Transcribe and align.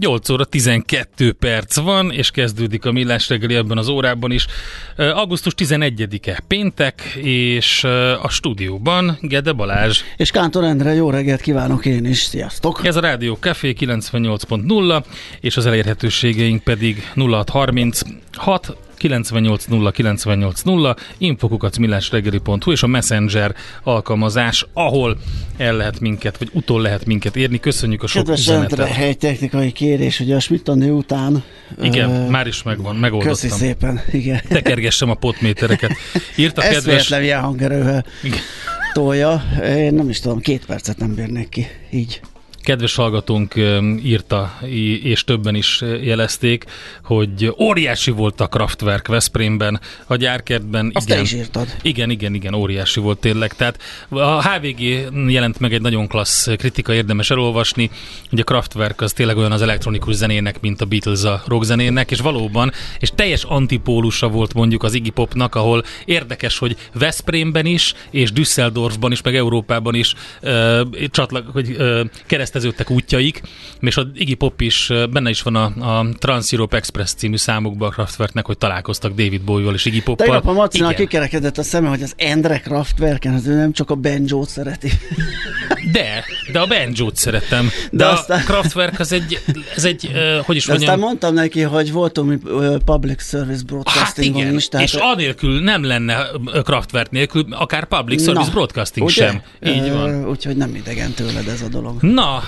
8 0.00 0.28
óra 0.28 0.44
12 0.44 1.32
perc 1.32 1.76
van, 1.76 2.10
és 2.12 2.30
kezdődik 2.30 2.84
a 2.84 2.92
millás 2.92 3.28
reggeli 3.28 3.54
ebben 3.54 3.78
az 3.78 3.88
órában 3.88 4.30
is. 4.30 4.46
Augusztus 4.96 5.52
11-e 5.56 6.40
péntek, 6.48 7.00
és 7.22 7.84
a 8.22 8.28
stúdióban 8.28 9.18
Gede 9.20 9.52
Balázs. 9.52 10.00
És 10.16 10.30
Kántor 10.30 10.64
Endre, 10.64 10.94
jó 10.94 11.10
reggelt 11.10 11.40
kívánok 11.40 11.86
én 11.86 12.04
is, 12.04 12.18
sziasztok! 12.18 12.80
Ez 12.86 12.96
a 12.96 13.00
Rádió 13.00 13.34
Café 13.34 13.74
98.0, 13.78 15.04
és 15.40 15.56
az 15.56 15.66
elérhetőségeink 15.66 16.62
pedig 16.62 17.10
0630 17.14 18.00
6 18.36 18.76
980 19.00 19.92
980 19.92 20.96
infokukat 21.18 21.78
millásreggeli.hu 21.78 22.72
és 22.72 22.82
a 22.82 22.86
Messenger 22.86 23.54
alkalmazás, 23.82 24.66
ahol 24.72 25.16
el 25.56 25.76
lehet 25.76 26.00
minket, 26.00 26.38
vagy 26.38 26.50
utol 26.52 26.80
lehet 26.80 27.06
minket 27.06 27.36
érni. 27.36 27.60
Köszönjük 27.60 28.02
a 28.02 28.06
sok 28.06 28.22
Kedves 28.22 28.40
üzenetet. 28.40 28.96
egy 28.96 29.18
technikai 29.18 29.72
kérés, 29.72 30.18
hogy 30.18 30.32
a 30.32 30.40
schmidt 30.40 30.68
után... 30.68 31.42
Igen, 31.82 32.10
uh, 32.10 32.28
már 32.28 32.46
is 32.46 32.62
megvan, 32.62 32.96
megoldottam. 32.96 33.32
Köszi 33.32 33.48
szépen, 33.48 34.00
igen. 34.12 34.40
Tekergessem 34.48 35.10
a 35.10 35.14
potmétereket. 35.14 35.92
Írt 36.36 36.58
a 36.58 36.60
kedves... 36.60 37.10
ilyen 37.10 37.40
hangerővel 37.40 38.04
tolja. 38.92 39.42
Én 39.62 39.94
nem 39.94 40.08
is 40.08 40.20
tudom, 40.20 40.40
két 40.40 40.66
percet 40.66 40.98
nem 40.98 41.14
bírnék 41.14 41.48
ki, 41.48 41.66
így. 41.90 42.20
Kedves 42.70 42.94
hallgatónk 42.94 43.54
írta, 44.04 44.58
és 45.02 45.24
többen 45.24 45.54
is 45.54 45.82
jelezték, 46.02 46.64
hogy 47.04 47.54
óriási 47.58 48.10
volt 48.10 48.40
a 48.40 48.46
Kraftwerk 48.46 49.06
Veszprémben, 49.06 49.80
a 50.06 50.16
gyárkertben. 50.16 50.90
Azt 50.94 51.08
igen, 51.08 51.22
is 51.22 51.32
írtad. 51.32 51.76
Igen, 51.82 52.10
igen, 52.10 52.34
igen, 52.34 52.54
óriási 52.54 53.00
volt 53.00 53.18
tényleg. 53.18 53.52
Tehát 53.52 53.82
a 54.08 54.48
HVG 54.48 54.80
jelent 55.28 55.60
meg 55.60 55.72
egy 55.72 55.80
nagyon 55.80 56.06
klassz 56.06 56.48
kritika, 56.56 56.94
érdemes 56.94 57.30
elolvasni, 57.30 57.90
hogy 58.28 58.40
a 58.40 58.44
Kraftwerk 58.44 59.00
az 59.00 59.12
tényleg 59.12 59.36
olyan 59.36 59.52
az 59.52 59.62
elektronikus 59.62 60.14
zenének, 60.14 60.60
mint 60.60 60.80
a 60.80 60.84
Beatles 60.84 61.24
a 61.24 61.42
rockzenének, 61.46 62.10
és 62.10 62.20
valóban, 62.20 62.72
és 62.98 63.10
teljes 63.14 63.42
antipólusa 63.42 64.28
volt 64.28 64.54
mondjuk 64.54 64.82
az 64.82 64.94
Iggy 64.94 65.10
Popnak, 65.10 65.54
ahol 65.54 65.82
érdekes, 66.04 66.58
hogy 66.58 66.76
Veszprémben 66.94 67.66
is, 67.66 67.94
és 68.10 68.32
Düsseldorfban 68.32 69.12
is, 69.12 69.22
meg 69.22 69.36
Európában 69.36 69.94
is 69.94 70.14
uh, 70.42 70.80
csatlak, 71.10 71.46
hogy 71.52 71.76
uh, 71.78 72.00
kereszteződtek 72.60 72.90
útjaik, 72.90 73.42
és 73.80 73.96
a 73.96 74.06
Iggy 74.14 74.36
Pop 74.36 74.60
is, 74.60 74.92
benne 75.10 75.30
is 75.30 75.42
van 75.42 75.56
a, 75.56 75.64
a 75.64 76.06
Trans 76.18 76.52
Europe 76.52 76.76
Express 76.76 77.12
című 77.12 77.36
számukban 77.36 77.88
a 77.88 77.92
Kraftwerknek, 77.92 78.46
hogy 78.46 78.58
találkoztak 78.58 79.10
David 79.10 79.42
Bowie-val 79.42 79.74
és 79.74 79.84
Iggy 79.84 80.02
Poppal. 80.02 80.26
Tegnap 80.26 80.46
a 80.46 80.52
Macinak 80.52 80.94
kikerekedett 80.94 81.58
a 81.58 81.62
szeme, 81.62 81.88
hogy 81.88 82.02
az 82.02 82.14
Endre 82.16 82.58
Kraftwerken, 82.58 83.34
az 83.34 83.46
ő 83.46 83.54
nem 83.54 83.72
csak 83.72 83.90
a 83.90 83.94
banjo 83.94 84.44
szereti. 84.44 84.90
De, 85.92 86.24
de 86.52 86.60
a 86.60 86.66
banjo 86.66 87.08
szeretem. 87.14 87.64
De, 87.90 87.96
de 87.96 88.06
a 88.06 88.12
aztán... 88.12 88.44
Kraftwerk 88.44 89.00
az 89.00 89.12
egy, 89.12 89.40
ez 89.76 89.84
egy, 89.84 90.10
uh, 90.12 90.44
hogy 90.44 90.56
is 90.56 90.64
de 90.64 90.72
mondjam. 90.72 90.92
Aztán 90.92 91.06
mondtam 91.06 91.34
neki, 91.34 91.60
hogy 91.60 91.92
voltunk 91.92 92.42
uh, 92.44 92.76
public 92.84 93.28
service 93.28 93.62
broadcasting 93.66 94.34
hát 94.34 94.42
igen, 94.42 94.54
is. 94.54 94.68
Tehát 94.68 94.86
és 94.86 94.94
anélkül 94.94 95.60
nem 95.60 95.84
lenne 95.84 96.26
Kraftwerk 96.64 97.10
nélkül, 97.10 97.46
akár 97.50 97.84
public 97.84 98.24
service 98.24 98.46
Na, 98.46 98.52
broadcasting 98.52 99.06
ugye? 99.06 99.14
sem. 99.14 99.42
Így 99.74 99.90
van. 99.90 100.28
Úgyhogy 100.28 100.56
nem 100.56 100.74
idegen 100.74 101.12
tőled 101.12 101.48
ez 101.48 101.62
a 101.62 101.68
dolog. 101.68 102.02
Na, 102.02 102.42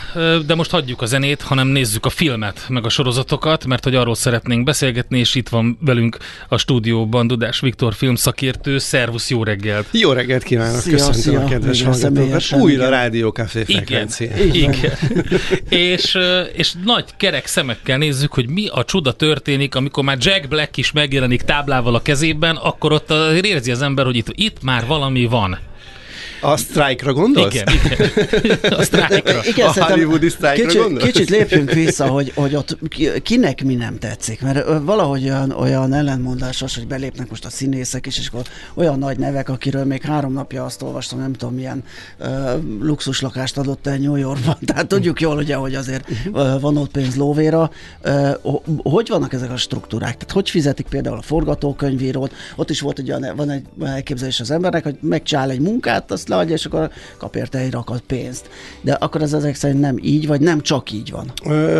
de 0.47 0.55
most 0.55 0.71
hagyjuk 0.71 1.03
a 1.03 1.07
zenét, 1.07 1.43
hanem 1.43 1.67
nézzük 1.67 2.07
a 2.07 2.11
filmet, 2.11 2.65
meg 2.69 2.85
a 2.85 2.89
sorozatokat, 2.89 3.67
mert 3.67 3.85
hogy 3.85 3.95
arról 3.95 4.15
szeretnénk 4.15 4.65
beszélgetni, 4.65 5.19
és 5.19 5.35
itt 5.35 5.49
van 5.49 5.79
velünk 5.81 6.17
a 6.49 6.57
stúdióban 6.57 7.27
Dudás 7.27 7.61
Viktor 7.61 7.95
filmszakértő. 7.95 8.79
Szervusz, 8.79 9.31
jó 9.31 9.45
reggelt! 9.45 9.87
Jó 9.91 10.13
reggelt 10.13 10.43
kívánok! 10.43 10.81
Szia, 10.81 10.93
Köszöntöm 10.93 11.21
szia, 11.21 11.41
a 11.41 11.45
kedves 11.45 11.83
hallgatókat! 11.83 12.53
Újra 12.53 12.89
Rádió 12.89 13.31
Café 13.31 13.65
frekvencia. 13.65 14.37
Igen, 14.37 14.73
igen. 14.73 14.93
és, 15.69 16.19
és 16.53 16.73
nagy 16.85 17.05
kerek 17.17 17.47
szemekkel 17.47 17.99
nézzük, 17.99 18.33
hogy 18.33 18.49
mi 18.49 18.67
a 18.67 18.85
csuda 18.85 19.13
történik, 19.13 19.75
amikor 19.75 20.05
már 20.05 20.17
Jack 20.21 20.49
Black 20.49 20.77
is 20.77 20.93
megjelenik 20.93 21.43
táblával 21.43 21.95
a 21.95 22.03
kezében, 22.03 22.57
akkor 22.57 22.93
ott 22.93 23.11
érzi 23.43 23.71
az 23.71 23.83
ember, 23.83 24.05
hogy 24.05 24.17
itt, 24.17 24.29
itt 24.35 24.63
már 24.63 24.87
valami 24.87 25.25
van. 25.25 25.59
A 26.45 26.57
sztrájkra 26.57 27.13
gondolsz? 27.13 27.55
Igen, 27.55 27.67
igen. 28.43 28.73
A 28.73 28.83
sztrájkra. 28.83 29.41
Igen, 29.45 29.69
a 29.69 29.85
hollywoodi 29.85 30.29
sztrájkra 30.29 30.67
kicsit, 30.67 30.81
gondolsz? 30.81 31.05
Kicsit 31.05 31.31
lépjünk 31.31 31.73
vissza, 31.73 32.07
hogy, 32.07 32.33
hogy 32.35 32.55
ott 32.55 32.79
kinek 33.23 33.65
mi 33.65 33.75
nem 33.75 33.99
tetszik, 33.99 34.41
mert 34.41 34.67
valahogy 34.83 35.25
olyan, 35.25 35.51
olyan 35.51 35.93
ellentmondásos, 35.93 36.75
hogy 36.75 36.87
belépnek 36.87 37.29
most 37.29 37.45
a 37.45 37.51
színészek 37.51 38.07
is, 38.07 38.19
és 38.19 38.27
akkor 38.27 38.43
olyan 38.75 38.99
nagy 38.99 39.19
nevek, 39.19 39.49
akiről 39.49 39.85
még 39.85 40.03
három 40.03 40.33
napja 40.33 40.65
azt 40.65 40.83
olvastam, 40.83 41.19
nem 41.19 41.33
tudom, 41.33 41.55
milyen 41.55 41.85
uh, 42.19 42.29
luxuslakást 42.81 43.59
adott 43.59 43.87
el 43.87 43.97
New 43.97 44.17
Yorkban. 44.17 44.57
Tehát 44.67 44.87
tudjuk 44.87 45.21
jól, 45.21 45.37
ugye, 45.37 45.55
hogy 45.55 45.75
azért 45.75 46.09
uh, 46.33 46.61
van 46.61 46.77
ott 46.77 46.91
pénz 46.91 47.17
lóvéra. 47.17 47.71
Uh, 48.05 48.61
hogy 48.83 49.09
vannak 49.09 49.33
ezek 49.33 49.51
a 49.51 49.57
struktúrák? 49.57 50.17
Tehát 50.17 50.33
hogy 50.33 50.51
fizetik 50.51 50.87
például 50.87 51.17
a 51.17 51.23
forgatókönyvírót? 51.23 52.33
Ott 52.57 52.71
is 52.71 52.81
volt 52.81 52.99
egy 52.99 53.11
olyan, 53.11 53.37
van 53.37 53.51
egy 53.51 53.65
elképzelés 53.83 54.41
az 54.41 54.51
embernek, 54.51 54.83
hogy 54.83 54.97
megcsinál 55.01 55.51
egy 55.51 55.61
munkát, 55.61 56.11
azt 56.11 56.31
leadja, 56.33 56.55
és 56.55 56.65
akkor 56.65 56.91
kap 57.17 57.37
érte 57.37 57.59
egy 57.59 57.71
rakat 57.73 58.03
pénzt. 58.07 58.49
De 58.81 58.93
akkor 58.93 59.23
ez 59.23 59.33
ezek 59.33 59.55
szerint 59.55 59.81
nem 59.81 59.97
így, 60.03 60.27
vagy 60.27 60.41
nem 60.41 60.61
csak 60.61 60.93
így 60.93 61.11
van? 61.11 61.33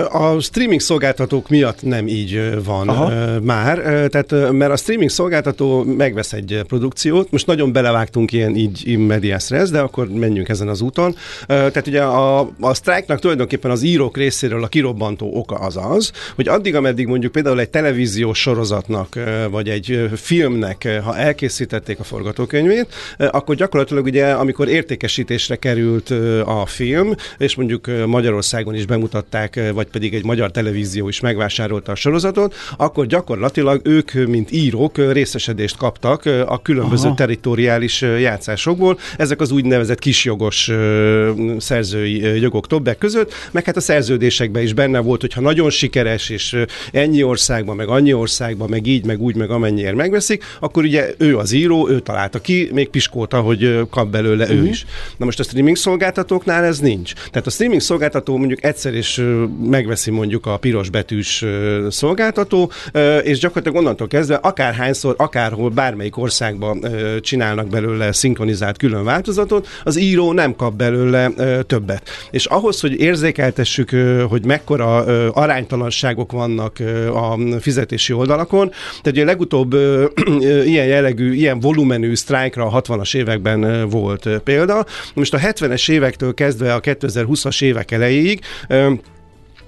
A 0.07 0.41
streaming 0.41 0.81
szolgáltatók 0.81 1.49
miatt 1.49 1.83
nem 1.83 2.07
így 2.07 2.63
van 2.65 2.89
Aha. 2.89 3.41
már, 3.41 3.79
tehát 4.09 4.53
mert 4.53 4.73
a 4.73 4.77
streaming 4.77 5.11
szolgáltató 5.11 5.83
megvesz 5.83 6.33
egy 6.33 6.61
produkciót, 6.67 7.31
most 7.31 7.47
nagyon 7.47 7.73
belevágtunk 7.73 8.33
ilyen 8.33 8.57
így 8.57 8.83
in 8.85 8.99
medias 8.99 9.51
res, 9.51 9.71
de 9.71 9.81
akkor 9.81 10.09
menjünk 10.09 10.49
ezen 10.49 10.69
az 10.69 10.81
úton. 10.81 11.17
Tehát 11.47 11.87
ugye 11.87 12.03
a, 12.03 12.41
a 12.61 12.75
sztrájknak 12.75 13.19
tulajdonképpen 13.19 13.71
az 13.71 13.83
írók 13.83 14.17
részéről 14.17 14.65
a 14.65 14.67
kirobbantó 14.67 15.31
oka 15.35 15.55
az 15.55 15.77
az, 15.77 16.13
hogy 16.35 16.49
addig, 16.49 16.75
ameddig 16.75 17.07
mondjuk 17.07 17.33
például 17.33 17.61
egy 17.61 17.71
televíziós 17.71 18.41
sorozatnak, 18.41 19.19
vagy 19.51 19.69
egy 19.69 20.11
filmnek, 20.15 21.01
ha 21.05 21.17
elkészítették 21.17 21.99
a 21.99 22.05
forgatókönyvét, 22.05 22.87
akkor 23.31 23.55
gyakorlatilag 23.55 24.05
ugye 24.05 24.25
amikor 24.43 24.69
értékesítésre 24.69 25.57
került 25.57 26.11
a 26.45 26.67
film, 26.67 27.15
és 27.39 27.55
mondjuk 27.55 27.91
Magyarországon 28.07 28.75
is 28.75 28.87
bemutatták, 28.87 29.61
vagy 29.75 29.87
pedig 29.87 30.15
egy 30.15 30.25
magyar 30.25 30.51
televízió 30.51 31.09
is 31.09 31.21
megvásárolta 31.21 31.93
a 31.93 31.95
sorozatot, 31.95 32.55
akkor 32.77 33.07
gyakorlatilag 33.07 33.81
ők, 33.85 34.13
mint 34.13 34.53
írók 34.53 35.13
részesedést 35.13 35.77
kaptak 35.77 36.27
a 36.47 36.63
különböző 36.63 37.07
Aha. 37.07 37.17
teritoriális 37.17 38.01
játszásokból. 38.01 38.99
Ezek 39.17 39.41
az 39.41 39.51
úgynevezett 39.51 39.99
kisjogos 39.99 40.71
szerzői 41.59 42.41
jogok 42.41 42.67
többek 42.67 42.99
között, 42.99 43.33
meg 43.51 43.65
hát 43.65 43.77
a 43.77 43.81
szerződésekben 43.81 44.63
is 44.63 44.73
benne 44.73 44.99
volt, 44.99 45.21
hogyha 45.21 45.41
nagyon 45.41 45.71
sikeres, 45.71 46.29
és 46.29 46.57
ennyi 46.93 47.23
országban, 47.23 47.77
meg 47.77 47.89
annyi 47.89 48.13
országban, 48.13 48.69
meg 48.69 48.87
így, 48.87 49.05
meg 49.05 49.21
úgy, 49.21 49.37
meg 49.37 49.51
amennyiért 49.51 49.95
megveszik, 49.95 50.45
akkor 50.61 50.85
ugye 50.85 51.15
ő 51.19 51.37
az 51.37 51.53
író, 51.53 51.89
ő 51.89 52.01
találta 52.01 52.41
ki, 52.41 52.69
még 52.73 52.89
piskolta, 52.89 53.41
hogy 53.41 53.81
kap 53.91 54.09
belőle 54.09 54.22
belőle 54.23 54.43
uh-huh. 54.43 54.59
ő 54.59 54.61
mhm. 54.61 54.71
is. 54.71 54.85
Na 55.17 55.25
most 55.25 55.41
a 55.41 55.43
streaming 55.43 55.77
szolgáltatóknál 55.77 56.65
ez 56.65 56.79
nincs. 56.79 57.13
Tehát 57.13 57.47
a 57.47 57.51
streaming 57.51 57.81
szolgáltató 57.81 58.37
mondjuk 58.37 58.65
egyszer 58.65 58.95
is 58.95 59.21
megveszi 59.65 60.11
mondjuk 60.11 60.47
a 60.47 60.57
piros 60.57 60.91
betűs 60.91 61.45
szolgáltató, 61.91 62.71
és 63.23 63.39
gyakorlatilag 63.39 63.79
onnantól 63.79 64.07
kezdve 64.07 64.35
akárhányszor, 64.35 65.15
akárhol, 65.19 65.71
bármelyik 65.71 66.17
országban 66.17 66.87
csinálnak 67.21 67.69
belőle 67.69 68.13
szinkronizált 68.13 68.77
külön 68.77 69.05
változatot, 69.05 69.69
az 69.85 69.97
író 69.97 70.33
nem 70.33 70.57
kap 70.57 70.75
belőle 70.75 71.31
többet. 71.67 72.09
És 72.31 72.47
ahhoz, 72.47 72.81
hogy 72.81 73.01
érzékeltessük, 73.01 73.91
hogy 74.29 74.45
mekkora 74.45 74.97
aránytalanságok 75.31 76.33
vannak 76.33 76.79
a 77.15 77.39
fizetési 77.61 78.13
oldalakon, 78.13 78.69
tehát 78.69 79.07
ugye 79.07 79.25
legutóbb 79.25 79.75
ilyen 80.65 80.87
jellegű, 80.87 81.33
ilyen 81.33 81.61
volumenű 81.61 82.15
sztrájkra 82.15 82.67
a 82.67 82.83
60-as 82.83 83.17
években 83.17 83.89
volt 83.89 84.12
volt 84.13 84.43
példa. 84.43 84.87
Most 85.15 85.35
a 85.35 85.39
70-es 85.39 85.91
évektől 85.91 86.35
kezdve 86.35 86.75
a 86.75 86.81
2020-as 86.81 87.63
évek 87.63 87.91
elejéig 87.91 88.41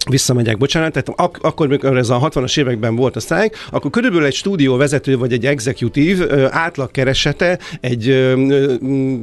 visszamegyek, 0.09 0.59
bocsánat, 0.59 0.93
tehát 0.93 1.09
ak- 1.17 1.45
akkor, 1.45 1.67
amikor 1.67 1.97
ez 1.97 2.11
a 2.11 2.21
60-as 2.21 2.59
években 2.59 2.97
volt 2.97 3.17
a 3.17 3.21
sztrájk, 3.21 3.67
akkor 3.71 3.91
körülbelül 3.91 4.27
egy 4.27 4.35
stúdióvezető 4.35 5.19
vagy 5.19 5.33
egy 5.33 5.47
exekutív 5.47 6.23
átlagkeresete 6.51 7.59
egy 7.81 8.09
ö, 8.09 8.73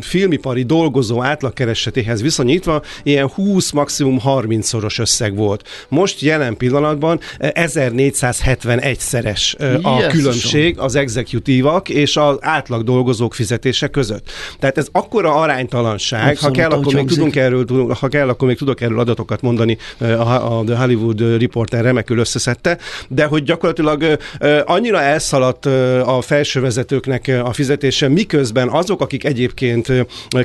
filmipari 0.02 0.64
dolgozó 0.64 1.24
átlagkeresetéhez 1.24 2.22
viszonyítva 2.22 2.82
ilyen 3.04 3.28
20, 3.28 3.72
maximum 3.72 4.20
30-szoros 4.26 5.00
összeg 5.00 5.36
volt. 5.36 5.68
Most 5.88 6.22
jelen 6.22 6.58
pillanatban 6.58 7.20
1471-szeres 7.40 9.56
a 9.82 10.00
yes, 10.00 10.12
különbség 10.12 10.80
az 10.80 10.96
exekutívak 10.96 11.90
és 11.90 12.18
az 12.18 12.38
átlag 12.40 12.84
dolgozók 12.84 13.34
fizetése 13.34 13.88
között. 13.88 14.30
Tehát 14.60 14.78
ez 14.78 14.88
akkora 14.92 15.36
aránytalanság, 15.36 16.30
Abszolút, 16.30 16.56
ha 16.56 16.62
kell, 16.62 16.80
akkor 16.80 16.94
még 16.94 17.08
tudunk 17.08 17.36
erről, 17.36 17.66
ha 18.00 18.08
kell, 18.08 18.30
akkor 18.30 18.48
még 18.48 18.58
tudok 18.58 18.82
erről 18.82 19.00
adatokat 19.00 19.42
mondani 19.42 19.78
a, 20.00 20.60
a 20.60 20.64
The 20.72 20.80
Hollywood 20.80 21.40
Reporter 21.40 21.84
remekül 21.84 22.18
összeszedte, 22.18 22.78
de 23.08 23.26
hogy 23.26 23.44
gyakorlatilag 23.44 24.18
annyira 24.66 25.02
elszaladt 25.02 25.66
a 26.06 26.22
felsővezetőknek 26.22 27.32
a 27.44 27.54
fizetése, 27.54 28.08
miközben 28.08 28.70
azok, 28.70 29.02
akik 29.02 29.24
egyébként 29.24 29.92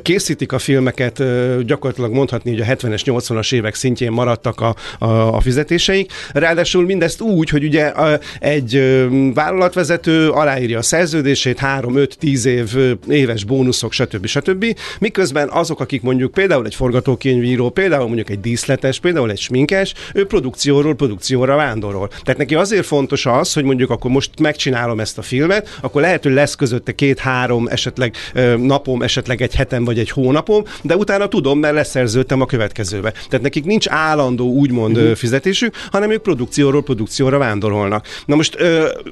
készítik 0.02 0.52
a 0.52 0.58
filmeket, 0.58 1.22
gyakorlatilag 1.64 2.12
mondhatni, 2.12 2.50
hogy 2.50 2.60
a 2.60 2.64
70-es, 2.64 3.02
80-as 3.04 3.54
évek 3.54 3.74
szintjén 3.74 4.12
maradtak 4.12 4.60
a, 4.60 4.74
a, 4.98 5.34
a 5.34 5.40
fizetéseik. 5.40 6.12
Ráadásul 6.32 6.84
mindezt 6.84 7.20
úgy, 7.20 7.48
hogy 7.48 7.64
ugye 7.64 7.92
egy 8.38 9.04
vállalatvezető 9.34 10.28
aláírja 10.30 10.78
a 10.78 10.82
szerződését, 10.82 11.58
3-5-10 11.62 12.44
év 12.44 12.76
éves 13.08 13.44
bónuszok, 13.44 13.92
stb. 13.92 14.26
stb. 14.26 14.64
Miközben 14.98 15.48
azok, 15.48 15.80
akik 15.80 16.02
mondjuk 16.02 16.32
például 16.32 16.66
egy 16.66 16.74
forgatókönyvíró, 16.74 17.70
például 17.70 18.06
mondjuk 18.06 18.30
egy 18.30 18.40
díszletes, 18.40 19.00
például 19.00 19.30
egy 19.30 19.38
sminkes, 19.38 19.94
ő 20.16 20.26
produkcióról 20.26 20.94
produkcióra 20.94 21.56
vándorol. 21.56 22.08
Tehát 22.08 22.36
neki 22.36 22.54
azért 22.54 22.86
fontos 22.86 23.26
az, 23.26 23.52
hogy 23.52 23.64
mondjuk 23.64 23.90
akkor 23.90 24.10
most 24.10 24.30
megcsinálom 24.40 25.00
ezt 25.00 25.18
a 25.18 25.22
filmet, 25.22 25.78
akkor 25.80 26.00
lehet, 26.00 26.22
hogy 26.22 26.32
lesz 26.32 26.54
közötte 26.54 26.92
két-három, 26.92 27.66
esetleg 27.66 28.14
napom, 28.56 29.02
esetleg 29.02 29.42
egy 29.42 29.54
hetem 29.54 29.84
vagy 29.84 29.98
egy 29.98 30.10
hónapom, 30.10 30.64
de 30.82 30.96
utána 30.96 31.28
tudom, 31.28 31.58
mert 31.58 31.74
leszerződtem 31.74 32.40
a 32.40 32.46
következőbe. 32.46 33.10
Tehát 33.10 33.42
nekik 33.42 33.64
nincs 33.64 33.88
állandó 33.88 34.52
úgymond 34.52 34.96
uh-huh. 34.96 35.14
fizetésük, 35.14 35.74
hanem 35.90 36.10
ők 36.10 36.22
produkcióról 36.22 36.82
produkcióra 36.82 37.38
vándorolnak. 37.38 38.06
Na 38.26 38.34
most 38.34 38.56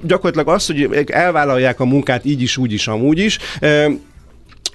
gyakorlatilag 0.03 0.49
az, 0.49 0.67
hogy 0.67 1.05
elvállalják 1.07 1.81
a 1.81 1.85
munkát 1.85 2.25
így 2.25 2.43
is, 2.43 2.57
úgy 2.57 2.73
is, 2.73 2.89
amúgy 2.89 3.19
is, 3.19 3.39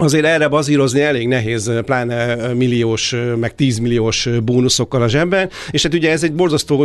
azért 0.02 0.26
erre 0.26 0.48
bazírozni 0.48 1.02
elég 1.02 1.28
nehéz, 1.28 1.72
pláne 1.86 2.36
milliós, 2.54 3.16
meg 3.40 3.56
tízmilliós 3.56 4.30
bónuszokkal 4.44 5.02
a 5.02 5.08
zsebben, 5.08 5.50
és 5.72 5.84
hát 5.84 5.94
ugye 5.94 6.12
ez 6.12 6.24
egy 6.24 6.34
borzasztó 6.34 6.84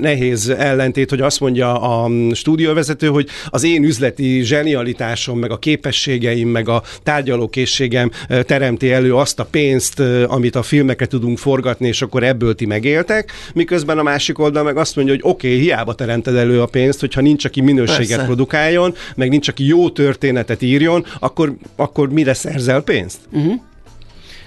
nehéz 0.00 0.48
ellentét, 0.48 1.10
hogy 1.10 1.20
azt 1.20 1.40
mondja 1.40 1.80
a 1.80 2.10
stúdióvezető, 2.32 3.06
hogy 3.06 3.28
az 3.46 3.64
én 3.64 3.84
üzleti 3.84 4.40
zsenialitásom, 4.42 5.38
meg 5.38 5.50
a 5.50 5.58
képességeim, 5.58 6.48
meg 6.48 6.68
a 6.68 6.82
tárgyalókészségem 7.02 8.10
teremti 8.46 8.92
elő 8.92 9.14
azt 9.14 9.40
a 9.40 9.44
pénzt, 9.44 10.02
amit 10.26 10.56
a 10.56 10.62
filmekre 10.62 11.06
tudunk 11.06 11.38
forgatni, 11.38 11.88
és 11.88 12.02
akkor 12.02 12.22
ebből 12.22 12.54
ti 12.54 12.66
megéltek, 12.66 13.32
miközben 13.54 13.98
a 13.98 14.02
másik 14.02 14.38
oldal 14.38 14.62
meg 14.62 14.76
azt 14.76 14.96
mondja, 14.96 15.14
hogy 15.14 15.22
oké, 15.24 15.46
okay, 15.46 15.60
hiába 15.60 15.94
teremted 15.94 16.34
elő 16.36 16.60
a 16.60 16.66
pénzt, 16.66 17.00
hogyha 17.00 17.20
nincs, 17.20 17.44
aki 17.44 17.60
minőséget 17.60 18.08
Persze. 18.08 18.24
produkáljon, 18.24 18.94
meg 19.14 19.28
nincs, 19.28 19.48
aki 19.48 19.66
jó 19.66 19.90
történetet 19.90 20.62
írjon, 20.62 21.04
akkor, 21.18 21.54
akkor 21.76 22.08
mire 22.08 22.34
szerzel 22.40 22.82
pénzt. 22.82 23.18
Uh-huh. 23.32 23.60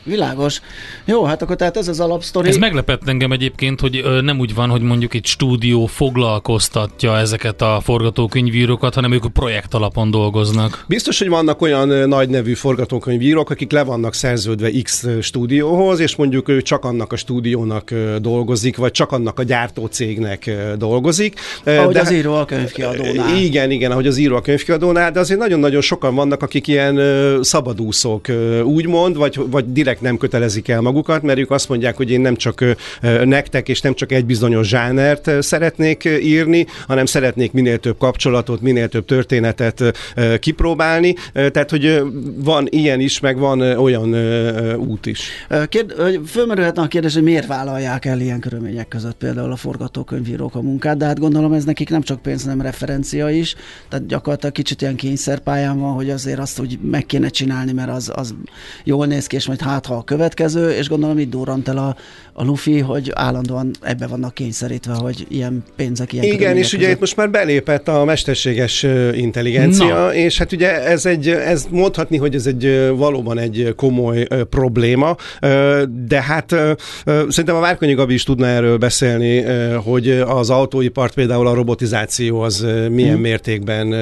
Világos. 0.04 0.62
Jó, 1.06 1.24
hát 1.24 1.42
akkor 1.42 1.56
tehát 1.56 1.78
ez 1.78 1.88
az 1.88 2.00
alapsztori. 2.00 2.50
Ez 2.50 2.58
meglepett 2.58 3.08
engem 3.08 3.32
egyébként, 3.32 3.80
hogy 3.80 4.02
ö, 4.04 4.22
nem 4.22 4.40
úgy 4.40 4.54
van, 4.54 4.70
hogy 4.70 4.82
mondjuk 4.82 5.14
egy 5.14 5.26
stúdió 5.26 5.86
foglalkoztatja 5.86 7.18
ezeket 7.18 7.62
a 7.62 7.80
forgatókönyvírókat, 7.84 8.94
hanem 8.94 9.12
ők 9.12 9.32
projekt 9.34 9.74
alapon 9.74 10.12
dolgoznak. 10.12 10.86
Biztos, 10.88 11.20
hogy 11.20 11.30
vannak 11.30 11.62
olyan 11.62 12.10
nagy 12.10 12.30
nevű 12.30 12.54
forgatókönyvírók, 12.54 13.50
akik 13.50 13.72
le 13.72 13.84
vannak 13.84 14.14
szerződve 14.14 14.70
X 14.84 15.08
stúdióhoz, 15.22 16.00
és 16.00 16.16
mondjuk 16.16 16.50
ő 16.50 16.62
csak 16.62 16.86
annak 16.86 17.12
a 17.14 17.16
stúdiónak 17.16 17.94
dolgozik, 18.22 18.78
vagy 18.78 18.92
csak 18.92 19.12
annak 19.12 19.40
a 19.40 19.44
gyártó 19.44 19.86
cégnek 19.86 20.52
dolgozik. 20.78 21.40
Ahogy 21.66 21.94
de, 21.94 22.00
az 22.00 22.12
író 22.12 22.34
a 22.34 22.46
könyvkiadónál. 22.46 23.38
Igen, 23.38 23.72
igen, 23.72 23.92
ahogy 23.92 24.08
az 24.08 24.18
író 24.18 24.36
a 24.36 24.42
könyvkiadónál, 24.42 25.12
de 25.12 25.20
azért 25.20 25.40
nagyon-nagyon 25.40 25.82
sokan 25.82 26.16
vannak, 26.16 26.42
akik 26.42 26.68
ilyen 26.68 27.00
szabadúszók, 27.42 28.26
úgymond, 28.64 29.18
vagy, 29.18 29.40
vagy 29.46 29.72
direkt 29.72 29.93
direkt 29.94 30.20
nem 30.20 30.30
kötelezik 30.30 30.68
el 30.68 30.82
magukat, 30.82 31.22
mert 31.22 31.40
ők 31.40 31.52
azt 31.52 31.70
mondják, 31.70 31.98
hogy 31.98 32.12
én 32.12 32.22
nem 32.22 32.36
csak 32.36 32.64
nektek 33.24 33.70
és 33.70 33.82
nem 33.82 33.94
csak 33.94 34.12
egy 34.12 34.26
bizonyos 34.26 34.68
zsánert 34.68 35.42
szeretnék 35.42 36.06
írni, 36.22 36.66
hanem 36.88 37.06
szeretnék 37.06 37.52
minél 37.52 37.78
több 37.78 37.98
kapcsolatot, 37.98 38.62
minél 38.62 38.88
több 38.88 39.06
történetet 39.06 39.84
kipróbálni. 40.40 41.16
Tehát, 41.34 41.70
hogy 41.70 42.02
van 42.36 42.68
ilyen 42.70 43.00
is, 43.00 43.20
meg 43.20 43.38
van 43.38 43.62
olyan 43.62 44.16
út 44.76 45.06
is. 45.06 45.30
Kérd, 45.70 45.94
fölmerülhetne 46.28 46.82
a 46.82 46.88
kérdés, 46.88 47.14
hogy 47.14 47.24
miért 47.24 47.48
vállalják 47.48 48.06
el 48.06 48.20
ilyen 48.20 48.40
körülmények 48.40 48.88
között 48.88 49.18
például 49.18 49.52
a 49.52 49.56
forgatókönyvírók 49.56 50.56
a 50.56 50.62
munkát, 50.62 50.98
de 50.98 51.06
hát 51.06 51.20
gondolom 51.20 51.54
ez 51.54 51.64
nekik 51.64 51.90
nem 51.90 52.02
csak 52.02 52.22
pénz, 52.22 52.44
nem 52.44 52.62
referencia 52.62 53.30
is, 53.30 53.56
tehát 53.90 54.06
gyakorlatilag 54.06 54.54
kicsit 54.54 54.82
ilyen 54.82 54.96
kényszerpályán 54.96 55.80
van, 55.80 55.94
hogy 55.94 56.10
azért 56.10 56.40
azt 56.40 56.60
úgy 56.60 56.80
meg 56.82 57.06
kéne 57.06 57.30
csinálni, 57.30 57.72
mert 57.72 57.90
az, 57.90 58.12
az 58.16 58.36
jól 58.84 59.06
néz 59.06 59.28
ki, 59.28 59.36
és 59.36 59.48
majd 59.48 59.62
hát 59.62 59.83
ha 59.86 59.96
a 59.96 60.04
következő, 60.04 60.72
és 60.72 60.90
gondolom 60.90 61.18
itt 61.20 61.30
durrant 61.30 61.68
el 61.68 61.78
a, 61.78 61.96
a 62.34 62.44
Luffy, 62.44 62.80
hogy 62.80 63.12
állandóan 63.14 63.72
ebbe 63.82 64.08
vannak 64.08 64.34
kényszerítve, 64.34 64.94
hogy 64.94 65.26
ilyen 65.30 65.64
pénzek, 65.76 66.14
ilyen 66.14 66.26
Igen, 66.26 66.58
és 66.58 66.74
ugye 66.74 66.90
itt 66.90 67.00
most 67.00 67.16
már 67.16 67.30
belépett 67.30 67.88
a 67.88 68.04
mesterséges 68.04 68.86
intelligencia, 69.14 69.96
Na. 69.96 70.14
és 70.14 70.38
hát 70.38 70.52
ugye 70.52 70.84
ez 70.84 71.06
egy, 71.06 71.28
ez 71.28 71.66
mondhatni, 71.70 72.18
hogy 72.18 72.36
ez 72.36 72.46
egy 72.46 72.92
valóban 72.96 73.38
egy 73.38 73.74
komoly 73.76 74.28
probléma, 74.50 75.16
de 76.08 76.22
hát 76.22 76.56
szerintem 77.06 77.56
a 77.56 77.60
Várkonyi 77.60 77.94
Gabi 77.94 78.14
is 78.14 78.24
tudna 78.24 78.46
erről 78.46 78.78
beszélni, 78.78 79.42
hogy 79.84 80.10
az 80.10 80.50
autóipart 80.50 81.14
például 81.14 81.48
a 81.48 81.54
robotizáció 81.54 82.42
az 82.42 82.66
milyen 82.90 83.14
hmm. 83.14 83.22
mértékben, 83.22 83.94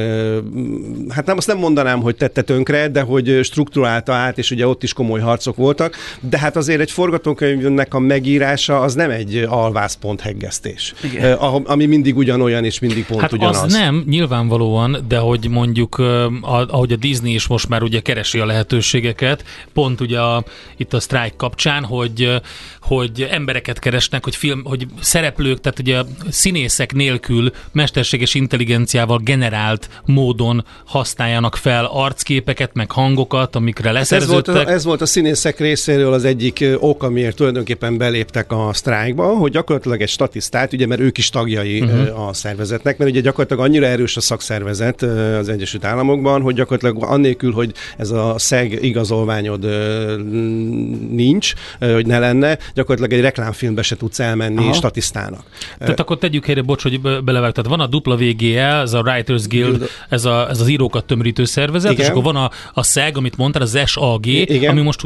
hát 1.10 1.26
nem 1.26 1.38
azt 1.38 1.48
nem 1.48 1.58
mondanám, 1.58 2.02
hogy 2.02 2.16
tette 2.16 2.42
tönkre, 2.42 2.88
de 2.88 3.02
hogy 3.02 3.40
struktúrálta 3.44 4.14
át, 4.14 4.38
és 4.38 4.52
ugye 4.52 4.68
ott 4.68 4.84
is 4.84 4.94
komoly 4.94 5.20
harcok 5.20 5.58
voltak, 5.78 5.96
de 6.20 6.38
hát 6.38 6.56
azért 6.56 6.80
egy 6.80 6.92
forgatókönyvnek 6.92 7.94
a 7.94 8.00
megírása 8.00 8.80
az 8.80 8.94
nem 8.94 9.10
egy 9.10 9.46
alvászpont 9.50 10.22
heggesztés, 10.22 10.94
Igen. 11.04 11.34
ami 11.64 11.86
mindig 11.86 12.18
ugyanolyan 12.18 12.66
és 12.66 12.80
mindig 12.80 13.06
pont 13.06 13.22
hát 13.22 13.32
ugyanaz. 13.32 13.64
az 13.64 13.74
nem, 13.74 14.04
nyilvánvalóan, 14.08 15.06
de 15.08 15.18
hogy 15.18 15.50
mondjuk, 15.50 15.98
ahogy 16.42 16.92
a 16.92 16.96
Disney 16.96 17.34
is 17.34 17.48
most 17.48 17.70
már 17.70 17.84
ugye 17.84 18.00
keresi 18.00 18.40
a 18.40 18.46
lehetőségeket, 18.46 19.44
pont 19.74 20.02
ugye 20.02 20.20
a, 20.20 20.44
itt 20.78 20.94
a 20.94 21.00
sztrájk 21.00 21.36
kapcsán, 21.36 21.84
hogy, 21.84 22.42
hogy 22.82 23.28
embereket 23.32 23.80
keresnek, 23.80 24.24
hogy 24.24 24.36
film, 24.36 24.64
hogy 24.64 24.88
szereplők, 25.02 25.60
tehát 25.60 25.80
ugye 25.80 26.02
színészek 26.30 26.94
nélkül 26.94 27.52
mesterséges 27.72 28.34
intelligenciával 28.34 29.20
generált 29.24 29.90
módon 30.06 30.66
használjanak 30.86 31.56
fel 31.56 31.86
arcképeket, 31.86 32.74
meg 32.74 32.92
hangokat, 32.92 33.56
amikre 33.56 33.92
leszerződtek. 33.92 34.48
Ez 34.48 34.54
volt 34.56 34.68
a, 34.68 34.72
ez 34.72 34.84
volt 34.84 35.02
a 35.02 35.06
színészek 35.06 35.60
részéről 35.62 36.14
az 36.14 36.26
egyik 36.26 36.66
ok, 36.80 37.04
amiért 37.04 37.36
tulajdonképpen 37.36 37.98
beléptek 37.98 38.52
a 38.52 38.70
sztrájkba, 38.74 39.26
hogy 39.26 39.52
gyakorlatilag 39.52 40.02
egy 40.02 40.10
statisztát, 40.10 40.74
ugye 40.74 40.88
mert 40.88 41.02
ők 41.02 41.18
is 41.18 41.30
tagjai 41.30 41.82
uh-huh. 41.82 42.28
a 42.28 42.34
szervezetnek, 42.34 42.98
mert 42.98 43.12
ugye 43.12 43.20
gyakorlatilag 43.20 43.64
annyira 43.64 43.86
erős 43.86 44.18
a 44.18 44.22
szakszervezet 44.22 45.02
az 45.02 45.50
Egyesült 45.50 45.86
Államokban, 45.86 46.42
hogy 46.42 46.56
gyakorlatilag 46.56 47.04
annélkül, 47.10 47.52
hogy 47.52 47.72
ez 47.98 48.12
a 48.12 48.36
szeg 48.38 48.84
igazolványod 48.84 49.66
nincs, 51.10 51.54
hogy 51.80 52.06
ne 52.06 52.20
lenne, 52.20 52.58
gyakorlatilag 52.74 53.20
egy 53.20 53.26
reklámfilmbe 53.26 53.82
se 53.82 53.96
tudsz 53.96 54.20
elmenni 54.20 54.64
Aha. 54.64 54.74
statisztának. 54.74 55.44
Tehát 55.80 56.00
akkor 56.00 56.18
tegyük 56.18 56.46
helyre, 56.46 56.62
bocs, 56.62 56.82
hogy 56.82 57.02
belevág. 57.02 57.52
Tehát 57.52 57.70
van 57.70 57.80
a 57.80 57.88
dupla 57.88 58.16
VGE, 58.16 58.80
ez 58.80 58.94
a 58.94 59.00
Writers 59.00 59.48
Guild, 59.48 59.90
ez, 60.10 60.26
a, 60.26 60.50
ez 60.50 60.60
az 60.60 60.68
írókat 60.68 61.06
tömörítő 61.06 61.46
szervezet, 61.46 61.92
Igen. 61.92 62.04
és 62.04 62.12
akkor 62.12 62.24
van 62.24 62.36
a, 62.36 62.52
a 62.74 62.84
SEG, 62.84 63.18
amit 63.18 63.38
mondtál, 63.38 63.62
az 63.62 63.80
SAG, 63.86 64.26
Igen. 64.26 64.70
ami 64.70 64.82
most 64.82 65.02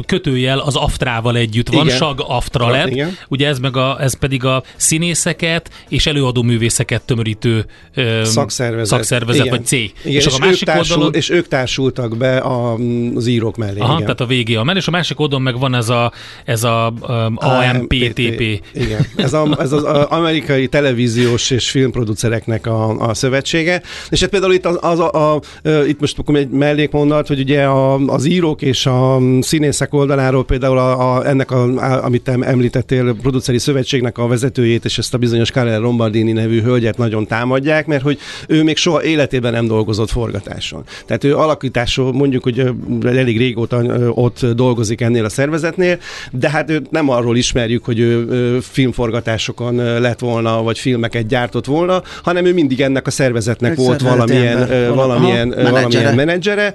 kötőjel 0.46 0.58
az 0.66 0.76
Aftrával 0.76 1.36
együtt 1.36 1.68
van, 1.68 1.86
Igen. 1.86 1.96
SAG 1.96 2.24
Aftra 2.26 2.70
lett. 2.70 2.88
Igen. 2.88 3.16
Ugye 3.28 3.48
ez, 3.48 3.58
meg 3.58 3.76
a, 3.76 3.96
ez 4.00 4.18
pedig 4.18 4.44
a 4.44 4.62
színészeket 4.76 5.70
és 5.88 6.06
előadó 6.06 6.42
művészeket 6.42 7.02
tömörítő 7.02 7.66
ö, 7.94 8.20
szakszervezet, 8.24 8.86
szakszervezet 8.86 9.44
Igen. 9.44 9.56
vagy 9.56 9.66
cég. 9.66 9.92
Igen, 10.04 10.18
és, 10.18 10.26
és, 10.26 10.34
a 10.34 10.38
másik 10.38 10.64
társul, 10.64 10.94
oldalon... 10.94 11.14
és 11.14 11.30
ők 11.30 11.48
társultak 11.48 12.16
be 12.16 12.36
a, 12.36 12.76
az 13.14 13.26
írók 13.26 13.56
mellé. 13.56 13.78
Aha, 13.78 13.92
igen. 13.92 14.16
tehát 14.16 14.20
a 14.20 14.26
VGA 14.26 14.64
mellé, 14.64 14.78
és 14.78 14.86
a 14.86 14.90
másik 14.90 15.20
oldalon 15.20 15.42
meg 15.42 15.58
van 15.58 15.74
ez 15.74 15.88
a, 15.88 16.12
ez 16.44 16.64
a 16.64 16.92
um, 17.08 17.36
AMPTP. 17.36 18.40
Igen, 18.74 19.06
ez, 19.16 19.32
a, 19.32 19.56
ez 19.58 19.72
az 19.72 19.82
amerikai 20.08 20.68
televíziós 20.68 21.50
és 21.50 21.70
filmproducereknek 21.70 22.66
a, 22.66 22.98
a 22.98 23.14
szövetsége. 23.14 23.82
És 24.10 24.20
hát 24.20 24.30
például 24.30 24.52
itt, 24.52 24.66
az, 24.66 24.78
az 24.80 24.98
a, 24.98 25.12
a, 25.12 25.34
a, 25.34 25.68
itt 25.86 26.00
most 26.00 26.18
akkor 26.18 26.36
egy 26.36 26.48
mellékmondat, 26.48 27.26
hogy 27.26 27.40
ugye 27.40 27.64
a, 27.64 27.94
az 27.94 28.24
írók 28.24 28.62
és 28.62 28.86
a 28.86 29.18
színészek 29.40 29.94
oldaláról 29.94 30.35
oldaláról 30.36 30.44
például 30.44 30.78
a, 30.78 31.16
a, 31.16 31.26
ennek, 31.26 31.50
a, 31.50 31.64
a, 31.64 32.04
amit 32.04 32.22
te 32.22 32.36
említettél, 32.40 33.14
produceri 33.22 33.58
szövetségnek 33.58 34.18
a 34.18 34.26
vezetőjét 34.26 34.84
és 34.84 34.98
ezt 34.98 35.14
a 35.14 35.18
bizonyos 35.18 35.50
Karel 35.50 35.80
Lombardini 35.80 36.32
nevű 36.32 36.62
hölgyet 36.62 36.96
nagyon 36.96 37.26
támadják, 37.26 37.86
mert 37.86 38.02
hogy 38.02 38.18
ő 38.48 38.62
még 38.62 38.76
soha 38.76 39.04
életében 39.04 39.52
nem 39.52 39.66
dolgozott 39.66 40.10
forgatáson. 40.10 40.84
Tehát 41.06 41.24
ő 41.24 41.36
alakításról 41.36 42.12
mondjuk, 42.12 42.42
hogy 42.42 42.70
elég 43.04 43.38
régóta 43.38 43.82
ott 44.10 44.46
dolgozik 44.46 45.00
ennél 45.00 45.24
a 45.24 45.28
szervezetnél, 45.28 45.98
de 46.30 46.50
hát 46.50 46.70
őt 46.70 46.90
nem 46.90 47.08
arról 47.08 47.36
ismerjük, 47.36 47.84
hogy 47.84 47.98
ő 47.98 48.60
filmforgatásokon 48.60 49.74
lett 50.00 50.18
volna, 50.18 50.62
vagy 50.62 50.78
filmeket 50.78 51.26
gyártott 51.26 51.66
volna, 51.66 52.02
hanem 52.22 52.44
ő 52.44 52.52
mindig 52.52 52.80
ennek 52.80 53.06
a 53.06 53.10
szervezetnek 53.10 53.70
Egy 53.70 53.76
volt 53.76 54.00
valamilyen, 54.00 54.58
ember. 54.58 54.94
valamilyen, 54.94 55.52
Aha, 55.52 55.70
valamilyen 55.70 56.14
menedzsere. 56.14 56.72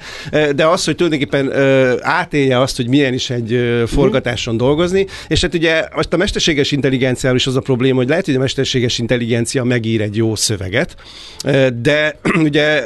De 0.55 0.65
az, 0.65 0.85
hogy 0.85 0.95
tulajdonképpen 0.95 1.51
átélje 2.01 2.59
azt, 2.59 2.75
hogy 2.75 2.87
milyen 2.87 3.13
is 3.13 3.29
egy 3.29 3.40
forgatáson 3.87 4.57
dolgozni, 4.57 5.05
és 5.27 5.41
hát 5.41 5.53
ugye 5.53 5.87
most 5.95 6.13
a 6.13 6.17
mesterséges 6.17 6.71
intelligenciával 6.71 7.37
is 7.37 7.47
az 7.47 7.55
a 7.55 7.59
probléma, 7.59 7.95
hogy 7.97 8.07
lehet, 8.07 8.25
hogy 8.25 8.35
a 8.35 8.39
mesterséges 8.39 8.99
intelligencia 8.99 9.63
megír 9.63 10.01
egy 10.01 10.15
jó 10.15 10.35
szöveget, 10.35 10.95
de 11.81 12.19
ugye 12.49 12.83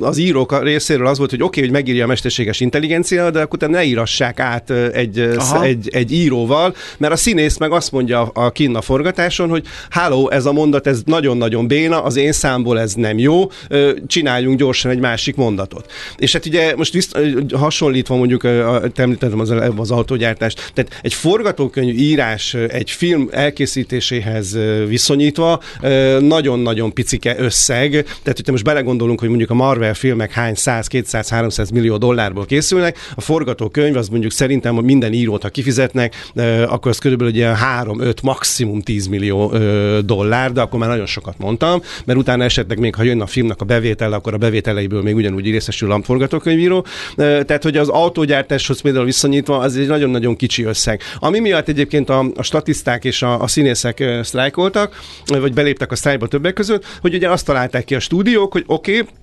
az 0.00 0.18
írók 0.18 0.62
részéről 0.62 1.06
az 1.06 1.18
volt, 1.18 1.30
hogy 1.30 1.42
oké, 1.42 1.48
okay, 1.58 1.62
hogy 1.62 1.72
megírja 1.80 2.04
a 2.04 2.06
mesterséges 2.06 2.60
intelligencia, 2.60 3.30
de 3.30 3.40
akkor 3.40 3.58
ne 3.68 3.84
írassák 3.84 4.40
át 4.40 4.70
egy, 4.70 5.28
egy, 5.62 5.88
egy 5.92 6.12
íróval, 6.12 6.74
mert 6.98 7.12
a 7.12 7.16
színész 7.16 7.56
meg 7.56 7.72
azt 7.72 7.92
mondja 7.92 8.20
a 8.22 8.50
kinn 8.50 8.74
a 8.74 8.80
forgatáson, 8.80 9.48
hogy 9.48 9.66
háló, 9.90 10.30
ez 10.30 10.46
a 10.46 10.52
mondat, 10.52 10.86
ez 10.86 11.02
nagyon-nagyon 11.04 11.66
béna, 11.66 12.02
az 12.02 12.16
én 12.16 12.32
számból 12.32 12.80
ez 12.80 12.94
nem 12.94 13.18
jó, 13.18 13.50
csináljunk 14.06 14.58
gyorsan 14.58 14.90
egy 14.90 14.98
másik 14.98 15.36
mondatot. 15.36 15.92
És 16.16 16.32
hát 16.32 16.46
ugye 16.46 16.76
most 16.76 16.92
viszt, 16.92 17.18
hasonlítva 17.52 18.16
mondjuk, 18.16 18.44
említettem 18.94 19.40
az, 19.40 19.50
az 19.78 19.90
autógyártást, 19.90 20.70
tehát 20.74 20.98
egy 21.02 21.14
forgatókönyv 21.14 21.98
írás 21.98 22.54
egy 22.54 22.90
film 22.90 23.28
elkészítéséhez 23.30 24.58
viszonyítva 24.88 25.60
nagyon-nagyon 26.20 26.92
picike 26.92 27.34
összeg, 27.38 27.90
tehát 27.90 28.36
hogyha 28.36 28.52
most 28.52 28.64
belegondolunk, 28.64 29.20
hogy 29.20 29.28
mondjuk 29.28 29.50
a 29.50 29.54
Marvel 29.54 29.94
filmek 29.94 30.32
hány 30.32 30.54
100, 30.54 30.86
200, 30.86 31.28
300 31.28 31.70
millió 31.70 31.96
dollárból 31.96 32.46
készülnek, 32.46 32.98
a 33.14 33.20
forgatókönyv 33.20 33.96
az 33.96 34.08
mondjuk 34.08 34.32
szerintem 34.32 34.74
minden 34.74 35.12
írót, 35.12 35.42
ha 35.42 35.48
kifizetnek, 35.48 36.30
akkor 36.66 36.90
az 36.90 36.98
körülbelül 36.98 37.32
ugye 37.32 37.52
3-5, 37.82 38.22
maximum 38.22 38.80
10 38.80 39.06
millió 39.06 39.52
dollár, 40.04 40.52
de 40.52 40.60
akkor 40.60 40.78
már 40.78 40.88
nagyon 40.88 41.06
sokat 41.06 41.34
mondtam, 41.38 41.82
mert 42.04 42.18
utána 42.18 42.44
esetleg 42.44 42.78
még, 42.78 42.94
ha 42.94 43.02
jön 43.02 43.20
a 43.20 43.26
filmnek 43.26 43.60
a 43.60 43.64
bevétele, 43.64 44.16
akkor 44.16 44.34
a 44.34 44.36
bevételeiből 44.36 45.02
még 45.02 45.14
ugyanúgy 45.14 45.50
részesül 45.50 45.92
a 45.92 46.00
forgatókönyvíró. 46.02 46.86
Tehát, 47.16 47.62
hogy 47.62 47.76
az 47.76 47.88
autógyártáshoz 47.88 48.80
például 48.80 49.04
viszonyítva, 49.04 49.58
az 49.62 49.76
egy 49.76 49.86
nagyon-nagyon 49.86 50.36
kicsi 50.36 50.62
összeg. 50.62 51.00
Ami 51.18 51.38
miatt 51.38 51.68
egyébként 51.68 52.08
a, 52.08 52.26
a 52.34 52.42
statiszták 52.42 53.04
és 53.04 53.22
a, 53.22 53.40
a 53.40 53.46
színészek 53.46 54.04
sztrájkoltak, 54.22 55.00
vagy 55.26 55.52
beléptek 55.52 55.92
a 55.92 55.96
sztrájkba 55.96 56.26
többek 56.26 56.52
között, 56.52 56.84
hogy 57.00 57.14
ugye 57.14 57.30
azt 57.30 57.46
találták 57.46 57.84
ki 57.84 57.94
a 57.94 58.00
stúdiók, 58.00 58.52
hogy 58.52 58.64
oké, 58.66 58.98
okay, 58.98 59.14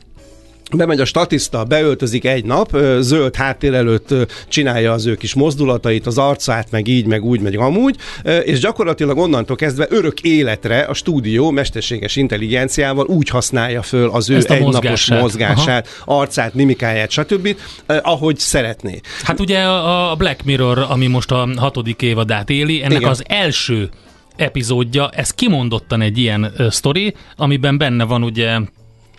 bemegy 0.75 0.99
a 0.99 1.05
statiszta, 1.05 1.63
beöltözik 1.63 2.25
egy 2.25 2.45
nap, 2.45 2.77
zöld 2.99 3.35
háttér 3.35 3.73
előtt 3.73 4.13
csinálja 4.47 4.91
az 4.91 5.05
ő 5.05 5.15
kis 5.15 5.33
mozdulatait, 5.33 6.07
az 6.07 6.17
arcát, 6.17 6.71
meg 6.71 6.87
így, 6.87 7.05
meg 7.05 7.23
úgy, 7.23 7.41
meg 7.41 7.57
amúgy, 7.57 7.95
és 8.43 8.59
gyakorlatilag 8.59 9.17
onnantól 9.17 9.55
kezdve 9.55 9.85
örök 9.89 10.21
életre 10.21 10.79
a 10.79 10.93
stúdió 10.93 11.51
mesterséges 11.51 12.15
intelligenciával 12.15 13.05
úgy 13.05 13.29
használja 13.29 13.81
föl 13.81 14.09
az 14.09 14.29
ő 14.29 14.35
Ezt 14.35 14.49
egynapos 14.49 14.81
mozgását, 14.81 15.21
mozgását 15.21 15.87
arcát, 16.05 16.53
mimikáját, 16.53 17.09
stb., 17.09 17.55
ahogy 18.01 18.37
szeretné. 18.37 18.99
Hát 19.23 19.39
ugye 19.39 19.59
a 19.63 20.15
Black 20.15 20.43
Mirror, 20.43 20.85
ami 20.89 21.07
most 21.07 21.31
a 21.31 21.49
hatodik 21.57 22.01
évadát 22.01 22.49
éli, 22.49 22.83
ennek 22.83 22.97
Igen. 22.97 23.09
az 23.09 23.23
első 23.27 23.89
epizódja, 24.35 25.09
ez 25.09 25.31
kimondottan 25.31 26.01
egy 26.01 26.17
ilyen 26.17 26.53
sztori, 26.69 27.13
amiben 27.35 27.77
benne 27.77 28.03
van 28.03 28.23
ugye 28.23 28.59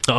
a, 0.06 0.12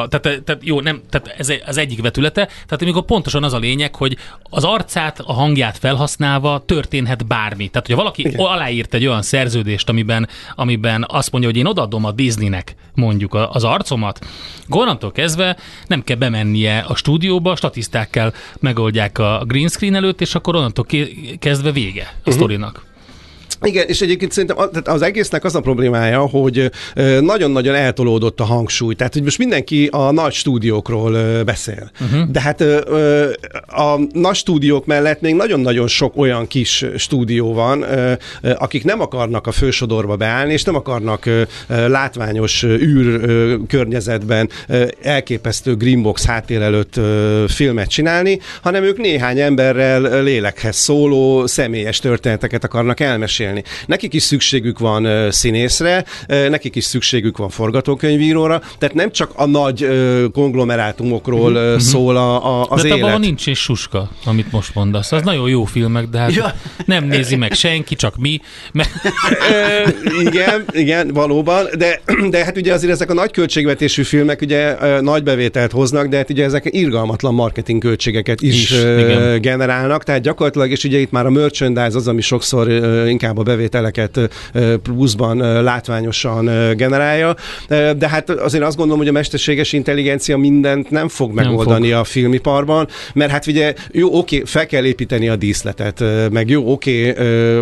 a, 0.00 0.08
tehát, 0.08 0.42
tehát 0.42 0.58
jó, 0.64 0.80
nem, 0.80 1.00
tehát 1.10 1.34
ez 1.38 1.52
az 1.66 1.76
egyik 1.76 2.02
vetülete, 2.02 2.44
tehát 2.44 2.82
amikor 2.82 3.04
pontosan 3.04 3.44
az 3.44 3.52
a 3.52 3.58
lényeg, 3.58 3.94
hogy 3.94 4.16
az 4.42 4.64
arcát, 4.64 5.20
a 5.20 5.32
hangját 5.32 5.78
felhasználva 5.78 6.62
történhet 6.66 7.26
bármi. 7.26 7.68
Tehát, 7.68 7.86
hogyha 7.86 8.02
valaki 8.02 8.26
Igen. 8.26 8.46
aláírt 8.46 8.94
egy 8.94 9.06
olyan 9.06 9.22
szerződést, 9.22 9.88
amiben, 9.88 10.28
amiben 10.54 11.04
azt 11.08 11.30
mondja, 11.32 11.50
hogy 11.50 11.58
én 11.58 11.66
odaadom 11.66 12.04
a 12.04 12.12
Disneynek 12.12 12.74
mondjuk 12.94 13.34
az 13.34 13.64
arcomat, 13.64 14.26
onnantól 14.68 15.12
kezdve 15.12 15.56
nem 15.86 16.04
kell 16.04 16.16
bemennie 16.16 16.78
a 16.78 16.94
stúdióba, 16.94 17.50
a 17.50 17.56
statisztákkal 17.56 18.34
megoldják 18.60 19.18
a 19.18 19.42
green 19.46 19.68
screen 19.68 19.94
előtt, 19.94 20.20
és 20.20 20.34
akkor 20.34 20.56
onnantól 20.56 20.86
kezdve 21.38 21.72
vége 21.72 22.02
a 22.02 22.18
uh-huh. 22.18 22.34
sztorinak. 22.34 22.84
Igen, 23.62 23.88
és 23.88 24.00
egyébként 24.00 24.32
szerintem 24.32 24.68
az 24.84 25.02
egésznek 25.02 25.44
az 25.44 25.54
a 25.54 25.60
problémája, 25.60 26.20
hogy 26.20 26.70
nagyon-nagyon 27.20 27.74
eltolódott 27.74 28.40
a 28.40 28.44
hangsúly. 28.44 28.94
Tehát, 28.94 29.12
hogy 29.12 29.22
most 29.22 29.38
mindenki 29.38 29.88
a 29.92 30.10
nagy 30.10 30.32
stúdiókról 30.32 31.42
beszél. 31.44 31.90
Uh-huh. 32.00 32.30
De 32.30 32.40
hát 32.40 32.60
a 33.66 34.00
nagy 34.12 34.34
stúdiók 34.34 34.86
mellett 34.86 35.20
még 35.20 35.34
nagyon-nagyon 35.34 35.88
sok 35.88 36.16
olyan 36.16 36.46
kis 36.46 36.84
stúdió 36.96 37.52
van, 37.52 37.84
akik 38.42 38.84
nem 38.84 39.00
akarnak 39.00 39.46
a 39.46 39.52
fősodorba 39.52 40.16
beállni, 40.16 40.52
és 40.52 40.62
nem 40.62 40.74
akarnak 40.74 41.30
látványos 41.66 42.62
űr 42.62 43.20
környezetben 43.68 44.50
elképesztő 45.02 45.76
Greenbox 45.76 46.26
háttér 46.26 46.62
előtt 46.62 47.00
filmet 47.48 47.88
csinálni, 47.88 48.40
hanem 48.62 48.82
ők 48.82 48.98
néhány 48.98 49.38
emberrel 49.40 50.22
lélekhez 50.22 50.76
szóló 50.76 51.46
személyes 51.46 51.98
történeteket 51.98 52.64
akarnak 52.64 53.00
elmesélni 53.00 53.44
mesélni. 53.46 53.62
Nekik 53.86 54.14
is 54.14 54.22
szükségük 54.22 54.78
van 54.78 55.30
színészre, 55.30 56.04
nekik 56.26 56.76
is 56.76 56.84
szükségük 56.84 57.36
van 57.36 57.48
forgatókönyvíróra, 57.48 58.62
tehát 58.78 58.94
nem 58.94 59.10
csak 59.10 59.30
a 59.34 59.46
nagy 59.46 59.88
konglomerátumokról 60.32 61.52
uh, 61.52 61.78
szól 61.78 62.16
a, 62.16 62.60
a, 62.60 62.66
az 62.68 62.82
de 62.82 62.88
élet. 62.88 63.10
De 63.10 63.18
nincs 63.18 63.46
és 63.46 63.58
suska, 63.58 64.10
amit 64.24 64.52
most 64.52 64.74
mondasz. 64.74 65.12
Az 65.12 65.22
nagyon 65.22 65.48
jó 65.48 65.64
filmek, 65.64 66.06
de 66.06 66.18
hát 66.18 66.34
ja. 66.34 66.54
nem 66.84 67.04
nézi 67.04 67.36
meg 67.36 67.52
senki, 67.52 67.94
csak 67.94 68.16
mi. 68.16 68.40
Mert... 68.72 68.90
igen, 70.20 70.64
igen, 70.72 71.08
valóban, 71.08 71.66
de, 71.78 72.00
de 72.30 72.44
hát 72.44 72.56
ugye 72.56 72.72
azért 72.72 72.92
ezek 72.92 73.10
a 73.10 73.14
nagy 73.14 73.30
költségvetésű 73.30 74.02
filmek 74.02 74.40
ugye 74.40 74.76
nagy 75.00 75.22
bevételt 75.22 75.72
hoznak, 75.72 76.06
de 76.06 76.16
hát 76.16 76.30
ugye 76.30 76.44
ezek 76.44 76.68
irgalmatlan 76.70 77.34
marketing 77.34 77.82
költségeket 77.82 78.40
is, 78.40 78.70
is 78.70 78.82
generálnak, 79.40 80.04
tehát 80.04 80.22
gyakorlatilag, 80.22 80.70
és 80.70 80.84
ugye 80.84 80.98
itt 80.98 81.10
már 81.10 81.26
a 81.26 81.30
merchandise 81.30 81.96
az, 81.96 82.08
ami 82.08 82.20
sokszor 82.20 82.68
inkább 83.08 83.35
inkább 83.36 83.38
a 83.38 83.42
bevételeket 83.42 84.20
pluszban 84.82 85.62
látványosan 85.62 86.74
generálja. 86.76 87.34
De 87.68 88.08
hát 88.08 88.30
azért 88.30 88.64
azt 88.64 88.76
gondolom, 88.76 89.00
hogy 89.00 89.08
a 89.08 89.12
mesterséges 89.12 89.72
intelligencia 89.72 90.36
mindent 90.36 90.90
nem 90.90 91.08
fog 91.08 91.32
megoldani 91.32 91.88
nem 91.88 91.96
fog. 91.96 92.00
a 92.00 92.04
filmiparban, 92.04 92.88
mert 93.14 93.30
hát 93.30 93.46
ugye 93.46 93.74
jó, 93.92 94.18
oké, 94.18 94.42
fel 94.44 94.66
kell 94.66 94.84
építeni 94.84 95.28
a 95.28 95.36
díszletet, 95.36 96.04
meg 96.30 96.50
jó, 96.50 96.72
oké, 96.72 97.14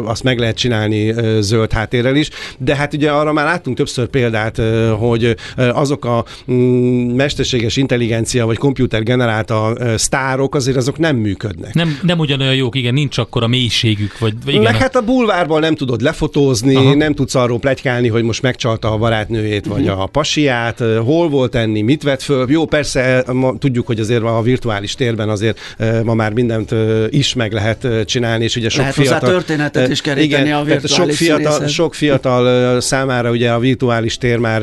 azt 0.05 0.23
meg 0.23 0.39
lehet 0.39 0.57
csinálni 0.57 1.15
zöld 1.41 1.73
háttérrel 1.73 2.17
is, 2.17 2.31
de 2.59 2.77
hát 2.77 2.95
ugye 2.95 3.11
arra 3.11 3.33
már 3.33 3.45
láttunk 3.45 3.77
többször 3.77 4.07
példát, 4.07 4.61
hogy 4.99 5.37
azok 5.57 6.05
a 6.05 6.25
mm, 6.53 7.15
mesterséges 7.15 7.77
intelligencia 7.77 8.47
vagy 8.47 8.57
komputer 8.57 9.03
generálta 9.03 9.77
sztárok 9.97 10.55
azért 10.55 10.77
azok 10.77 10.99
nem 10.99 11.17
működnek. 11.17 11.75
Nem, 11.75 11.99
nem 12.03 12.19
ugyanolyan 12.19 12.55
jók, 12.55 12.77
igen, 12.77 12.95
nincs 12.95 13.19
akkor 13.19 13.43
a 13.43 13.47
mélységük, 13.47 14.19
vagy 14.19 14.35
igen. 14.47 14.63
Meg 14.63 14.77
hát 14.77 14.97
a 14.97 15.01
bulvárban 15.03 15.64
nem 15.65 15.75
tudod 15.75 16.01
lefotózni, 16.01 16.75
Aha. 16.75 16.95
nem 16.95 17.15
tudsz 17.15 17.35
arról 17.35 17.59
plegykálni, 17.59 18.09
hogy 18.09 18.23
most 18.23 18.43
megcsalta 18.43 18.93
a 18.93 18.97
barátnőjét, 18.97 19.67
vagy 19.67 19.83
uh-huh. 19.83 20.01
a 20.01 20.07
pasiát, 20.07 20.79
hol 21.05 21.29
volt 21.29 21.55
enni, 21.55 21.83
mit 21.83 22.03
vett 22.03 22.23
föl. 22.23 22.47
Jó, 22.51 22.65
persze 22.65 23.25
ma 23.33 23.59
tudjuk, 23.59 23.87
hogy 23.87 24.01
azért 24.01 24.23
a 24.23 24.43
virtuális 24.43 24.95
térben 24.95 25.29
azért 25.29 25.59
ma 26.05 26.15
már 26.15 26.33
mindent 26.33 26.75
is 27.09 27.35
meg 27.35 27.53
lehet 27.53 27.87
csinálni, 28.05 28.45
és 28.45 28.57
ugye 28.57 28.69
sok 28.69 28.79
lehet 28.79 28.95
fiatal... 28.95 29.31
történetet 29.31 29.89
is 29.89 30.01
keríteni 30.01 30.45
igen, 30.45 30.59
a 30.59 30.65
virtuális 30.65 31.17
sok 31.17 31.27
fiatal, 31.27 31.67
sok 31.67 31.95
fiatal 31.95 32.81
számára 32.81 33.31
ugye 33.31 33.51
a 33.51 33.59
virtuális 33.59 34.19
tér 34.19 34.39
már 34.39 34.63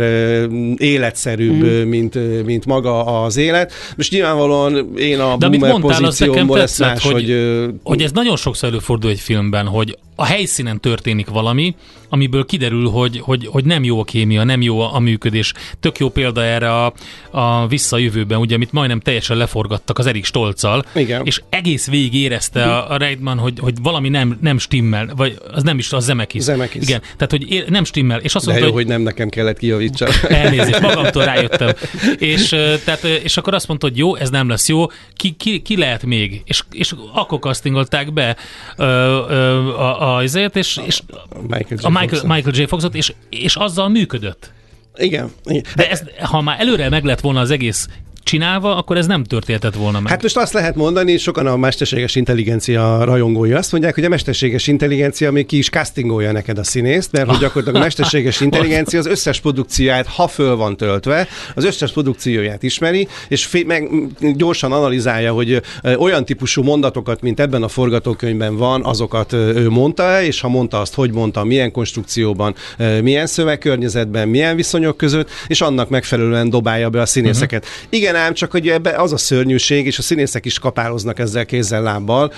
életszerűbb, 0.78 1.64
mm. 1.64 1.88
mint, 1.88 2.46
mint 2.46 2.66
maga 2.66 3.24
az 3.24 3.38
élet. 3.38 3.74
Most 3.98 4.12
nyilvánvalóan 4.12 4.98
én 4.98 5.20
a 5.20 5.38
De 5.38 5.50
boomer 5.50 5.80
pozíciómból 5.80 6.62
ez 6.62 6.78
más, 6.78 7.04
hogy, 7.04 7.14
hogy... 7.14 7.70
Hogy 7.84 8.02
ez 8.02 8.12
nagyon 8.12 8.36
sokszor 8.36 8.70
előfordul 8.70 9.10
egy 9.10 9.20
filmben, 9.20 9.66
hogy 9.66 9.98
a 10.22 10.26
helyszínen 10.26 10.80
történik 10.80 11.28
valami, 11.28 11.76
amiből 12.10 12.46
kiderül, 12.46 12.90
hogy, 12.90 13.20
hogy, 13.20 13.48
hogy 13.52 13.66
nem 13.66 13.84
jó 13.84 14.00
a 14.00 14.04
kémia, 14.04 14.44
nem 14.44 14.62
jó 14.62 14.80
a, 14.80 14.96
a 14.96 15.00
működés. 15.00 15.54
Tök 15.80 15.98
jó 15.98 16.10
példa 16.10 16.44
erre 16.44 16.74
a, 16.74 16.94
a 17.32 17.68
visszajövőben, 17.68 18.40
ugye, 18.40 18.56
amit 18.56 18.72
majdnem 18.72 19.00
teljesen 19.00 19.38
leforgattak 19.38 19.98
az 19.98 20.06
Erik 20.06 20.26
Stolccal, 20.26 20.86
Igen. 20.96 21.26
és 21.26 21.42
egész 21.50 21.88
végig 21.88 22.14
érezte 22.14 22.64
a, 22.64 22.92
a 22.92 22.98
Reitman, 22.98 23.38
hogy, 23.38 23.60
hogy 23.60 23.74
valami 23.82 24.10
nem, 24.10 24.38
nem 24.42 24.58
stimmel, 24.58 25.12
vagy 25.16 25.38
az 25.52 25.64
nem 25.64 25.78
is, 25.78 25.92
az 25.92 26.04
Zemeckis. 26.04 26.42
Zemeckis. 26.42 26.84
Igen, 26.84 27.02
tehát, 27.02 27.30
hogy 27.30 27.52
ér, 27.52 27.70
nem 27.70 27.84
stimmel, 27.84 28.20
és 28.20 28.36
azt 28.36 28.46
De 28.46 28.52
mondta, 28.52 28.70
jó, 28.70 28.76
hogy 28.76 28.88
nem 28.88 29.02
nekem 29.02 29.30
kellett 29.30 29.58
kijavítsam. 29.58 30.10
Elnézést, 30.30 30.80
magamtól 30.80 31.24
rájöttem. 31.24 31.72
És, 32.18 32.48
tehát, 32.86 33.04
és 33.04 33.38
akkor 33.38 33.54
azt 33.54 33.68
mondta, 33.68 33.88
hogy 33.88 33.98
jó, 33.98 34.16
ez 34.16 34.30
nem 34.30 34.50
lesz 34.50 34.68
jó, 34.68 34.86
ki, 35.16 35.36
ki, 35.38 35.62
ki 35.62 35.78
lehet 35.78 36.06
még? 36.06 36.42
És, 36.46 36.64
és 36.72 36.94
akkor 37.14 37.40
castingolták 37.40 38.14
be 38.14 38.36
ö, 38.78 38.84
ö, 39.30 39.70
a, 39.70 40.02
a, 40.02 40.11
azért, 40.16 40.56
és, 40.56 40.80
és 40.86 41.02
Michael 41.42 41.66
J. 41.70 41.84
a 41.84 41.90
Michael, 41.90 42.08
Fox-ot. 42.08 42.28
Michael 42.28 42.56
J. 42.56 42.64
Foxot, 42.64 42.96
és, 42.96 43.14
és 43.30 43.56
azzal 43.56 43.90
működött. 43.90 44.52
Igen. 44.96 45.32
Igen. 45.46 45.64
De 45.76 45.90
ez, 45.90 46.04
ha 46.20 46.42
már 46.42 46.60
előre 46.60 46.90
meg 46.90 47.04
lett 47.04 47.20
volna 47.20 47.40
az 47.40 47.52
egész 47.52 47.88
csinálva, 48.24 48.76
akkor 48.76 48.98
ez 48.98 49.06
nem 49.06 49.24
történhetett 49.24 49.76
volna 49.76 50.00
meg. 50.00 50.12
Hát 50.12 50.22
most 50.22 50.38
azt 50.38 50.54
lehet 50.54 50.76
mondani, 50.76 51.18
sokan 51.18 51.48
a 51.48 51.58
mesterséges 51.58 52.16
intelligencia 52.16 53.04
rajongói 53.04 53.52
azt 53.52 53.72
mondják, 53.72 53.96
hogy 53.96 54.06
a 54.06 54.10
mesterséges 54.10 54.68
intelligencia 54.68 55.32
még 55.32 55.46
ki 55.46 55.58
is 55.58 55.70
castingolja 55.70 56.32
neked 56.32 56.58
a 56.58 56.64
színészt, 56.64 57.12
mert 57.12 57.30
hogy 57.30 57.38
gyakorlatilag 57.38 57.82
a 57.82 57.84
mesterséges 57.84 58.42
intelligencia 58.52 59.00
az 59.00 59.06
összes 59.06 59.40
produkcióját, 59.40 60.08
ha 60.08 60.28
föl 60.28 60.56
van 60.56 60.78
töltve, 60.78 61.28
az 61.56 61.64
összes 61.64 61.92
produkcióját 61.92 62.64
ismeri, 62.64 63.08
és 63.28 63.46
fé- 63.46 63.66
meg 63.66 63.90
gyorsan 64.36 64.72
analizálja, 64.72 65.34
hogy 65.34 65.62
olyan 65.98 66.26
típusú 66.26 66.64
mondatokat, 66.64 67.22
mint 67.22 67.40
ebben 67.40 67.64
a 67.64 67.68
forgatókönyvben 67.68 68.58
van, 68.58 68.86
azokat 68.86 69.34
ő 69.34 69.70
mondta 69.70 70.22
és 70.22 70.42
ha 70.42 70.48
mondta 70.48 70.80
azt, 70.80 70.94
hogy 70.94 71.12
mondta, 71.12 71.44
milyen 71.44 71.72
konstrukcióban, 71.72 72.56
milyen 73.02 73.28
szövegkörnyezetben, 73.28 74.28
milyen 74.28 74.56
viszonyok 74.56 74.98
között, 74.98 75.30
és 75.48 75.62
annak 75.62 75.90
megfelelően 75.90 76.50
dobálja 76.50 76.90
be 76.90 77.02
a 77.02 77.06
színészeket. 77.06 77.64
Uh-huh. 77.64 78.00
Igen, 78.00 78.11
ám 78.16 78.34
csak 78.34 78.52
hogy 78.52 78.68
ebbe 78.68 78.90
az 78.90 79.14
a 79.14 79.18
szörnyűség, 79.18 79.86
és 79.86 79.98
a 79.98 80.02
színészek 80.02 80.46
is 80.46 80.60
kapáloznak 80.60 81.20
ezzel 81.20 81.46
kézzel 81.46 81.82
lábbal. 81.82 82.32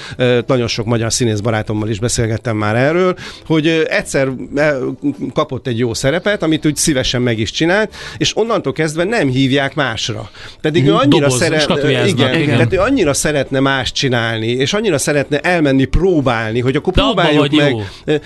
Nagyon 0.47 0.67
sok 0.67 0.85
magyar 0.85 1.13
színész 1.13 1.39
barátommal 1.39 1.89
is 1.89 1.99
beszélgettem 1.99 2.57
már 2.57 2.75
erről, 2.75 3.15
hogy 3.45 3.67
egyszer 3.89 4.27
ö, 4.55 4.87
kapott 5.33 5.67
egy 5.67 5.77
jó 5.79 5.93
szerepet, 5.93 6.43
amit 6.43 6.65
úgy 6.65 6.75
szívesen 6.75 7.21
meg 7.21 7.39
is 7.39 7.51
csinált, 7.51 7.93
és 8.17 8.37
onnantól 8.37 8.73
kezdve 8.73 9.03
nem 9.03 9.27
hívják 9.29 9.75
másra. 9.75 10.29
Pedig 10.61 10.85
ő 10.85 10.89
Mhm, 10.89 10.95
annyira 10.97 11.25
doboz, 11.25 11.37
szeret, 11.39 11.83
igen, 11.83 12.07
igen. 12.07 12.33
igen. 12.41 12.47
Tehát 12.55 12.73
ő 12.73 12.79
annyira 12.79 13.13
szeretne 13.13 13.59
más 13.59 13.91
csinálni, 13.91 14.47
és 14.47 14.73
annyira 14.73 14.97
szeretne 14.97 15.39
elmenni 15.39 15.85
próbálni, 15.85 16.59
hogy 16.59 16.75
akkor 16.75 16.93
De 16.93 17.01
próbáljuk 17.01 17.51
meg. 17.51 17.71
jó. 17.71 17.81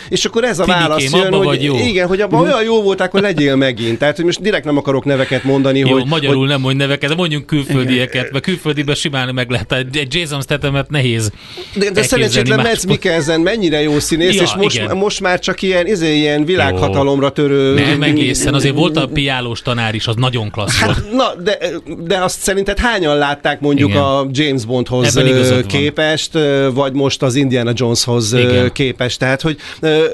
És 0.10 0.25
akkor 0.25 0.44
ez 0.44 0.60
a 0.60 0.63
Fibikém, 0.63 0.88
válasz 0.88 1.12
jön, 1.12 1.34
hogy 1.34 1.63
jó. 1.63 1.75
igen, 1.75 2.08
hogy 2.08 2.22
abban 2.22 2.42
olyan 2.42 2.63
jó 2.63 2.82
volt, 2.82 3.01
akkor 3.01 3.22
legyél 3.22 3.56
megint. 3.56 3.98
Tehát, 3.98 4.16
hogy 4.16 4.25
most 4.25 4.42
direkt 4.42 4.66
nem 4.66 4.77
akarok 4.77 5.06
neveket 5.06 5.44
mondani, 5.44 5.80
Jó, 5.80 5.92
hogy, 5.92 6.06
magyarul 6.08 6.38
hogy 6.38 6.48
nem 6.48 6.62
mondj 6.62 6.77
neveket, 6.77 7.10
de 7.10 7.16
mondjunk 7.38 7.65
külföldieket, 7.67 8.32
mert 8.32 8.44
külföldibe 8.44 8.96
simán 8.96 9.34
meg 9.34 9.50
lehet. 9.50 9.74
Egy 9.74 10.15
Jason 10.15 10.41
Stathamet 10.41 10.89
nehéz 10.89 11.32
De, 11.75 11.91
de 11.91 12.03
szerencsétlen 12.03 12.60
másból. 12.60 12.91
Mikkelsen 12.91 13.41
mennyire 13.41 13.82
jó 13.82 14.00
színész, 14.00 14.36
Ja, 14.36 14.41
és 14.41 14.53
most, 14.56 14.75
igen. 14.75 14.98
most 14.98 15.20
már 15.22 15.39
csak 15.39 15.62
ilyen, 15.62 15.88
izé, 15.88 16.15
ilyen 16.15 16.46
világhatalomra 16.46 17.32
törő... 17.32 17.74
Nem 17.74 18.01
egészen, 18.01 18.53
azért 18.53 18.75
volt 18.75 18.98
a 18.98 19.08
piálós 19.08 19.62
tanár 19.62 19.96
is, 19.96 20.08
az 20.08 20.15
nagyon 20.15 20.51
klassz 20.51 20.79
volt. 20.79 20.96
Hát, 20.96 21.12
na, 21.12 21.41
de, 21.44 21.58
de 21.98 22.17
azt 22.17 22.39
szerinted 22.39 22.79
hányan 22.79 23.17
látták 23.17 23.60
mondjuk 23.60 23.89
Igen. 23.89 24.01
a 24.01 24.25
James 24.32 24.65
Bondhoz 24.65 25.15
van. 25.15 25.65
képest, 25.67 26.36
ö, 26.36 26.70
vagy 26.74 26.94
most 26.94 27.22
az 27.22 27.36
Indiana 27.36 27.72
Joneshoz 27.75 28.34
Igen. 28.34 28.72
képest. 28.72 29.20
Tehát, 29.20 29.41
hogy 29.41 29.58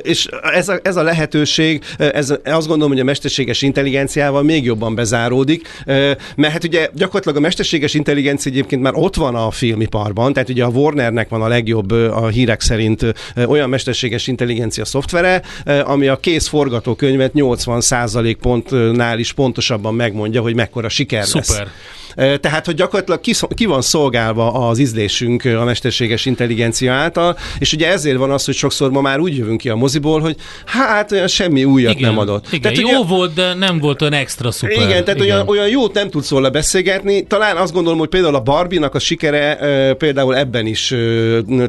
és 0.02 0.28
ez 0.54 0.70
a, 0.70 0.80
ez 0.84 0.96
a 0.96 1.04
lehetőség, 1.04 1.84
ez, 1.98 2.34
azt 2.46 2.68
gondolom, 2.68 2.92
hogy 2.92 3.00
a 3.00 3.04
mesterséges 3.04 3.62
intelligenciával 3.62 4.44
még 4.44 4.64
jobban 4.64 4.96
bezáródik, 4.96 5.68
mert 6.36 6.52
hát 6.52 6.64
ugye 6.64 6.90
gyakorlatilag 6.94 7.13
a 7.14 7.40
mesterséges 7.40 7.94
intelligencia 7.94 8.52
egyébként 8.52 8.82
már 8.82 8.94
ott 8.96 9.16
van 9.16 9.36
a 9.36 9.52
filmiparban, 9.52 10.34
tehát 10.34 10.50
ugye 10.50 10.64
a 10.64 10.68
Warnernek 10.68 11.30
van 11.30 11.42
a 11.42 11.48
legjobb 11.48 11.92
a 11.92 12.28
hírek 12.28 12.62
szerint 12.62 13.06
olyan 13.48 13.70
mesterséges 13.70 14.28
intelligencia 14.28 14.86
szoftvere, 14.86 15.42
ami 15.84 16.08
a 16.08 16.18
kész 16.18 16.48
forgatókönyvet 16.48 17.32
80% 17.36 18.36
pontnál 18.42 19.20
is 19.20 19.34
pontosabban 19.34 19.96
megmondja, 19.96 20.42
hogy 20.42 20.56
mekkora 20.56 20.90
siker 20.90 21.26
lesz. 21.34 21.48
Szuper. 21.48 21.68
Ö, 21.68 22.03
Tehát, 22.16 22.66
hogy 22.66 22.76
gyakorlatilag 22.76 23.20
ki, 23.22 23.34
ki 23.56 23.66
van 23.66 23.82
szolgálva 23.82 24.68
az 24.68 24.80
ízlésünk 24.80 25.46
a 25.46 25.64
mesterséges 25.64 26.26
intelligencia 26.26 26.94
által, 26.94 27.38
és 27.60 27.74
ugye 27.74 27.92
ezért 27.92 28.18
van 28.18 28.32
az, 28.32 28.46
hogy 28.46 28.56
sokszor 28.56 28.92
ma 28.92 29.02
már 29.02 29.20
úgy 29.20 29.38
jövünk 29.38 29.58
ki 29.60 29.70
a 29.70 29.76
moziból, 29.76 30.20
hogy 30.20 30.36
hát 30.66 31.12
olyan 31.12 31.28
semmi 31.28 31.64
újat 31.64 31.94
Igen, 31.94 32.10
nem 32.10 32.20
adott. 32.20 32.46
igen 32.52 32.62
tehát, 32.74 32.78
jó 32.92 33.00
ugye, 33.00 33.08
volt, 33.08 33.34
de 33.34 33.54
nem 33.54 33.80
volt 33.80 34.02
olyan 34.02 34.14
extra 34.14 34.52
szuper. 34.52 34.76
igen, 34.82 35.04
tehát 35.04 35.22
Olyan, 35.24 35.48
olyan 35.48 35.68
jót 35.68 35.94
nem 35.94 36.10
tudsz 36.10 36.30
róla 36.30 36.50
beszélgetni. 36.50 37.24
Talán 37.28 37.58
azt 37.58 37.74
gondolom, 37.74 38.00
hogy 38.00 38.08
például 38.10 38.36
a 38.36 38.40
Barbie-nak 38.40 38.96
a 38.96 39.00
sikere 39.00 39.56
például 39.98 40.36
ebben 40.38 40.66
is 40.66 40.94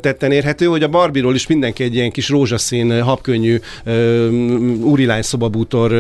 tetten 0.01 0.33
érhető, 0.33 0.67
hogy 0.67 0.83
a 0.83 0.89
Barbie-ról 0.89 1.35
is 1.35 1.47
mindenki 1.47 1.83
egy 1.83 1.95
ilyen 1.95 2.11
kis 2.11 2.29
rózsaszín, 2.29 3.03
habkönnyű 3.03 3.59
úrilány 4.81 5.23
szobabútor 5.23 5.93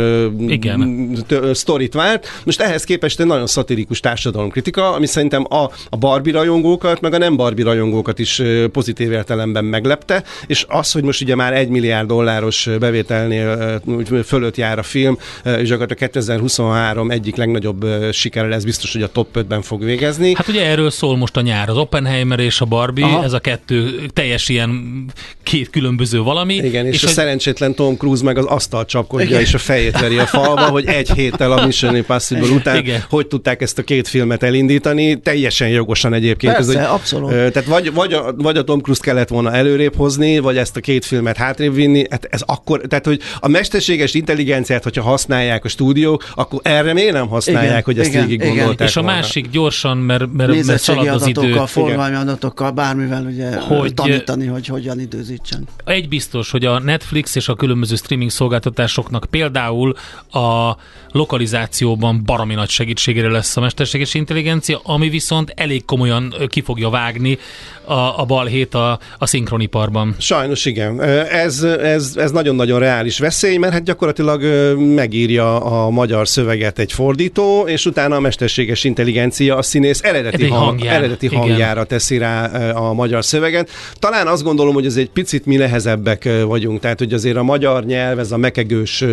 Igen. 0.48 1.11
sztorit 1.52 1.94
várt. 1.94 2.26
Most 2.44 2.61
ehhez 2.61 2.85
képest 2.85 3.20
egy 3.20 3.26
nagyon 3.26 3.46
szatirikus 3.46 4.00
társadalomkritika, 4.35 4.92
ami 4.92 5.07
szerintem 5.07 5.47
a, 5.49 5.70
a 5.88 5.97
Barbie 5.97 6.33
rajongókat, 6.33 7.01
meg 7.01 7.12
a 7.14 7.18
nem 7.18 7.37
Barbie 7.37 7.64
rajongókat 7.64 8.18
is 8.18 8.42
pozitív 8.73 9.12
értelemben 9.12 9.64
meglepte, 9.64 10.23
és 10.47 10.64
az, 10.68 10.92
hogy 10.92 11.03
most 11.03 11.23
ugye 11.23 11.35
már 11.35 11.55
egy 11.55 11.68
milliárd 11.68 12.07
dolláros 12.09 12.68
bevételnél 12.79 13.81
fölött 14.25 14.57
jár 14.57 14.79
a 14.79 14.83
film, 14.83 15.18
és 15.44 15.68
gyakorlatilag 15.68 15.99
2023 15.99 17.11
egyik 17.11 17.37
legnagyobb 17.37 17.87
sikere 18.12 18.49
lesz, 18.49 18.64
biztos, 18.64 18.92
hogy 18.92 19.03
a 19.03 19.09
top 19.09 19.29
5-ben 19.35 19.62
fog 19.62 19.85
végezni. 19.85 20.35
Hát 20.35 20.49
ugye 20.49 20.64
erről 20.64 20.90
szól 20.90 21.16
most 21.16 21.37
a 21.37 21.40
nyár, 21.40 21.68
az 21.68 21.77
Oppenheimer 21.77 22.38
és 22.38 22.61
a 22.61 22.64
Barbie, 22.64 23.05
Aha. 23.05 23.25
ez 23.25 23.33
a 23.33 23.38
kettő 23.38 24.07
teljes 24.12 24.49
ilyen 24.49 25.05
két 25.42 25.70
különböző 25.70 26.20
valami. 26.23 26.55
Igen, 26.55 26.87
és, 26.87 26.94
és 26.94 27.03
a 27.03 27.07
hogy- 27.07 27.14
szerencsétlen 27.14 27.75
Tom 27.75 27.97
Cruise 27.97 28.25
meg 28.25 28.38
az 28.38 28.44
asztalt 28.44 28.88
csapkodja, 28.88 29.27
Igen. 29.27 29.40
és 29.40 29.55
a 29.55 29.59
fejét 29.59 30.01
veri 30.01 30.18
a 30.18 30.27
falba, 30.27 30.68
hogy 30.68 30.87
egy 30.87 31.11
héttel 31.11 31.53
a 31.53 31.66
Mission 31.66 31.97
Impossible 31.97 32.49
után 32.49 32.77
Igen. 32.77 33.05
hogy 33.09 33.27
tudták 33.27 33.62
ezt 33.62 33.79
a 33.79 33.83
két 33.83 34.09
filmet 34.09 34.23
elindítani, 34.32 35.20
teljesen 35.20 35.68
jogosan 35.68 36.14
egyébként. 36.14 36.54
Persze, 36.54 36.70
ez, 36.70 36.76
hogy, 36.76 36.94
abszolút. 36.94 37.30
Tehát 37.30 37.64
vagy, 37.64 37.92
vagy, 37.92 38.12
a, 38.12 38.32
vagy 38.37 38.56
a 38.56 38.64
Tom 38.64 38.80
Cruise 38.80 39.00
kellett 39.02 39.28
volna 39.28 39.52
előrébb 39.52 39.96
hozni, 39.96 40.38
vagy 40.38 40.56
ezt 40.56 40.76
a 40.76 40.80
két 40.80 41.04
filmet 41.04 41.37
hátrébb 41.37 41.74
vinni. 41.74 42.04
Hát 42.10 42.26
ez 42.30 42.42
akkor, 42.46 42.80
tehát 42.80 43.06
hogy 43.06 43.20
a 43.40 43.48
mesterséges 43.48 44.14
intelligenciát, 44.14 44.82
hogyha 44.82 45.02
használják 45.02 45.64
a 45.64 45.68
stúdiók, 45.68 46.24
akkor 46.34 46.60
erre 46.62 46.92
miért 46.92 47.12
nem 47.12 47.28
használják, 47.28 47.70
Igen, 47.70 47.82
hogy 47.84 47.98
ezt 47.98 48.08
igen, 48.08 48.26
végig 48.26 48.40
igen. 48.40 48.54
gondolták 48.56 48.88
és 48.88 48.96
a 48.96 49.00
volna? 49.02 49.16
másik 49.16 49.50
gyorsan, 49.50 49.96
mert, 49.96 50.32
mert, 50.32 50.64
mert 50.64 50.80
szalad 50.82 51.06
az 51.08 51.26
idő. 51.26 51.40
adatokkal, 51.40 51.66
forgalmi 51.66 52.16
adatokkal, 52.16 52.70
bármivel 52.70 53.24
ugye 53.24 53.56
Hogy- 53.56 53.78
hogy, 53.78 53.94
tanítani, 53.94 54.46
hogy 54.46 54.66
hogyan 54.66 55.00
időzítsen. 55.00 55.66
Egy 55.84 56.08
biztos, 56.08 56.50
hogy 56.50 56.64
a 56.64 56.78
Netflix 56.78 57.34
és 57.34 57.48
a 57.48 57.54
különböző 57.54 57.94
streaming 57.94 58.30
szolgáltatásoknak 58.30 59.26
például 59.30 59.94
a 60.30 60.76
lokalizációban 61.10 62.22
baromi 62.24 62.54
nagy 62.54 62.68
segítségére 62.68 63.28
lesz 63.28 63.56
a 63.56 63.60
mesterséges 63.60 64.13
intelligencia, 64.14 64.81
ami 64.83 65.09
viszont 65.09 65.53
elég 65.57 65.85
komolyan 65.85 66.35
ki 66.48 66.61
fogja 66.61 66.90
vágni 66.90 67.38
a, 67.85 68.20
a 68.20 68.24
balhét 68.27 68.74
a, 68.74 68.98
a 69.18 69.27
szinkroniparban. 69.27 70.14
Sajnos 70.18 70.64
igen. 70.64 71.03
Ez, 71.31 71.62
ez, 71.62 72.12
ez 72.16 72.31
nagyon-nagyon 72.31 72.79
reális 72.79 73.18
veszély, 73.18 73.57
mert 73.57 73.72
hát 73.72 73.83
gyakorlatilag 73.83 74.42
megírja 74.77 75.61
a 75.61 75.90
magyar 75.90 76.29
szöveget 76.29 76.79
egy 76.79 76.92
fordító, 76.92 77.66
és 77.66 77.87
utána 77.87 78.16
a 78.16 78.20
mesterséges 78.20 78.85
intelligencia 78.85 79.57
a 79.57 79.62
színész 79.62 80.03
eredeti, 80.03 80.48
hang, 80.48 80.64
hangján. 80.64 80.94
eredeti 80.94 81.27
Igen. 81.27 81.38
hangjára 81.38 81.85
teszi 81.85 82.18
rá 82.18 82.46
a 82.72 82.92
magyar 82.92 83.24
szöveget. 83.24 83.70
Talán 83.98 84.27
azt 84.27 84.42
gondolom, 84.42 84.74
hogy 84.74 84.87
ez 84.87 84.96
egy 84.96 85.11
picit 85.11 85.46
mi 85.46 85.57
nehezebbek 85.57 86.29
vagyunk, 86.46 86.81
tehát 86.81 86.98
hogy 86.98 87.12
azért 87.12 87.37
a 87.37 87.42
magyar 87.42 87.85
nyelv, 87.85 88.18
ez 88.18 88.33
a 88.33 88.37
mekegős, 88.37 89.05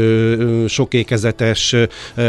sokékezetes, 0.67 1.75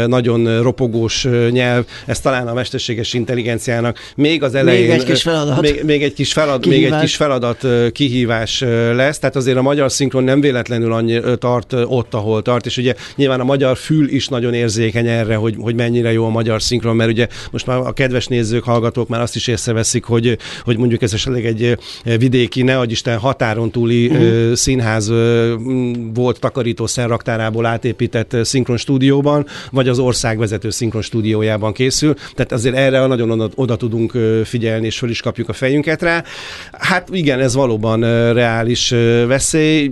nagyon 0.07 0.61
ropogós 0.61 1.27
nyelv, 1.49 1.85
ez 2.05 2.19
talán 2.19 2.47
a 2.47 2.53
mesterséges 2.63 3.13
intelligenciának 3.13 3.99
még 4.15 4.43
az 4.43 4.55
elején... 4.55 4.91
egy 4.91 5.03
kis 5.03 5.21
feladat. 5.21 5.61
Még, 5.61 5.83
még 5.83 6.03
egy 6.03 6.13
kis 6.13 6.33
felad, 6.33 6.65
még 6.65 6.73
egy 6.73 6.79
Kihívás. 6.79 7.01
kis 7.01 7.15
feladat, 7.15 7.67
kihívás 7.91 8.59
lesz, 8.95 9.19
tehát 9.19 9.35
azért 9.35 9.57
a 9.57 9.61
magyar 9.61 9.91
szinkron 9.91 10.23
nem 10.23 10.41
véletlenül 10.41 10.93
annyi 10.93 11.19
tart 11.37 11.73
ott, 11.73 12.13
ahol 12.13 12.41
tart, 12.41 12.65
és 12.65 12.77
ugye 12.77 12.93
nyilván 13.15 13.39
a 13.39 13.43
magyar 13.43 13.77
fül 13.77 14.09
is 14.09 14.27
nagyon 14.27 14.53
érzékeny 14.53 15.07
erre, 15.07 15.35
hogy, 15.35 15.55
hogy 15.59 15.75
mennyire 15.75 16.11
jó 16.11 16.25
a 16.25 16.29
magyar 16.29 16.61
szinkron, 16.61 16.95
mert 16.95 17.09
ugye 17.09 17.27
most 17.51 17.65
már 17.65 17.77
a 17.77 17.93
kedves 17.93 18.27
nézők, 18.27 18.63
hallgatók 18.63 19.07
már 19.07 19.21
azt 19.21 19.35
is 19.35 19.47
észreveszik, 19.47 20.03
hogy, 20.03 20.37
hogy 20.63 20.77
mondjuk 20.77 21.01
ez 21.01 21.13
esetleg 21.13 21.45
egy 21.45 21.77
vidéki, 22.17 22.61
ne 22.61 22.81
Isten 22.85 23.17
határon 23.17 23.71
túli 23.71 24.07
uh-huh. 24.07 24.53
színház 24.53 25.11
volt 26.13 26.39
takarítószer 26.39 27.07
raktárából 27.07 27.65
átépített 27.65 28.35
szinkron 28.41 28.77
stúdióban, 28.77 29.45
vagy 29.71 29.87
az 29.87 29.99
ország 29.99 30.37
vezető 30.37 30.69
szinkron 30.69 31.01
stúdiójában 31.01 31.73
készül. 31.73 32.13
Tehát 32.35 32.51
azért 32.53 32.75
erre 32.75 33.07
nagyon 33.07 33.31
oda, 33.31 33.49
oda 33.55 33.75
tudunk 33.75 34.17
figyelni, 34.43 34.85
és 34.85 34.97
föl 34.97 35.09
is 35.09 35.21
kapjuk 35.21 35.49
a 35.49 35.53
fejünket 35.53 36.01
rá. 36.01 36.23
Hát 36.71 37.09
igen, 37.11 37.39
ez 37.39 37.55
valóban 37.55 37.99
reális 38.33 38.89
veszély. 39.27 39.91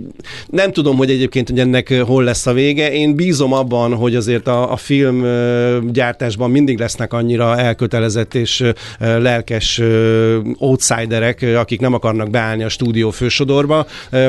Nem 0.50 0.72
tudom, 0.72 0.96
hogy 0.96 1.10
egyébként 1.10 1.48
hogy 1.48 1.58
ennek 1.58 1.94
hol 1.94 2.24
lesz 2.24 2.46
a 2.46 2.52
vége. 2.52 2.92
Én 2.92 3.14
bízom 3.14 3.52
abban, 3.52 3.94
hogy 3.94 4.16
azért 4.16 4.46
a, 4.46 4.72
a 4.72 4.76
film 4.76 5.26
gyártásban 5.92 6.50
mindig 6.50 6.78
lesznek 6.78 7.12
annyira 7.12 7.58
elkötelezett 7.58 8.34
és 8.34 8.64
lelkes 8.98 9.80
outsiderek, 10.58 11.46
akik 11.56 11.80
nem 11.80 11.94
akarnak 11.94 12.30
beállni 12.30 12.62
a 12.62 12.68
stúdió 12.68 13.10
fősodorba, 13.10 13.86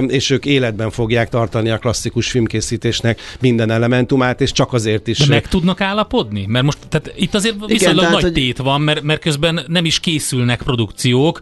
és 0.08 0.30
ők 0.30 0.46
életben 0.46 0.90
fogják 0.90 1.30
tartani 1.30 1.70
a 1.70 1.78
klasszikus 1.78 2.30
filmkészítésnek 2.30 3.20
minden 3.40 3.72
elementumát, 3.72 4.42
és 4.42 4.52
csak 4.52 4.74
azért 4.74 5.08
is. 5.08 5.18
De 5.18 5.26
meg 5.28 5.48
tudnak 5.48 5.82
állapodni? 5.82 6.46
Mert 6.48 6.66
most 6.66 6.78
tehát 6.90 7.14
itt 7.16 7.34
azért 7.34 7.56
viszonylag 7.66 8.04
Igen, 8.04 8.12
nagy 8.24 8.34
hogy... 8.34 8.44
tét 8.44 8.58
van, 8.58 8.82
mert, 8.82 9.02
mert 9.02 9.22
közben 9.22 9.60
nem 9.68 9.86
is 9.86 10.00
készülnek 10.00 10.62
produkciók, 10.62 11.40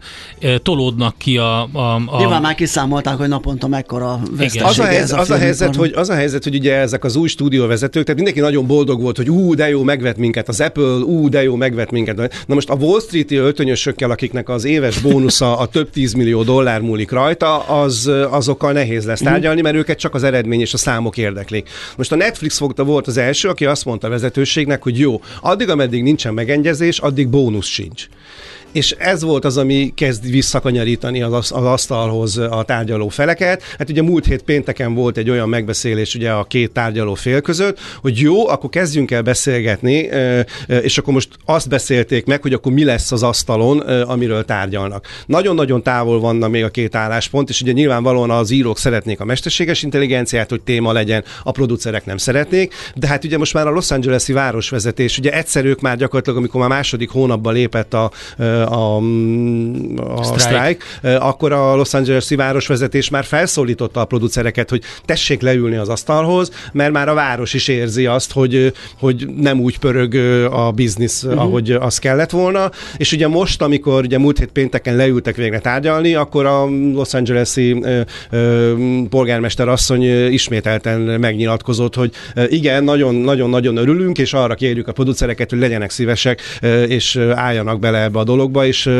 tolódnak 0.62 1.14
ki 1.18 1.36
a... 1.36 1.68
a, 1.72 1.94
a... 2.06 2.18
Nyilván 2.18 2.42
már 2.42 2.54
kiszámolták, 2.54 3.16
hogy 3.16 3.28
naponta 3.28 3.68
mekkora 3.68 4.20
veszteség 4.30 4.62
az 4.62 4.78
a, 4.78 4.84
helyzet, 4.84 5.18
a, 5.18 5.20
az, 5.20 5.30
a 5.30 5.36
helyzet, 5.36 5.76
hogy, 5.76 5.92
az 5.94 6.08
a 6.08 6.14
helyzet, 6.14 6.44
hogy 6.44 6.54
ugye 6.54 6.74
ezek 6.74 7.04
az 7.04 7.16
új 7.16 7.28
stúdióvezetők, 7.28 8.02
tehát 8.02 8.16
mindenki 8.16 8.40
nagyon 8.40 8.66
boldog 8.66 9.00
volt, 9.00 9.16
hogy 9.16 9.30
ú, 9.30 9.54
de 9.54 9.68
jó, 9.68 9.82
megvet 9.82 10.16
minket 10.16 10.48
az 10.48 10.60
Apple, 10.60 10.84
ú, 10.84 11.28
de 11.28 11.42
jó, 11.42 11.56
megvet 11.56 11.90
minket. 11.90 12.16
Na 12.46 12.54
most 12.54 12.70
a 12.70 12.74
Wall 12.74 13.00
Street-i 13.00 13.36
öltönyösökkel, 13.36 14.10
akiknek 14.10 14.48
az 14.48 14.64
éves 14.64 14.98
bónusza 14.98 15.58
a 15.58 15.66
több 15.66 15.90
tízmillió 15.90 16.42
dollár 16.42 16.80
múlik 16.80 17.10
rajta, 17.10 17.58
az, 17.58 18.10
azokkal 18.30 18.72
nehéz 18.72 19.06
lesz 19.06 19.20
tárgyalni, 19.20 19.60
mert 19.60 19.76
őket 19.76 19.98
csak 19.98 20.14
az 20.14 20.22
eredmény 20.22 20.60
és 20.60 20.72
a 20.72 20.76
számok 20.76 21.16
érdeklik. 21.16 21.68
Most 21.96 22.12
a 22.12 22.16
Netflix 22.16 22.58
fogta 22.58 22.84
volt 22.84 23.06
az 23.06 23.16
első, 23.16 23.48
aki 23.48 23.64
azt 23.64 23.84
mondta 23.84 24.06
a 24.06 24.10
vezetőségnek, 24.10 24.82
hogy 24.82 24.98
jó, 24.98 25.20
addig, 25.40 25.68
ameddig 25.68 26.02
nincsen 26.02 26.34
megegyezés, 26.62 26.98
addig 26.98 27.28
bónusz 27.28 27.66
sincs 27.66 28.08
és 28.72 28.94
ez 28.98 29.22
volt 29.22 29.44
az, 29.44 29.56
ami 29.56 29.92
kezd 29.96 30.30
visszakanyarítani 30.30 31.22
az, 31.22 31.32
az 31.32 31.64
asztalhoz 31.64 32.38
a 32.38 32.62
tárgyaló 32.66 33.08
feleket. 33.08 33.62
Hát 33.78 33.90
ugye 33.90 34.02
múlt 34.02 34.26
hét 34.26 34.42
pénteken 34.42 34.94
volt 34.94 35.16
egy 35.16 35.30
olyan 35.30 35.48
megbeszélés 35.48 36.14
ugye 36.14 36.30
a 36.30 36.44
két 36.44 36.70
tárgyaló 36.72 37.14
fél 37.14 37.40
között, 37.40 37.78
hogy 38.00 38.18
jó, 38.18 38.48
akkor 38.48 38.70
kezdjünk 38.70 39.10
el 39.10 39.22
beszélgetni, 39.22 40.08
és 40.66 40.98
akkor 40.98 41.14
most 41.14 41.28
azt 41.44 41.68
beszélték 41.68 42.26
meg, 42.26 42.42
hogy 42.42 42.52
akkor 42.52 42.72
mi 42.72 42.84
lesz 42.84 43.12
az 43.12 43.22
asztalon, 43.22 43.78
amiről 44.02 44.44
tárgyalnak. 44.44 45.06
Nagyon-nagyon 45.26 45.82
távol 45.82 46.20
vannak 46.20 46.50
még 46.50 46.64
a 46.64 46.68
két 46.68 46.94
álláspont, 46.94 47.48
és 47.48 47.60
ugye 47.60 47.72
nyilvánvalóan 47.72 48.30
az 48.30 48.50
írók 48.50 48.78
szeretnék 48.78 49.20
a 49.20 49.24
mesterséges 49.24 49.82
intelligenciát, 49.82 50.50
hogy 50.50 50.60
téma 50.60 50.92
legyen, 50.92 51.24
a 51.42 51.50
producerek 51.50 52.04
nem 52.04 52.16
szeretnék, 52.16 52.74
de 52.94 53.06
hát 53.06 53.24
ugye 53.24 53.38
most 53.38 53.54
már 53.54 53.66
a 53.66 53.70
Los 53.70 53.90
Angeles-i 53.90 54.32
városvezetés, 54.32 55.18
ugye 55.18 55.32
egyszer 55.32 55.64
ők 55.64 55.80
már 55.80 55.96
gyakorlatilag, 55.96 56.38
amikor 56.38 56.60
már 56.60 56.68
második 56.68 57.10
hónapban 57.10 57.52
lépett 57.52 57.94
a, 57.94 58.10
a, 58.62 58.96
a 59.96 60.38
strike, 60.38 60.84
akkor 61.18 61.52
a 61.52 61.76
Los 61.76 61.94
Angeles-i 61.94 62.34
városvezetés 62.34 63.10
már 63.10 63.24
felszólította 63.24 64.00
a 64.00 64.04
producereket, 64.04 64.70
hogy 64.70 64.82
tessék 65.04 65.40
leülni 65.40 65.76
az 65.76 65.88
asztalhoz, 65.88 66.50
mert 66.72 66.92
már 66.92 67.08
a 67.08 67.14
város 67.14 67.54
is 67.54 67.68
érzi 67.68 68.06
azt, 68.06 68.32
hogy, 68.32 68.72
hogy 68.98 69.28
nem 69.36 69.60
úgy 69.60 69.78
pörög 69.78 70.14
a 70.52 70.70
biznisz, 70.70 71.22
uh-huh. 71.22 71.40
ahogy 71.40 71.70
az 71.70 71.98
kellett 71.98 72.30
volna, 72.30 72.70
és 72.96 73.12
ugye 73.12 73.28
most, 73.28 73.62
amikor 73.62 74.04
ugye 74.04 74.18
múlt 74.18 74.38
hét 74.38 74.52
pénteken 74.52 74.96
leültek 74.96 75.36
végre 75.36 75.58
tárgyalni, 75.58 76.14
akkor 76.14 76.46
a 76.46 76.64
Los 76.94 77.14
Angeles-i 77.14 77.84
polgármester 79.10 79.68
asszony 79.68 80.32
ismételten 80.32 81.00
megnyilatkozott, 81.00 81.94
hogy 81.94 82.12
igen, 82.48 82.84
nagyon-nagyon-nagyon 82.84 83.76
örülünk, 83.76 84.18
és 84.18 84.32
arra 84.32 84.54
kérjük 84.54 84.88
a 84.88 84.92
producereket, 84.92 85.50
hogy 85.50 85.58
legyenek 85.58 85.90
szívesek, 85.90 86.40
és 86.86 87.16
álljanak 87.34 87.80
bele 87.80 88.02
ebbe 88.02 88.18
a 88.18 88.24
dologba, 88.24 88.51
és 88.60 88.90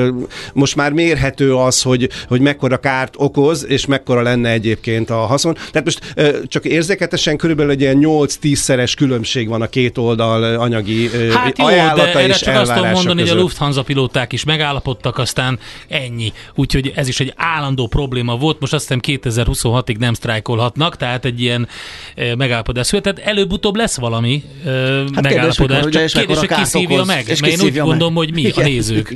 most 0.52 0.76
már 0.76 0.92
mérhető 0.92 1.54
az, 1.54 1.82
hogy, 1.82 2.08
hogy 2.28 2.40
mekkora 2.40 2.76
kárt 2.76 3.14
okoz, 3.16 3.66
és 3.68 3.86
mekkora 3.86 4.22
lenne 4.22 4.50
egyébként 4.50 5.10
a 5.10 5.16
haszon. 5.16 5.54
Tehát 5.54 5.84
most 5.84 6.14
csak 6.48 6.64
érzéketesen 6.64 7.36
körülbelül 7.36 7.70
egy 7.70 7.80
ilyen 7.80 7.98
8-10-szeres 8.00 8.92
különbség 8.96 9.48
van 9.48 9.62
a 9.62 9.66
két 9.66 9.98
oldal 9.98 10.42
anyagi 10.42 11.10
hát 11.32 11.58
jó, 11.58 11.64
ajánlata 11.64 12.02
de 12.02 12.18
erre 12.18 12.26
és 12.26 12.38
csak 12.38 12.54
azt 12.54 12.72
tudom 12.74 12.90
mondani, 12.90 13.20
között. 13.20 13.28
hogy 13.28 13.38
a 13.38 13.42
Lufthansa 13.42 13.82
pilóták 13.82 14.32
is 14.32 14.44
megállapodtak, 14.44 15.18
aztán 15.18 15.58
ennyi. 15.88 16.32
Úgyhogy 16.54 16.92
ez 16.94 17.08
is 17.08 17.20
egy 17.20 17.32
állandó 17.36 17.86
probléma 17.86 18.36
volt. 18.36 18.60
Most 18.60 18.72
azt 18.72 18.82
hiszem 18.88 19.20
2026-ig 19.22 19.98
nem 19.98 20.14
sztrájkolhatnak, 20.14 20.96
tehát 20.96 21.24
egy 21.24 21.40
ilyen 21.40 21.68
megállapodás 22.36 22.86
született. 22.86 23.18
Előbb-utóbb 23.18 23.76
lesz 23.76 23.96
valami 23.96 24.42
hát 25.14 25.22
megállapodás. 25.22 25.80
Kérdés, 25.80 26.12
csak 26.12 26.26
kérdés, 26.26 26.38
hogy 26.38 26.48
ki 26.48 26.64
szívja 26.64 27.04
meg. 27.04 27.24
Mert 27.26 27.46
én 27.46 27.60
úgy 27.60 27.78
gondolom, 27.78 28.14
hogy 28.14 28.32
mi 28.32 28.40
Igen. 28.40 28.64
a 28.64 28.68
nézők. 28.68 29.14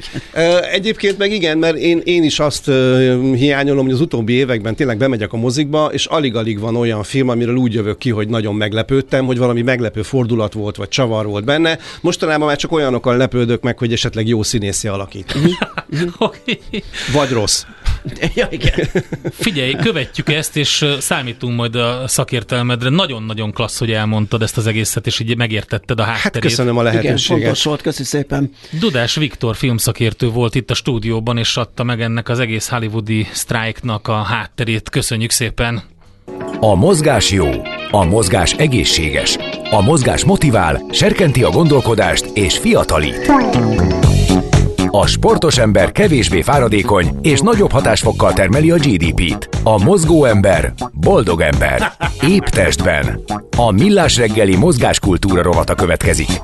Egyébként 0.72 1.18
meg 1.18 1.32
igen, 1.32 1.58
mert 1.58 1.76
én, 1.76 2.00
én 2.04 2.22
is 2.22 2.38
azt 2.38 2.70
hiányolom, 3.34 3.84
hogy 3.84 3.94
az 3.94 4.00
utóbbi 4.00 4.32
években 4.32 4.74
tényleg 4.74 4.96
bemegyek 4.96 5.32
a 5.32 5.36
mozikba, 5.36 5.88
és 5.92 6.06
alig-alig 6.06 6.60
van 6.60 6.76
olyan 6.76 7.02
film, 7.02 7.28
amiről 7.28 7.56
úgy 7.56 7.74
jövök 7.74 7.98
ki, 7.98 8.10
hogy 8.10 8.28
nagyon 8.28 8.54
meglepődtem, 8.54 9.24
hogy 9.26 9.38
valami 9.38 9.62
meglepő 9.62 10.02
fordulat 10.02 10.52
volt, 10.52 10.76
vagy 10.76 10.88
csavar 10.88 11.26
volt 11.26 11.44
benne. 11.44 11.78
Mostanában 12.00 12.46
már 12.46 12.56
csak 12.56 12.72
olyanokkal 12.72 13.16
lepődök 13.16 13.62
meg, 13.62 13.78
hogy 13.78 13.92
esetleg 13.92 14.28
jó 14.28 14.42
színészi 14.42 14.88
alakít. 14.88 15.34
Vagy 17.12 17.30
rossz. 17.30 17.64
Ja, 18.34 18.46
igen. 18.50 18.88
Figyelj, 19.30 19.72
követjük 19.72 20.28
ezt, 20.28 20.56
és 20.56 20.86
számítunk 20.98 21.56
majd 21.56 21.74
a 21.74 22.02
szakértelmedre. 22.06 22.88
Nagyon-nagyon 22.88 23.52
klassz, 23.52 23.78
hogy 23.78 23.92
elmondtad 23.92 24.42
ezt 24.42 24.56
az 24.56 24.66
egészet, 24.66 25.06
és 25.06 25.20
így 25.20 25.36
megértetted 25.36 26.00
a 26.00 26.02
hát 26.02 26.12
hátterét. 26.12 26.34
Hát 26.34 26.42
köszönöm 26.42 26.78
a 26.78 26.82
lehetőséget. 26.82 27.20
Igen, 27.20 27.38
fontos 27.38 27.64
volt, 27.64 27.82
köszi 27.82 28.04
szépen. 28.04 28.52
Dudás 28.70 29.14
Viktor 29.14 29.56
filmszakértő 29.56 30.28
volt 30.28 30.54
itt 30.54 30.70
a 30.70 30.74
stúdióban, 30.74 31.38
és 31.38 31.56
adta 31.56 31.84
meg 31.84 32.00
ennek 32.00 32.28
az 32.28 32.38
egész 32.38 32.68
hollywoodi 32.68 33.26
sztrájknak 33.32 34.08
a 34.08 34.22
hátterét. 34.22 34.90
Köszönjük 34.90 35.30
szépen! 35.30 35.82
A 36.60 36.74
mozgás 36.74 37.30
jó, 37.30 37.50
a 37.90 38.04
mozgás 38.04 38.52
egészséges, 38.52 39.36
a 39.70 39.80
mozgás 39.80 40.24
motivál, 40.24 40.82
serkenti 40.90 41.42
a 41.42 41.50
gondolkodást 41.50 42.24
és 42.34 42.58
fiatalít. 42.58 43.30
A 44.90 45.06
sportos 45.06 45.58
ember 45.58 45.92
kevésbé 45.92 46.42
fáradékony 46.42 47.18
és 47.22 47.40
nagyobb 47.40 47.72
hatásfokkal 47.72 48.32
termeli 48.32 48.70
a 48.70 48.76
GDP-t. 48.76 49.48
A 49.62 49.84
mozgó 49.84 50.24
ember 50.24 50.72
boldog 50.92 51.40
ember. 51.40 51.92
Épp 52.20 52.44
testben. 52.44 53.20
A 53.56 53.70
millás 53.70 54.16
reggeli 54.16 54.56
mozgáskultúra 54.56 55.42
rovata 55.42 55.74
következik. 55.74 56.40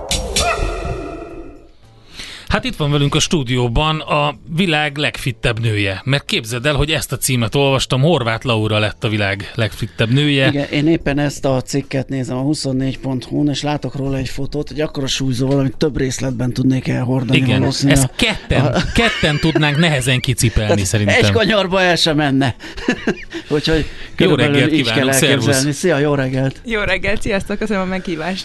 Hát 2.53 2.65
itt 2.65 2.77
van 2.77 2.91
velünk 2.91 3.15
a 3.15 3.19
stúdióban 3.19 4.01
a 4.01 4.35
világ 4.55 4.97
legfittebb 4.97 5.61
nője. 5.61 6.01
Mert 6.05 6.25
képzeld 6.25 6.67
el, 6.67 6.75
hogy 6.75 6.91
ezt 6.91 7.12
a 7.12 7.17
címet 7.17 7.55
olvastam, 7.55 8.01
Horváth 8.01 8.47
Laura 8.47 8.79
lett 8.79 9.05
a 9.05 9.09
világ 9.09 9.53
legfittebb 9.55 10.11
nője. 10.11 10.49
Igen, 10.49 10.69
én 10.71 10.87
éppen 10.87 11.19
ezt 11.19 11.45
a 11.45 11.62
cikket 11.62 12.09
nézem 12.09 12.37
a 12.37 12.43
24.hu-n, 12.43 13.49
és 13.49 13.62
látok 13.62 13.97
róla 13.97 14.17
egy 14.17 14.29
fotót, 14.29 14.71
egy 14.71 14.81
akkora 14.81 15.07
súlyzóval, 15.07 15.59
amit 15.59 15.77
több 15.77 15.97
részletben 15.97 16.53
tudnék 16.53 16.88
elhordani. 16.88 17.38
Igen, 17.38 17.65
ezt 17.65 18.11
ketten, 18.17 18.67
a... 18.67 18.81
ketten 18.95 19.38
tudnánk 19.41 19.79
nehezen 19.79 20.21
kicipelni 20.21 20.71
Tehát 20.71 20.87
szerintem. 20.87 21.25
Egy 21.25 21.31
kanyarba 21.31 21.81
el 21.81 21.97
sem 21.97 22.17
menne. 22.17 22.57
Úgyhogy 23.49 23.87
jó 24.17 24.35
reggelt 24.35 24.73
elképzelni. 24.73 25.12
Szervusz. 25.12 25.75
Szia, 25.75 25.99
jó 25.99 26.15
reggelt! 26.15 26.61
Jó 26.65 26.81
reggelt, 26.81 27.23
sziasztok, 27.23 27.59
köszönöm 27.59 27.83
a 27.83 27.87
meghívást! 27.87 28.45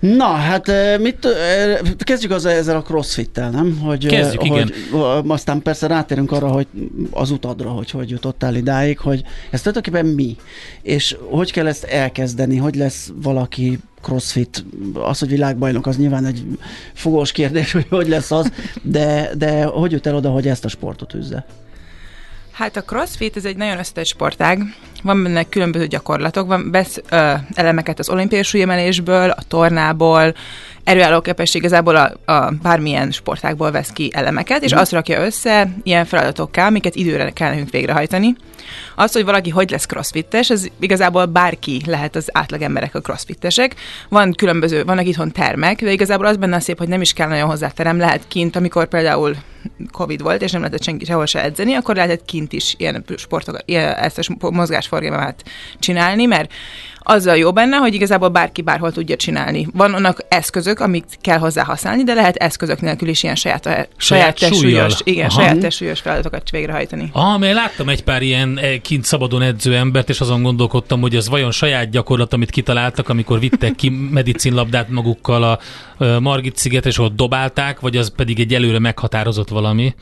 Na, 0.00 0.32
hát 0.32 0.70
mit, 0.98 1.28
kezdjük 1.98 2.32
az 2.32 2.44
ezzel 2.44 2.76
a 2.76 2.82
crossfit-tel, 2.82 3.50
nem? 3.50 3.78
Hogy, 3.78 4.06
kezdjük, 4.06 4.40
hogy, 4.40 4.50
igen. 4.50 4.72
Aztán 5.28 5.62
persze 5.62 5.86
rátérünk 5.86 6.32
arra, 6.32 6.48
hogy 6.48 6.66
az 7.10 7.30
utadra, 7.30 7.70
hogy 7.70 7.90
hogy 7.90 8.10
jutottál 8.10 8.54
idáig, 8.54 8.98
hogy 8.98 9.22
ez 9.50 9.60
tulajdonképpen 9.60 10.06
mi? 10.06 10.36
És 10.82 11.16
hogy 11.30 11.52
kell 11.52 11.66
ezt 11.66 11.84
elkezdeni? 11.84 12.56
Hogy 12.56 12.74
lesz 12.74 13.12
valaki 13.14 13.78
crossfit, 14.02 14.64
az, 14.92 15.18
hogy 15.18 15.28
világbajnok, 15.28 15.86
az 15.86 15.96
nyilván 15.96 16.24
egy 16.24 16.44
fogós 16.94 17.32
kérdés, 17.32 17.72
hogy 17.72 17.86
hogy 17.88 18.08
lesz 18.08 18.30
az, 18.30 18.52
de, 18.82 19.30
de 19.36 19.64
hogy 19.64 19.92
jut 19.92 20.06
el 20.06 20.14
oda, 20.14 20.30
hogy 20.30 20.48
ezt 20.48 20.64
a 20.64 20.68
sportot 20.68 21.14
üzze? 21.14 21.46
Hát 22.50 22.76
a 22.76 22.82
crossfit 22.82 23.36
ez 23.36 23.44
egy 23.44 23.56
nagyon 23.56 23.78
összetett 23.78 24.06
sportág. 24.06 24.62
Van 25.02 25.22
benne 25.22 25.48
különböző 25.48 25.86
gyakorlatok, 25.86 26.46
van 26.46 26.70
vesz 26.70 27.00
ö, 27.10 27.32
elemeket 27.54 27.98
az 27.98 28.08
olimpiai 28.08 28.42
súlyemelésből, 28.42 29.30
a 29.30 29.42
tornából, 29.48 30.34
erőálló 30.84 31.20
képesség 31.20 31.60
igazából 31.60 31.96
a, 31.96 32.32
a 32.32 32.50
bármilyen 32.62 33.10
sportákból 33.10 33.70
vesz 33.70 33.88
ki 33.88 34.10
elemeket, 34.14 34.62
és 34.62 34.74
mm. 34.74 34.78
azt 34.78 34.92
rakja 34.92 35.24
össze 35.24 35.68
ilyen 35.82 36.04
feladatokká, 36.04 36.66
amiket 36.66 36.94
időre 36.94 37.30
kell 37.30 37.48
nekünk 37.48 37.70
végrehajtani. 37.70 38.34
Az, 38.94 39.12
hogy 39.12 39.24
valaki 39.24 39.50
hogy 39.50 39.70
lesz 39.70 39.86
crossfittes, 39.86 40.50
ez 40.50 40.66
igazából 40.80 41.24
bárki 41.24 41.82
lehet 41.86 42.16
az 42.16 42.28
átlag 42.32 42.62
emberek 42.62 42.94
a 42.94 43.00
crossfittesek. 43.00 43.74
Van 44.08 44.32
különböző, 44.32 44.84
vannak 44.84 45.06
itthon 45.06 45.32
termek, 45.32 45.82
de 45.82 45.92
igazából 45.92 46.26
az 46.26 46.36
benne 46.36 46.60
szép, 46.60 46.78
hogy 46.78 46.88
nem 46.88 47.00
is 47.00 47.12
kell 47.12 47.28
nagyon 47.28 47.48
hozzá 47.48 47.68
terem, 47.68 47.98
lehet 47.98 48.28
kint, 48.28 48.56
amikor 48.56 48.88
például 48.88 49.36
Covid 49.90 50.22
volt, 50.22 50.42
és 50.42 50.52
nem 50.52 50.60
lehetett 50.60 50.82
senki 50.82 51.04
sehol 51.04 51.26
se 51.26 51.42
edzeni, 51.42 51.74
akkor 51.74 51.94
lehetett 51.94 52.24
kint 52.24 52.52
is 52.52 52.74
ilyen 52.78 53.04
sportokat, 53.16 53.62
ilyen, 53.64 53.94
ezt 53.94 54.18
a 54.18 54.22
mozgásforgalmát 54.90 55.44
csinálni, 55.78 56.26
mert 56.26 56.52
azzal 57.02 57.36
jó 57.36 57.52
benne, 57.52 57.76
hogy 57.76 57.94
igazából 57.94 58.28
bárki 58.28 58.62
bárhol 58.62 58.92
tudja 58.92 59.16
csinálni. 59.16 59.66
Van 59.72 59.94
annak 59.94 60.24
eszközök, 60.28 60.80
amit 60.80 61.18
kell 61.20 61.38
hozzá 61.38 61.64
használni, 61.64 62.02
de 62.02 62.14
lehet 62.14 62.36
eszközök 62.36 62.80
nélkül 62.80 63.08
is 63.08 63.22
ilyen 63.22 63.34
saját, 63.34 63.64
saját, 63.64 63.88
saját 63.96 64.38
testsúlyos, 64.38 65.00
igen, 65.04 65.28
Aha. 65.28 65.40
saját 65.40 65.58
testsúlyos 65.58 66.00
feladatokat 66.00 66.50
végrehajtani. 66.50 67.10
Ah, 67.12 67.38
mert 67.38 67.54
láttam 67.54 67.88
egy 67.88 68.04
pár 68.04 68.22
ilyen 68.22 68.58
eh, 68.58 68.78
kint 68.78 69.04
szabadon 69.04 69.42
edző 69.42 69.76
embert, 69.76 70.08
és 70.08 70.20
azon 70.20 70.42
gondolkodtam, 70.42 71.00
hogy 71.00 71.16
ez 71.16 71.28
vajon 71.28 71.50
saját 71.50 71.90
gyakorlat, 71.90 72.32
amit 72.32 72.50
kitaláltak, 72.50 73.08
amikor 73.08 73.40
vittek 73.40 73.74
ki 73.74 73.88
medicinlabdát 74.18 74.88
magukkal 74.88 75.42
a 75.42 75.58
Margit 76.20 76.56
sziget, 76.56 76.86
és 76.86 76.98
ott 76.98 77.16
dobálták, 77.16 77.80
vagy 77.80 77.96
az 77.96 78.12
pedig 78.16 78.40
egy 78.40 78.54
előre 78.54 78.78
meghatározott 78.78 79.48
valami? 79.48 79.94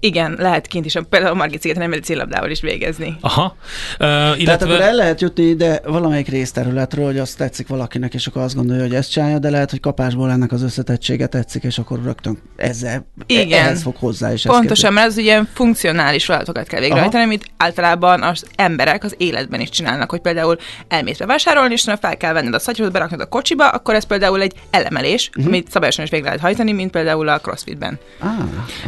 Igen, 0.00 0.36
lehet 0.38 0.66
kint 0.66 0.84
is, 0.84 0.96
például 1.08 1.32
a 1.32 1.34
Margit 1.34 1.60
szigeten 1.60 1.82
emeli 1.82 2.00
célabdával 2.00 2.50
is 2.50 2.60
végezni. 2.60 3.16
Aha. 3.20 3.56
Uh, 4.00 4.06
illetve... 4.08 4.44
Tehát 4.44 4.62
akkor 4.62 4.80
el 4.80 4.94
lehet 4.94 5.20
jutni 5.20 5.44
ide 5.44 5.80
valamelyik 5.84 6.28
részterületről, 6.28 7.04
hogy 7.04 7.18
azt 7.18 7.36
tetszik 7.36 7.68
valakinek, 7.68 8.14
és 8.14 8.26
akkor 8.26 8.42
azt 8.42 8.54
gondolja, 8.54 8.82
hogy 8.82 8.94
ezt 8.94 9.10
csinálja, 9.10 9.38
de 9.38 9.50
lehet, 9.50 9.70
hogy 9.70 9.80
kapásból 9.80 10.30
ennek 10.30 10.52
az 10.52 10.62
összetettsége 10.62 11.26
tetszik, 11.26 11.62
és 11.62 11.78
akkor 11.78 12.00
rögtön 12.04 12.38
ezzel, 12.56 13.06
e- 13.18 13.24
Igen. 13.26 13.64
ehhez 13.64 13.82
fog 13.82 13.96
hozzá 13.96 14.32
is. 14.32 14.42
Pontosan, 14.42 14.92
mert 14.92 15.06
az 15.06 15.16
ilyen 15.16 15.48
funkcionális 15.52 16.24
feladatokat 16.24 16.66
kell 16.66 16.80
végrehajtani, 16.80 17.22
amit 17.22 17.46
általában 17.56 18.22
az 18.22 18.44
emberek 18.56 19.04
az 19.04 19.14
életben 19.16 19.60
is 19.60 19.68
csinálnak, 19.68 20.10
hogy 20.10 20.20
például 20.20 20.56
elmész 20.88 21.18
bevásárolni, 21.18 21.72
és 21.72 21.86
fel 22.00 22.16
kell 22.16 22.32
venned 22.32 22.54
a 22.54 22.58
szatyrot, 22.58 22.92
beraknod 22.92 23.20
a 23.20 23.26
kocsiba, 23.26 23.68
akkor 23.68 23.94
ez 23.94 24.04
például 24.04 24.40
egy 24.40 24.52
elemelés, 24.70 25.28
uh-huh. 25.28 25.46
amit 25.46 25.70
szabályosan 25.70 26.04
is 26.04 26.10
végre 26.10 26.26
lehet 26.26 26.40
hajtani, 26.40 26.72
mint 26.72 26.90
például 26.90 27.28
a 27.28 27.38
crossfitben. 27.38 27.98
Ah, 28.18 28.28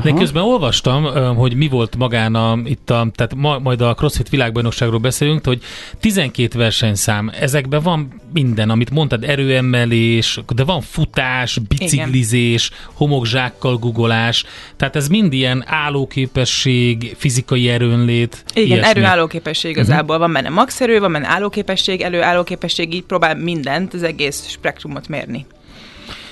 de 0.03 0.13
közben 0.13 0.43
olvastam, 0.43 1.00
hogy 1.37 1.55
mi 1.55 1.69
volt 1.69 1.97
magán 1.97 2.35
a, 2.35 2.59
itt 2.65 2.91
a, 2.91 3.07
tehát 3.15 3.35
ma, 3.35 3.59
majd 3.59 3.81
a 3.81 3.95
CrossFit 3.95 4.29
világbajnokságról 4.29 4.99
beszélünk, 4.99 5.47
hogy 5.47 5.63
12 6.01 6.59
versenyszám, 6.59 7.31
ezekben 7.41 7.83
van 7.83 8.21
minden, 8.33 8.71
amit 8.71 8.91
mondtad, 8.91 9.25
erőemelés, 9.25 10.41
de 10.55 10.65
van 10.65 10.81
futás, 10.81 11.59
biciklizés, 11.69 12.67
Igen. 12.67 12.83
homokzsákkal 12.95 13.77
gugolás, 13.77 14.45
tehát 14.77 14.97
ez 14.97 15.09
mind 15.09 15.33
ilyen 15.33 15.65
állóképesség, 15.67 17.15
fizikai 17.17 17.69
erőnlét. 17.69 18.45
Igen, 18.55 18.77
ilyesmi. 18.77 18.89
erőállóképesség 18.89 19.71
mhm. 19.71 19.81
igazából. 19.81 20.17
Uh-huh. 20.17 20.33
Van 20.33 20.43
benne 20.43 20.55
max 20.55 20.81
erő, 20.81 21.01
van 21.01 21.13
benne 21.13 21.29
állóképesség, 21.29 22.01
előállóképesség, 22.01 22.95
így 22.95 23.05
próbál 23.05 23.35
mindent, 23.35 23.95
az 23.95 24.03
egész 24.03 24.49
spektrumot 24.49 25.09
mérni. 25.09 25.47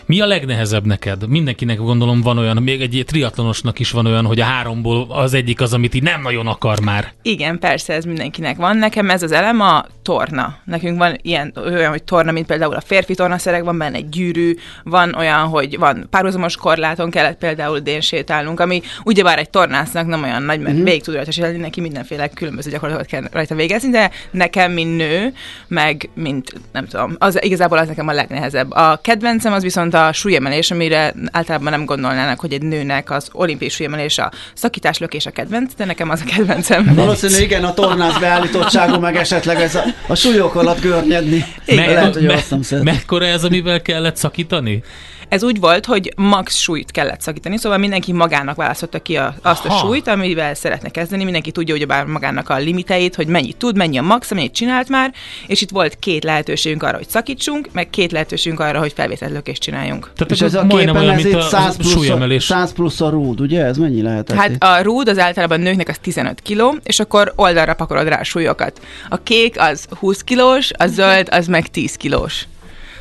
Mi 0.09 0.21
a 0.21 0.27
legnehezebb 0.27 0.87
neked? 0.87 1.29
Mindenkinek 1.29 1.79
gondolom 1.79 2.21
van 2.21 2.39
olyan, 2.39 2.63
még 2.63 2.81
egy 2.81 3.03
triatlonosnak 3.07 3.79
is 3.79 3.91
van 3.91 4.07
olyan, 4.07 4.25
hogy 4.25 4.41
a 4.41 4.45
háromból 4.45 5.07
az 5.09 5.35
egyik 5.35 5.61
az, 5.61 5.73
amit 5.73 5.95
így 5.95 6.03
nem 6.03 6.23
nagyon 6.23 6.47
akar 6.47 6.81
már. 6.81 7.13
Igen, 7.23 7.59
persze, 7.59 7.95
ez 7.95 8.05
mindenkinek 8.05 8.57
van. 8.57 8.77
Nekem 8.77 9.11
ez 9.11 9.23
az 9.23 9.33
elem 9.33 9.61
a 9.61 9.85
torna. 10.03 10.57
Nekünk 10.65 10.99
van 10.99 11.19
ilyen 11.23 11.53
olyan, 11.65 11.91
hogy 11.91 12.03
torna, 12.03 12.33
mint 12.33 12.47
például 12.47 12.75
a 12.75 12.81
férfi 12.81 13.15
tornaszerek, 13.15 13.65
van 13.65 13.79
benne 13.79 13.97
egy 13.97 14.09
gyűrű, 14.09 14.55
van 14.85 15.15
olyan, 15.15 15.47
hogy 15.47 15.79
van 15.79 16.07
párhuzamos 16.11 16.57
korláton 16.57 17.11
kellett 17.11 17.39
például 17.39 17.79
dén 17.79 18.01
sétálnunk, 18.01 18.61
ami 18.61 18.83
ugyebár 19.05 19.39
egy 19.39 19.51
tornásznak 19.51 20.07
nem 20.07 20.23
olyan 20.23 20.43
nagy, 20.43 20.61
mert 20.61 20.75
mm-hmm. 20.75 20.85
végig 20.85 21.03
tud 21.03 21.15
rajta 21.15 21.31
sétálni, 21.31 21.59
neki 21.59 21.81
mindenféle 21.81 22.29
különböző 22.29 22.71
gyakorlatokat 22.71 23.11
kell 23.11 23.29
rajta 23.33 23.55
végezni, 23.55 23.91
de 23.91 24.11
nekem, 24.31 24.73
mint 24.73 24.97
nő, 24.97 25.33
meg 25.67 26.09
mint 26.15 26.53
nem 26.73 26.87
tudom, 26.87 27.17
az 27.19 27.45
igazából 27.45 27.79
az 27.79 27.89
nekem 27.89 28.09
a 28.09 28.13
legnehezebb. 28.13 28.71
A 28.71 28.99
kedvencem 29.03 29.53
az 29.53 29.63
viszont 29.63 29.95
a 30.07 30.13
súlyemelés, 30.13 30.71
amire 30.71 31.15
általában 31.31 31.71
nem 31.71 31.85
gondolnának, 31.85 32.41
hogy 32.41 32.53
egy 32.53 32.63
nőnek 32.63 33.11
az 33.11 33.29
olimpiai 33.33 33.71
súlyemelés 33.71 34.19
a 34.19 34.33
szakítás 34.55 34.99
lökés 34.99 35.27
a 35.27 35.31
kedvenc, 35.31 35.75
de 35.75 35.85
nekem 35.85 36.11
az 36.11 36.23
a 36.27 36.31
kedvencem. 36.35 36.95
Valószínűleg 36.95 37.43
igen, 37.43 37.65
a 37.65 37.75
tornász 37.75 38.19
beállítottságú, 38.19 39.01
meg 39.01 39.17
esetleg 39.17 39.61
ez 39.61 39.75
a, 39.75 39.83
a 40.07 40.15
súlyok 40.15 40.55
alatt 40.55 40.81
görnyedni. 40.81 41.45
Igen. 41.65 41.93
Lehet, 41.93 42.15
hogy 42.15 42.27
me, 42.71 42.83
mekkora 42.83 43.27
ez, 43.27 43.45
amivel 43.45 43.83
kellett 43.83 44.17
szakítani? 44.17 44.83
Ez 45.29 45.43
úgy 45.43 45.61
volt, 45.61 45.87
hogy 45.87 46.13
max 46.17 46.57
súlyt 46.57 46.91
kellett 46.91 47.21
szakítani, 47.21 47.59
szóval 47.59 47.79
mindenki 47.79 48.13
magának 48.13 48.57
választotta 48.57 49.03
ki 49.03 49.17
a, 49.17 49.35
azt 49.43 49.65
Aha. 49.65 49.75
a 49.75 49.79
súlyt, 49.79 50.07
amivel 50.07 50.55
szeretne 50.55 50.89
kezdeni. 50.89 51.25
Mindenki 51.25 51.51
tudja, 51.51 51.77
hogy 51.77 51.87
bár 51.87 52.05
magának 52.05 52.49
a 52.49 52.57
limiteit, 52.57 53.15
hogy 53.15 53.27
mennyit 53.27 53.57
tud, 53.57 53.77
mennyi 53.77 53.99
a 53.99 54.03
max, 54.03 54.33
mennyit 54.33 54.53
csinált 54.53 54.89
már, 54.89 55.13
és 55.47 55.61
itt 55.61 55.71
volt 55.71 55.99
két 55.99 56.25
lehetőségünk 56.25 56.83
arra, 56.83 56.97
hogy 56.97 57.09
szakítsunk, 57.09 57.69
meg 57.73 57.91
két 57.91 58.13
lehetőségünk 58.13 58.61
arra, 58.61 58.79
hogy 58.79 58.93
felvétellökést 58.93 59.63
csináljunk. 59.63 59.88
Tehát 59.97 60.31
és 60.31 60.41
ez 60.41 60.55
a 60.55 60.67
képen 60.67 60.97
olyan, 60.97 61.15
ez 61.15 61.25
itt 61.25 61.41
100 61.41 61.77
plusz, 61.77 62.09
a, 62.09 62.41
100 62.41 62.73
plusz 62.73 63.01
a 63.01 63.09
rúd, 63.09 63.41
ugye? 63.41 63.65
Ez 63.65 63.77
mennyi 63.77 64.03
lehet? 64.03 64.33
Hát 64.33 64.57
a 64.59 64.83
rúd 64.83 65.09
az 65.09 65.19
általában 65.19 65.61
nőknek 65.61 65.89
az 65.89 65.99
15 65.99 66.41
kiló, 66.41 66.77
és 66.83 67.01
akkor 67.01 67.33
oldalra 67.37 67.75
pakolod 67.75 68.09
rá 68.09 68.19
a 68.21 68.25
súlyokat. 68.25 68.81
A 69.09 69.23
kék 69.23 69.61
az 69.61 69.87
20 69.91 70.23
kilós, 70.23 70.71
a 70.79 70.87
zöld 70.87 71.29
az 71.31 71.47
meg 71.47 71.67
10 71.67 71.95
kilós. 71.95 72.47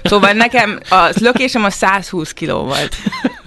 Szóval 0.04 0.32
nekem 0.32 0.80
a 0.90 1.10
lökésem 1.22 1.64
a 1.64 1.70
120 1.70 2.32
kiló 2.32 2.64
volt. 2.64 2.96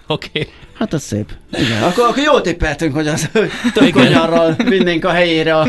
Oké. 0.07 0.29
Okay. 0.33 0.49
Hát 0.81 0.93
az 0.93 1.03
szép. 1.03 1.31
Igen. 1.53 1.83
Akkor, 1.83 2.05
akkor 2.05 2.23
jól 2.23 2.41
tippeltünk, 2.41 2.95
hogy 2.95 3.07
az 3.09 3.31
több 3.75 3.91
konyarral 3.91 4.55
vinnénk 4.65 5.05
a 5.05 5.11
helyére 5.11 5.57
a, 5.57 5.67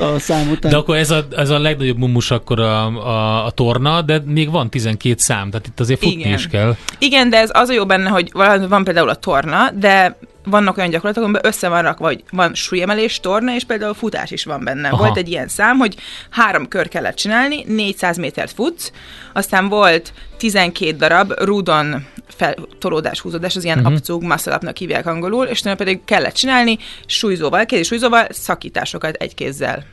a 0.00 0.18
szám 0.18 0.50
után. 0.50 0.70
De 0.70 0.76
akkor 0.76 0.96
ez 0.96 1.10
a, 1.10 1.26
ez 1.36 1.50
a 1.50 1.58
legnagyobb 1.58 1.98
mumus 1.98 2.30
akkor 2.30 2.60
a, 2.60 2.86
a, 2.86 3.44
a 3.44 3.50
torna, 3.50 4.02
de 4.02 4.22
még 4.24 4.50
van 4.50 4.70
12 4.70 5.14
szám, 5.18 5.50
tehát 5.50 5.66
itt 5.66 5.80
azért 5.80 6.00
futni 6.00 6.20
Igen. 6.20 6.32
is 6.32 6.46
kell. 6.46 6.76
Igen, 6.98 7.30
de 7.30 7.36
ez 7.36 7.50
az 7.52 7.68
a 7.68 7.72
jó 7.72 7.86
benne, 7.86 8.08
hogy 8.08 8.32
van 8.68 8.84
például 8.84 9.08
a 9.08 9.14
torna, 9.14 9.70
de 9.70 10.18
vannak 10.44 10.76
olyan 10.76 10.90
gyakorlatok, 10.90 11.24
amiben 11.24 11.46
össze 11.46 11.68
van 11.68 11.82
rakva, 11.82 12.06
hogy 12.06 12.24
van 12.30 12.54
súlyemelés, 12.54 13.20
torna, 13.20 13.54
és 13.54 13.64
például 13.64 13.94
futás 13.94 14.30
is 14.30 14.44
van 14.44 14.64
benne. 14.64 14.88
Aha. 14.88 14.96
Volt 14.96 15.16
egy 15.16 15.28
ilyen 15.28 15.48
szám, 15.48 15.76
hogy 15.78 15.96
három 16.30 16.68
kör 16.68 16.88
kellett 16.88 17.16
csinálni, 17.16 17.64
400 17.66 18.16
métert 18.16 18.52
futsz, 18.52 18.92
aztán 19.32 19.68
volt 19.68 20.12
12 20.36 20.96
darab 20.96 21.32
rudon 21.38 22.06
fel, 22.36 22.54
tolódás, 22.78 23.20
húzódás, 23.20 23.56
az 23.56 23.64
ilyen 23.64 23.78
uh-huh. 23.78 23.92
abcug, 23.92 24.22
muscle 24.22 24.72
hívják 24.78 25.06
angolul, 25.06 25.46
és 25.46 25.60
utána 25.60 25.76
pedig 25.76 26.00
kellett 26.04 26.34
csinálni 26.34 26.78
súlyzóval, 27.06 27.66
kézi 27.66 27.82
súlyzóval 27.82 28.26
szakításokat 28.30 29.14
egy 29.14 29.34
kézzel. 29.34 29.84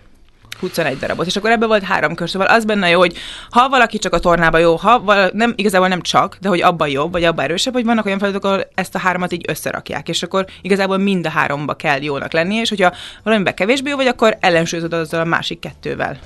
21 0.59 0.97
darabot, 0.97 1.25
és 1.25 1.35
akkor 1.35 1.51
ebben 1.51 1.67
volt 1.67 1.83
három 1.83 2.15
kör, 2.15 2.29
szóval 2.29 2.47
az 2.47 2.65
benne 2.65 2.89
jó, 2.89 2.99
hogy 2.99 3.17
ha 3.49 3.69
valaki 3.69 3.97
csak 3.97 4.13
a 4.13 4.19
tornába 4.19 4.57
jó, 4.57 4.75
ha 4.75 4.99
vala, 4.99 5.29
nem, 5.33 5.53
igazából 5.55 5.87
nem 5.87 6.01
csak, 6.01 6.37
de 6.41 6.49
hogy 6.49 6.61
abban 6.61 6.89
jobb, 6.89 7.11
vagy 7.11 7.23
abban 7.23 7.43
erősebb, 7.43 7.73
hogy 7.73 7.85
vannak 7.85 8.05
olyan 8.05 8.19
feladatok, 8.19 8.51
ahol 8.51 8.67
ezt 8.75 8.95
a 8.95 8.99
háromat 8.99 9.33
így 9.33 9.45
összerakják, 9.47 10.09
és 10.09 10.23
akkor 10.23 10.45
igazából 10.61 10.97
mind 10.97 11.25
a 11.25 11.29
háromba 11.29 11.73
kell 11.73 12.01
jónak 12.01 12.33
lenni, 12.33 12.55
és 12.55 12.69
hogyha 12.69 12.93
valamiben 13.23 13.53
kevésbé 13.53 13.89
jó 13.89 13.95
vagy, 13.95 14.07
akkor 14.07 14.37
ellensúlyozod 14.39 14.93
azzal 14.93 15.19
a 15.19 15.25
másik 15.25 15.59
kettővel. 15.59 16.19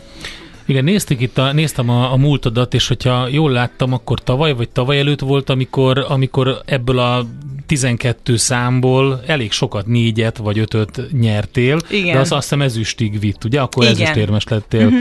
Igen, 0.71 0.84
nézték 0.84 1.19
itt 1.19 1.38
a, 1.38 1.51
néztem 1.51 1.89
a, 1.89 2.12
a 2.12 2.15
múltadat, 2.15 2.73
és 2.73 2.88
hogyha 2.88 3.27
jól 3.27 3.51
láttam, 3.51 3.93
akkor 3.93 4.19
tavaly 4.19 4.53
vagy 4.53 4.69
tavaly 4.69 4.99
előtt 4.99 5.19
volt, 5.19 5.49
amikor, 5.49 6.05
amikor 6.07 6.62
ebből 6.65 6.99
a 6.99 7.25
12 7.71 8.38
számból 8.38 9.21
elég 9.27 9.51
sokat, 9.51 9.88
négyet 9.88 10.38
vagy 10.38 10.60
ötöt 10.60 11.01
nyertél, 11.12 11.77
Igen. 11.89 12.13
de 12.13 12.19
az 12.19 12.31
azt 12.31 12.41
hiszem 12.41 12.62
ezüstig 12.62 13.19
vitt, 13.19 13.43
ugye? 13.43 13.62
Akkor 13.62 13.84
Igen. 13.84 13.95
ezüstérmes 13.95 14.43
lettél. 14.43 14.86
Uh-huh. 14.86 14.99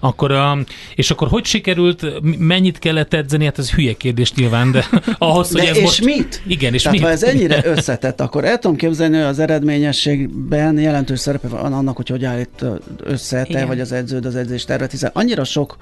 Akkor, 0.00 0.30
a, 0.30 0.58
és 0.94 1.10
akkor 1.10 1.28
hogy 1.28 1.44
sikerült, 1.44 2.06
mennyit 2.38 2.78
kellett 2.78 3.14
edzeni? 3.14 3.44
Hát 3.44 3.58
ez 3.58 3.70
hülye 3.70 3.92
kérdés 3.92 4.32
nyilván, 4.32 4.70
de 4.70 4.84
ahhoz, 5.18 5.50
de 5.50 5.60
hogy 5.60 5.68
ez 5.68 5.76
és 5.76 5.82
most... 5.82 6.04
mit? 6.04 6.42
Igen, 6.46 6.74
és 6.74 6.82
Tehát 6.82 6.98
mit? 6.98 7.06
ha 7.06 7.12
ez 7.12 7.22
ennyire 7.22 7.60
összetett, 7.64 8.20
akkor 8.20 8.44
el 8.44 8.58
tudom 8.58 8.76
képzelni, 8.76 9.16
hogy 9.16 9.24
az 9.24 9.38
eredményességben 9.38 10.78
jelentős 10.78 11.18
szerepe 11.18 11.48
van 11.48 11.72
annak, 11.72 11.96
hogy 11.96 12.08
hogy 12.08 12.24
állít 12.24 12.64
össze 13.02 13.46
te, 13.50 13.64
vagy 13.64 13.80
az 13.80 13.92
edződ 13.92 14.26
az 14.26 14.36
edzés 14.36 14.64
tervet, 14.64 14.90
hiszen 14.90 15.10
annyira 15.14 15.44
sok 15.44 15.76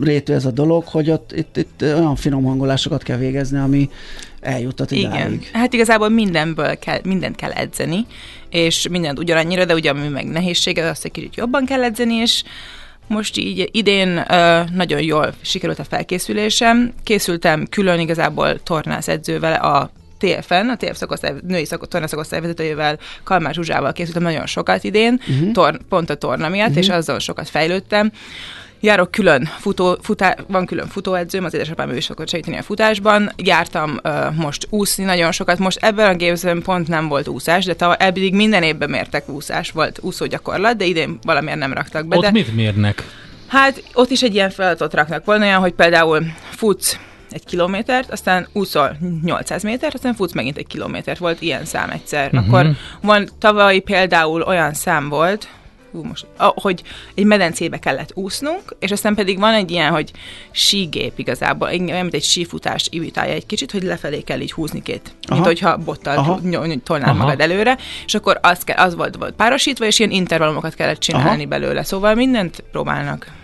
rétű 0.00 0.32
ez 0.32 0.44
a 0.44 0.50
dolog, 0.50 0.84
hogy 0.84 1.10
ott 1.10 1.32
itt, 1.36 1.56
itt 1.56 1.82
olyan 1.82 2.16
finom 2.16 2.44
hangolásokat 2.44 3.02
kell 3.02 3.16
végezni, 3.16 3.58
ami 3.58 3.88
eljutott 4.40 4.90
idáig. 4.90 5.32
Igen. 5.32 5.40
Hát 5.52 5.72
igazából 5.72 6.08
mindenből 6.08 6.78
kell, 6.78 6.98
mindent 7.04 7.36
kell 7.36 7.50
edzeni, 7.50 8.06
és 8.50 8.88
mindent 8.90 9.18
ugyanannyira, 9.18 9.64
de 9.64 9.74
ugye 9.74 9.90
ami 9.90 10.08
meg 10.08 10.26
nehézsége, 10.26 10.88
azt 10.88 11.04
egy 11.04 11.10
kicsit 11.10 11.36
jobban 11.36 11.64
kell 11.64 11.82
edzeni, 11.82 12.14
és 12.14 12.42
most 13.06 13.36
így 13.36 13.68
idén 13.72 14.24
uh, 14.28 14.70
nagyon 14.70 15.02
jól 15.02 15.34
sikerült 15.40 15.78
a 15.78 15.84
felkészülésem. 15.84 16.92
Készültem 17.04 17.66
külön 17.70 18.00
igazából 18.00 18.62
tornász 18.62 19.08
edzővel 19.08 19.54
a 19.60 19.90
TFN, 20.18 20.68
a 20.68 20.76
TF 20.76 20.96
szakosztály, 20.96 21.34
női 21.46 21.64
szakos, 21.64 21.88
torna 21.88 22.06
szakosztály 22.06 22.40
vezetőjével, 22.40 22.98
Kalmár 23.24 23.54
Zsuzsával 23.54 23.92
készültem 23.92 24.22
nagyon 24.22 24.46
sokat 24.46 24.84
idén, 24.84 25.20
uh-huh. 25.28 25.52
tor, 25.52 25.78
pont 25.88 26.10
a 26.10 26.14
torna 26.14 26.48
miatt, 26.48 26.68
uh-huh. 26.68 26.82
és 26.82 26.88
azzal 26.88 27.18
sokat 27.18 27.48
fejlődtem 27.48 28.12
járok 28.80 29.10
külön 29.10 29.44
futó, 29.58 29.98
futá, 30.02 30.36
van 30.46 30.66
külön 30.66 30.86
futóedzőm, 30.86 31.44
az 31.44 31.54
édesapám 31.54 31.90
ő 31.90 31.96
is 31.96 32.04
szokott 32.04 32.28
segíteni 32.28 32.56
a 32.56 32.62
futásban. 32.62 33.32
Jártam 33.36 33.98
uh, 34.04 34.34
most 34.34 34.66
úszni 34.70 35.04
nagyon 35.04 35.32
sokat, 35.32 35.58
most 35.58 35.78
ebben 35.82 36.10
a 36.10 36.14
gépzőn 36.14 36.62
pont 36.62 36.88
nem 36.88 37.08
volt 37.08 37.28
úszás, 37.28 37.64
de 37.64 37.74
tavaly 37.74 37.96
eddig 37.98 38.34
minden 38.34 38.62
évben 38.62 38.90
mértek 38.90 39.28
úszás, 39.28 39.70
volt 39.70 39.98
úszó 40.02 40.26
gyakorlat, 40.26 40.76
de 40.76 40.84
idén 40.84 41.18
valamiért 41.22 41.58
nem 41.58 41.72
raktak 41.72 42.06
be. 42.06 42.16
Ott 42.16 42.22
de, 42.22 42.30
mit 42.30 42.54
mérnek? 42.54 43.04
Hát 43.46 43.82
ott 43.92 44.10
is 44.10 44.22
egy 44.22 44.34
ilyen 44.34 44.50
feladatot 44.50 44.94
raknak. 44.94 45.24
Van 45.24 45.42
olyan, 45.42 45.60
hogy 45.60 45.72
például 45.72 46.22
futsz 46.50 46.98
egy 47.30 47.44
kilométert, 47.44 48.10
aztán 48.10 48.48
úszol 48.52 48.96
800 49.24 49.62
métert, 49.62 49.94
aztán 49.94 50.14
futsz 50.14 50.32
megint 50.32 50.56
egy 50.56 50.66
kilométert. 50.66 51.18
Volt 51.18 51.40
ilyen 51.40 51.64
szám 51.64 51.90
egyszer. 51.90 52.30
Uh-huh. 52.32 52.48
Akkor 52.48 52.70
van 53.00 53.28
tavaly 53.38 53.78
például 53.78 54.42
olyan 54.42 54.74
szám 54.74 55.08
volt, 55.08 55.48
hú, 55.92 56.02
most, 56.02 56.26
hogy 56.36 56.82
egy 57.14 57.24
medencébe 57.24 57.78
kellett 57.78 58.10
úsznunk, 58.14 58.76
és 58.78 58.90
aztán 58.90 59.14
pedig 59.14 59.38
van 59.38 59.54
egy 59.54 59.70
ilyen, 59.70 59.92
hogy 59.92 60.10
sígép 60.50 61.18
igazából, 61.18 61.68
olyan, 61.68 62.00
mint 62.00 62.14
egy 62.14 62.22
sífutás 62.22 62.88
imitálja 62.90 63.34
egy 63.34 63.46
kicsit, 63.46 63.70
hogy 63.70 63.82
lefelé 63.82 64.20
kell 64.20 64.40
így 64.40 64.52
húzni 64.52 64.82
két, 64.82 65.14
Aha. 65.22 65.34
mint 65.34 65.46
hogyha 65.46 65.76
bottal 65.76 66.40
tolnál 66.82 67.14
magad 67.14 67.40
előre, 67.40 67.78
és 68.06 68.14
akkor 68.14 68.38
az, 68.42 68.64
kell, 68.64 68.76
az 68.76 68.94
volt, 68.94 69.16
volt 69.16 69.34
párosítva, 69.34 69.84
és 69.84 69.98
ilyen 69.98 70.10
intervallumokat 70.10 70.74
kellett 70.74 70.98
csinálni 70.98 71.40
Aha. 71.40 71.48
belőle, 71.48 71.82
szóval 71.82 72.14
mindent 72.14 72.64
próbálnak. 72.70 73.37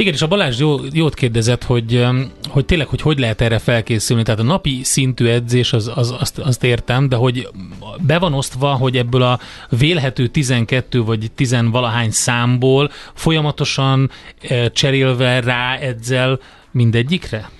Igen, 0.00 0.12
és 0.12 0.22
a 0.22 0.26
Balázs 0.26 0.58
jó, 0.58 0.76
jót 0.92 1.14
kérdezett, 1.14 1.64
hogy, 1.64 2.06
hogy 2.48 2.64
tényleg, 2.64 2.86
hogy 2.86 3.00
hogy 3.00 3.18
lehet 3.18 3.40
erre 3.40 3.58
felkészülni. 3.58 4.22
Tehát 4.22 4.40
a 4.40 4.44
napi 4.44 4.80
szintű 4.82 5.26
edzés, 5.26 5.72
az, 5.72 5.90
az, 5.94 6.14
azt, 6.18 6.38
azt 6.38 6.64
értem, 6.64 7.08
de 7.08 7.16
hogy 7.16 7.48
be 7.98 8.18
van 8.18 8.34
osztva, 8.34 8.72
hogy 8.72 8.96
ebből 8.96 9.22
a 9.22 9.40
vélhető 9.68 10.26
12 10.26 11.02
vagy 11.02 11.30
10 11.34 11.56
valahány 11.70 12.10
számból 12.10 12.90
folyamatosan 13.14 14.10
cserélve 14.72 15.40
rá 15.40 15.76
edzel 15.76 16.40
mindegyikre? 16.70 17.50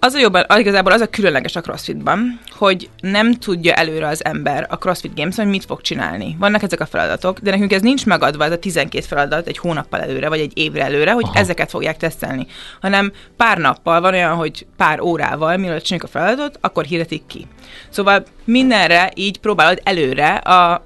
Az 0.00 0.14
a 0.14 0.18
jobban, 0.18 0.44
igazából 0.58 0.92
az 0.92 1.00
a 1.00 1.10
különleges 1.10 1.56
a 1.56 1.60
crossfitban, 1.60 2.40
hogy 2.50 2.90
nem 3.00 3.34
tudja 3.34 3.74
előre 3.74 4.06
az 4.06 4.24
ember 4.24 4.66
a 4.70 4.76
crossfit 4.76 5.14
games 5.14 5.36
hogy 5.36 5.46
mit 5.46 5.64
fog 5.64 5.80
csinálni. 5.80 6.36
Vannak 6.38 6.62
ezek 6.62 6.80
a 6.80 6.86
feladatok, 6.86 7.38
de 7.38 7.50
nekünk 7.50 7.72
ez 7.72 7.82
nincs 7.82 8.06
megadva, 8.06 8.44
ez 8.44 8.52
a 8.52 8.58
12 8.58 9.04
feladat 9.04 9.46
egy 9.46 9.58
hónappal 9.58 10.00
előre, 10.00 10.28
vagy 10.28 10.40
egy 10.40 10.52
évre 10.54 10.84
előre, 10.84 11.12
hogy 11.12 11.24
Aha. 11.24 11.38
ezeket 11.38 11.70
fogják 11.70 11.96
tesztelni. 11.96 12.46
Hanem 12.80 13.12
pár 13.36 13.58
nappal 13.58 14.00
van 14.00 14.12
olyan, 14.12 14.34
hogy 14.34 14.66
pár 14.76 15.00
órával, 15.00 15.56
mielőtt 15.56 15.82
csináljuk 15.82 16.14
a 16.14 16.18
feladatot, 16.18 16.58
akkor 16.60 16.84
hirdetik 16.84 17.26
ki. 17.26 17.46
Szóval 17.88 18.24
mindenre 18.44 19.10
így 19.14 19.38
próbálod 19.38 19.80
előre 19.82 20.34
a 20.34 20.84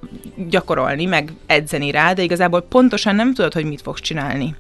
gyakorolni, 0.48 1.04
meg 1.04 1.32
edzeni 1.46 1.90
rá, 1.90 2.12
de 2.12 2.22
igazából 2.22 2.60
pontosan 2.60 3.14
nem 3.14 3.34
tudod, 3.34 3.52
hogy 3.52 3.64
mit 3.64 3.82
fogsz 3.82 4.00
csinálni. 4.00 4.54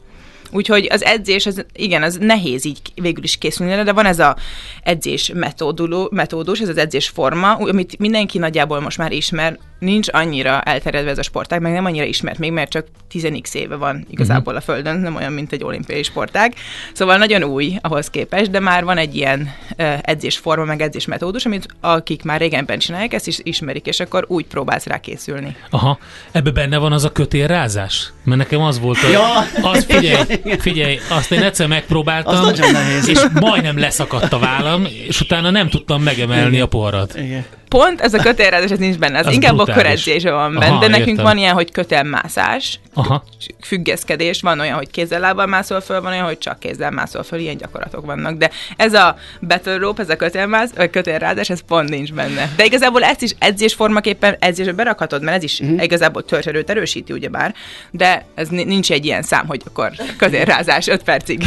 Úgyhogy 0.52 0.88
az 0.90 1.04
edzés, 1.04 1.46
az, 1.46 1.64
igen, 1.72 2.02
az 2.02 2.16
nehéz 2.20 2.64
így 2.64 2.80
végül 2.94 3.24
is 3.24 3.36
készülni, 3.36 3.82
de 3.82 3.92
van 3.92 4.06
ez 4.06 4.18
a 4.18 4.36
edzés 4.82 5.30
metóduló, 5.34 6.08
metódus, 6.10 6.60
ez 6.60 6.68
az 6.68 6.76
edzés 6.76 7.08
forma, 7.08 7.52
amit 7.52 7.98
mindenki 7.98 8.38
nagyjából 8.38 8.80
most 8.80 8.98
már 8.98 9.12
ismer, 9.12 9.58
nincs 9.82 10.08
annyira 10.12 10.60
elterjedve 10.60 11.10
ez 11.10 11.18
a 11.18 11.22
sportág, 11.22 11.60
meg 11.60 11.72
nem 11.72 11.84
annyira 11.84 12.04
ismert 12.04 12.38
még, 12.38 12.52
mert 12.52 12.70
csak 12.70 12.86
10 13.08 13.28
éve 13.52 13.76
van 13.76 14.06
igazából 14.10 14.56
a 14.56 14.60
Földön, 14.60 14.96
nem 14.96 15.16
olyan, 15.16 15.32
mint 15.32 15.52
egy 15.52 15.64
olimpiai 15.64 16.02
sportág. 16.02 16.54
Szóval 16.92 17.16
nagyon 17.16 17.42
új 17.42 17.78
ahhoz 17.80 18.10
képest, 18.10 18.50
de 18.50 18.60
már 18.60 18.84
van 18.84 18.96
egy 18.96 19.16
ilyen 19.16 19.54
edzésforma, 20.00 20.64
meg 20.64 20.80
edzésmetódus, 20.80 21.44
amit 21.44 21.66
akik 21.80 22.22
már 22.22 22.40
régenben 22.40 22.78
csinálják, 22.78 23.12
ezt 23.12 23.26
is 23.26 23.38
ismerik, 23.42 23.86
és 23.86 24.00
akkor 24.00 24.24
úgy 24.28 24.46
próbálsz 24.46 24.86
rá 24.86 25.00
készülni. 25.00 25.56
Aha, 25.70 25.98
ebbe 26.32 26.50
benne 26.50 26.78
van 26.78 26.92
az 26.92 27.04
a 27.04 27.12
kötélrázás? 27.12 28.12
Mert 28.24 28.38
nekem 28.38 28.60
az 28.60 28.80
volt, 28.80 28.98
a, 29.02 29.08
ja. 29.08 29.38
az 29.62 29.84
figyelj, 29.84 30.24
figyelj, 30.58 30.98
azt 31.10 31.32
én 31.32 31.42
egyszer 31.42 31.66
megpróbáltam, 31.66 32.44
az 32.44 32.62
és 33.06 33.20
majdnem 33.40 33.78
leszakadt 33.78 34.32
a 34.32 34.38
vállam, 34.38 34.86
és 35.06 35.20
utána 35.20 35.50
nem 35.50 35.68
tudtam 35.68 36.02
megemelni 36.02 36.52
Igen. 36.52 36.64
a 36.64 36.66
poharat. 36.66 37.16
Igen 37.16 37.44
pont 37.72 38.00
ez 38.00 38.14
a 38.14 38.18
kötélrázás, 38.18 38.70
ez 38.70 38.78
nincs 38.78 38.98
benne, 38.98 39.18
az, 39.18 39.26
az 39.26 39.32
inkább 39.32 39.54
brutális. 39.54 39.80
a 39.80 39.82
köredzés 39.82 40.22
van 40.22 40.54
benne, 40.54 40.66
Aha, 40.66 40.80
de 40.80 40.88
nekünk 40.88 41.08
értem. 41.08 41.24
van 41.24 41.38
ilyen, 41.38 41.54
hogy 41.54 41.70
kötelmászás, 41.70 42.80
Aha. 42.94 43.24
függeszkedés, 43.60 44.40
van 44.40 44.60
olyan, 44.60 44.76
hogy 44.76 44.90
kézzel 44.90 45.20
lábbal 45.20 45.46
mászol 45.46 45.80
föl, 45.80 46.00
van 46.00 46.12
olyan, 46.12 46.24
hogy 46.24 46.38
csak 46.38 46.58
kézzel 46.58 46.90
mászol 46.90 47.22
föl, 47.22 47.38
ilyen 47.38 47.56
gyakorlatok 47.56 48.06
vannak, 48.06 48.36
de 48.36 48.50
ez 48.76 48.94
a 48.94 49.16
battle 49.40 49.76
rope, 49.76 50.02
ez 50.02 50.08
a 50.08 50.16
kötélmász, 50.16 50.70
vagy 50.76 50.90
kötélrázás, 50.90 51.50
ez 51.50 51.60
pont 51.66 51.88
nincs 51.88 52.12
benne. 52.12 52.52
De 52.56 52.64
igazából 52.64 53.02
ezt 53.02 53.22
is 53.22 53.34
edzésformaképpen 53.38 54.36
edzésbe 54.38 54.72
berakhatod, 54.72 55.22
mert 55.22 55.36
ez 55.36 55.42
is 55.42 55.60
uh-huh. 55.60 55.82
igazából 55.82 56.24
törzserőt 56.24 56.70
erősíti, 56.70 57.12
ugyebár, 57.12 57.54
de 57.90 58.24
ez 58.34 58.48
nincs 58.48 58.92
egy 58.92 59.04
ilyen 59.04 59.22
szám, 59.22 59.46
hogy 59.46 59.62
akkor 59.66 59.92
kötélrázás 60.16 60.86
5 60.86 61.02
percig. 61.02 61.44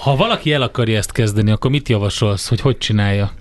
ha 0.00 0.16
valaki 0.16 0.52
el 0.52 0.62
akarja 0.62 0.96
ezt 0.96 1.12
kezdeni, 1.12 1.50
akkor 1.50 1.70
mit 1.70 1.88
javasolsz, 1.88 2.48
hogy 2.48 2.60
hogy 2.60 2.78
csinálja? 2.78 3.32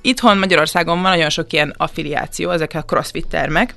Itthon 0.00 0.38
Magyarországon 0.38 1.02
van 1.02 1.10
nagyon 1.10 1.30
sok 1.30 1.52
ilyen 1.52 1.74
affiliáció, 1.76 2.50
ezek 2.50 2.74
a 2.74 2.82
crossfit 2.82 3.26
termek, 3.26 3.74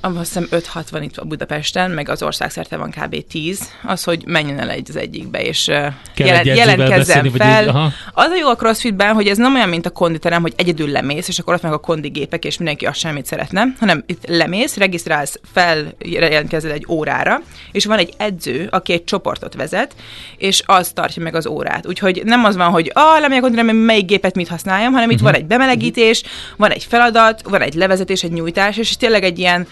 azt 0.00 0.16
hiszem 0.18 0.48
5-6 0.50 0.84
van 0.90 1.02
itt 1.02 1.16
a 1.16 1.24
Budapesten, 1.24 1.90
meg 1.90 2.08
az 2.08 2.22
országszerte 2.22 2.76
van 2.76 2.90
kb. 2.90 3.26
10, 3.28 3.70
az, 3.82 4.04
hogy 4.04 4.22
menjen 4.26 4.58
el 4.58 4.70
egy 4.70 4.86
az 4.88 4.96
egyikbe, 4.96 5.42
és 5.42 5.66
jelen, 6.14 6.44
jelentkezzen 6.44 7.30
fel. 7.30 7.62
Így, 7.62 7.74
az 8.12 8.30
a 8.30 8.36
jó 8.40 8.48
a 8.48 8.54
crossfitben, 8.54 9.14
hogy 9.14 9.26
ez 9.26 9.36
nem 9.36 9.54
olyan, 9.54 9.68
mint 9.68 9.86
a 9.86 9.90
konditerem, 9.90 10.42
hogy 10.42 10.52
egyedül 10.56 10.88
lemész, 10.88 11.28
és 11.28 11.38
akkor 11.38 11.54
ott 11.54 11.62
meg 11.62 11.72
a 11.72 11.78
kondigépek, 11.78 12.44
és 12.44 12.56
mindenki 12.56 12.86
azt 12.86 12.98
semmit 12.98 13.26
szeretne, 13.26 13.66
hanem 13.78 14.04
itt 14.06 14.26
lemész, 14.28 14.76
regisztrálsz 14.76 15.40
fel, 15.52 15.94
jelentkezel 15.98 16.70
egy 16.70 16.86
órára, 16.88 17.40
és 17.72 17.84
van 17.84 17.98
egy 17.98 18.14
edző, 18.16 18.68
aki 18.70 18.92
egy 18.92 19.04
csoportot 19.04 19.54
vezet, 19.54 19.94
és 20.36 20.62
az 20.66 20.88
tartja 20.88 21.22
meg 21.22 21.34
az 21.34 21.46
órát. 21.46 21.86
Úgyhogy 21.86 22.22
nem 22.24 22.44
az 22.44 22.56
van, 22.56 22.70
hogy 22.70 22.90
ah, 22.94 23.20
lemegyek 23.20 23.42
konditerem, 23.42 23.76
melyik 23.76 24.06
gépet 24.06 24.34
mit 24.34 24.48
használjam, 24.48 24.92
hanem 24.92 25.10
itt 25.10 25.16
uh-huh. 25.16 25.30
van 25.30 25.40
egy 25.40 25.46
bemelegítés, 25.46 26.22
van 26.56 26.70
egy 26.70 26.84
feladat, 26.84 27.42
van 27.42 27.60
egy 27.60 27.74
levezetés, 27.74 28.22
egy 28.22 28.32
nyújtás, 28.32 28.76
és 28.76 28.96
tényleg 28.96 29.24
egy 29.24 29.38
ilyen 29.38 29.66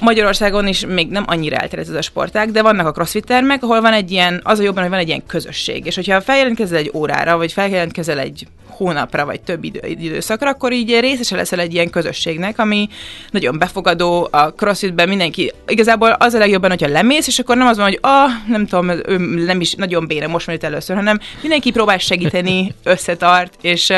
Magyarországon 0.00 0.66
is 0.66 0.86
még 0.86 1.08
nem 1.08 1.24
annyira 1.26 1.56
elterjedt 1.56 1.90
ez 1.90 1.96
a 1.96 2.02
sportág, 2.02 2.50
de 2.50 2.62
vannak 2.62 2.86
a 2.86 2.92
crossfit 2.92 3.24
termek, 3.24 3.62
ahol 3.62 3.80
van 3.80 3.92
egy 3.92 4.10
ilyen, 4.10 4.40
az 4.44 4.58
a 4.58 4.62
jobban, 4.62 4.82
hogy 4.82 4.90
van 4.90 5.00
egy 5.00 5.08
ilyen 5.08 5.26
közösség. 5.26 5.86
És 5.86 5.94
hogyha 5.94 6.20
feljelentkezel 6.20 6.78
egy 6.78 6.90
órára, 6.94 7.36
vagy 7.36 7.52
feljelentkezel 7.52 8.18
egy 8.18 8.46
hónapra, 8.76 9.24
vagy 9.24 9.40
több 9.40 9.64
idő, 9.64 9.80
időszakra, 9.84 10.50
akkor 10.50 10.72
így 10.72 11.00
részese 11.00 11.36
leszel 11.36 11.60
egy 11.60 11.74
ilyen 11.74 11.90
közösségnek, 11.90 12.58
ami 12.58 12.88
nagyon 13.30 13.58
befogadó, 13.58 14.28
a 14.30 14.52
crossfitben 14.52 15.08
mindenki, 15.08 15.52
igazából 15.66 16.10
az 16.10 16.34
a 16.34 16.38
legjobban, 16.38 16.70
hogyha 16.70 16.88
lemész, 16.88 17.26
és 17.26 17.38
akkor 17.38 17.56
nem 17.56 17.66
az 17.66 17.76
van, 17.76 17.86
hogy 17.86 17.98
ah, 18.00 18.30
nem 18.48 18.66
tudom, 18.66 18.90
ő 18.90 19.44
nem 19.44 19.60
is 19.60 19.74
nagyon 19.74 20.06
béne, 20.06 20.26
most 20.26 20.50
itt 20.50 20.64
először, 20.64 20.96
hanem 20.96 21.18
mindenki 21.40 21.70
próbál 21.70 21.98
segíteni, 21.98 22.74
összetart, 22.84 23.54
és, 23.60 23.92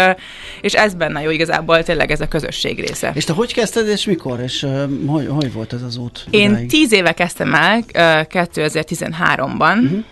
és 0.60 0.74
ez 0.74 0.94
benne 0.94 1.22
jó 1.22 1.30
igazából 1.30 1.82
tényleg 1.82 2.10
ez 2.10 2.20
a 2.20 2.28
közösség 2.28 2.80
része. 2.80 3.10
És 3.14 3.24
te 3.24 3.32
hogy 3.32 3.52
kezdted, 3.52 3.88
és 3.88 4.04
mikor, 4.04 4.40
és 4.40 4.66
hogy, 5.06 5.26
hogy 5.30 5.52
volt 5.52 5.72
ez 5.72 5.82
az 5.82 5.96
út? 5.96 6.26
Én 6.30 6.50
idáig? 6.50 6.68
tíz 6.68 6.92
éve 6.92 7.12
kezdtem 7.12 7.54
el, 7.54 7.78
uh, 7.78 7.84
2013-ban, 7.92 9.78
uh-huh 9.82 10.04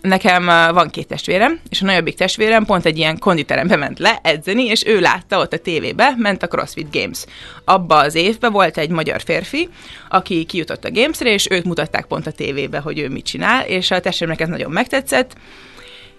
nekem 0.00 0.44
van 0.74 0.90
két 0.90 1.06
testvérem, 1.06 1.60
és 1.68 1.82
a 1.82 1.84
nagyobbik 1.84 2.16
testvérem 2.16 2.64
pont 2.64 2.84
egy 2.84 2.98
ilyen 2.98 3.18
konditerembe 3.18 3.76
ment 3.76 3.98
le 3.98 4.18
edzeni, 4.22 4.64
és 4.64 4.86
ő 4.86 5.00
látta 5.00 5.38
ott 5.38 5.52
a 5.52 5.58
tévébe, 5.58 6.14
ment 6.16 6.42
a 6.42 6.46
CrossFit 6.46 6.92
Games. 6.92 7.24
Abba 7.64 7.96
az 7.96 8.14
évben 8.14 8.52
volt 8.52 8.78
egy 8.78 8.90
magyar 8.90 9.20
férfi, 9.22 9.68
aki 10.08 10.44
kijutott 10.44 10.84
a 10.84 10.90
Gamesre, 10.90 11.30
és 11.30 11.46
őt 11.50 11.64
mutatták 11.64 12.06
pont 12.06 12.26
a 12.26 12.30
tévébe, 12.32 12.78
hogy 12.78 12.98
ő 12.98 13.08
mit 13.08 13.24
csinál, 13.24 13.64
és 13.66 13.90
a 13.90 14.00
testvéremnek 14.00 14.42
ez 14.42 14.48
nagyon 14.48 14.70
megtetszett, 14.70 15.32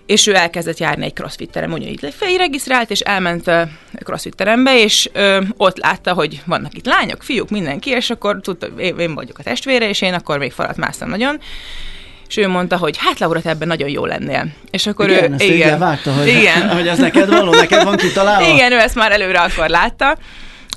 és 0.06 0.28
ő 0.28 0.36
elkezdett 0.36 0.78
járni 0.78 1.06
egy 1.06 1.14
crossfit 1.14 1.50
terem, 1.50 1.72
ugyanígy 1.72 2.14
felregisztrált, 2.18 2.92
és 2.92 3.00
elment 3.00 3.48
a 3.48 3.68
crossfit 4.04 4.36
terembe, 4.36 4.80
és 4.80 5.10
ö, 5.14 5.42
ott 5.58 5.78
látta, 5.78 6.14
hogy 6.14 6.42
vannak 6.46 6.78
itt 6.78 6.86
lányok, 6.86 7.24
fiúk, 7.24 7.50
mindenki, 7.50 7.90
és 7.90 8.10
akkor 8.10 8.42
tudta, 8.42 8.68
én, 8.78 8.98
én 8.98 9.14
vagyok 9.14 9.38
a 9.40 9.44
testvére, 9.44 9.90
és 9.90 10.02
én 10.02 10.14
akkor 10.14 10.38
még 10.38 10.52
falat 10.52 10.78
másztam 10.78 11.10
nagyon, 11.10 11.40
és 12.28 12.38
ő 12.38 12.48
mondta, 12.48 12.78
hogy 12.78 12.98
hát 12.98 13.20
Laura, 13.20 13.42
te 13.42 13.50
ebben 13.50 13.68
nagyon 13.68 13.90
jó 13.90 14.06
lennél. 14.06 14.48
És 14.72 14.88
akkor 14.88 15.10
igen, 15.10 15.32
ő, 15.32 15.34
ezt 15.34 15.44
igen, 15.44 15.80
vágta, 15.80 16.14
hogy, 16.14 16.28
igen. 16.28 16.70
hogy 16.76 16.88
ez 16.88 16.98
neked 16.98 17.30
való, 17.30 17.54
neked 17.54 17.84
van 17.84 17.96
kitalálva. 17.96 18.48
Igen, 18.54 18.72
ő 18.72 18.80
ezt 18.80 18.96
már 18.96 19.12
előre 19.12 19.40
akkor 19.40 19.70
látta 19.70 20.18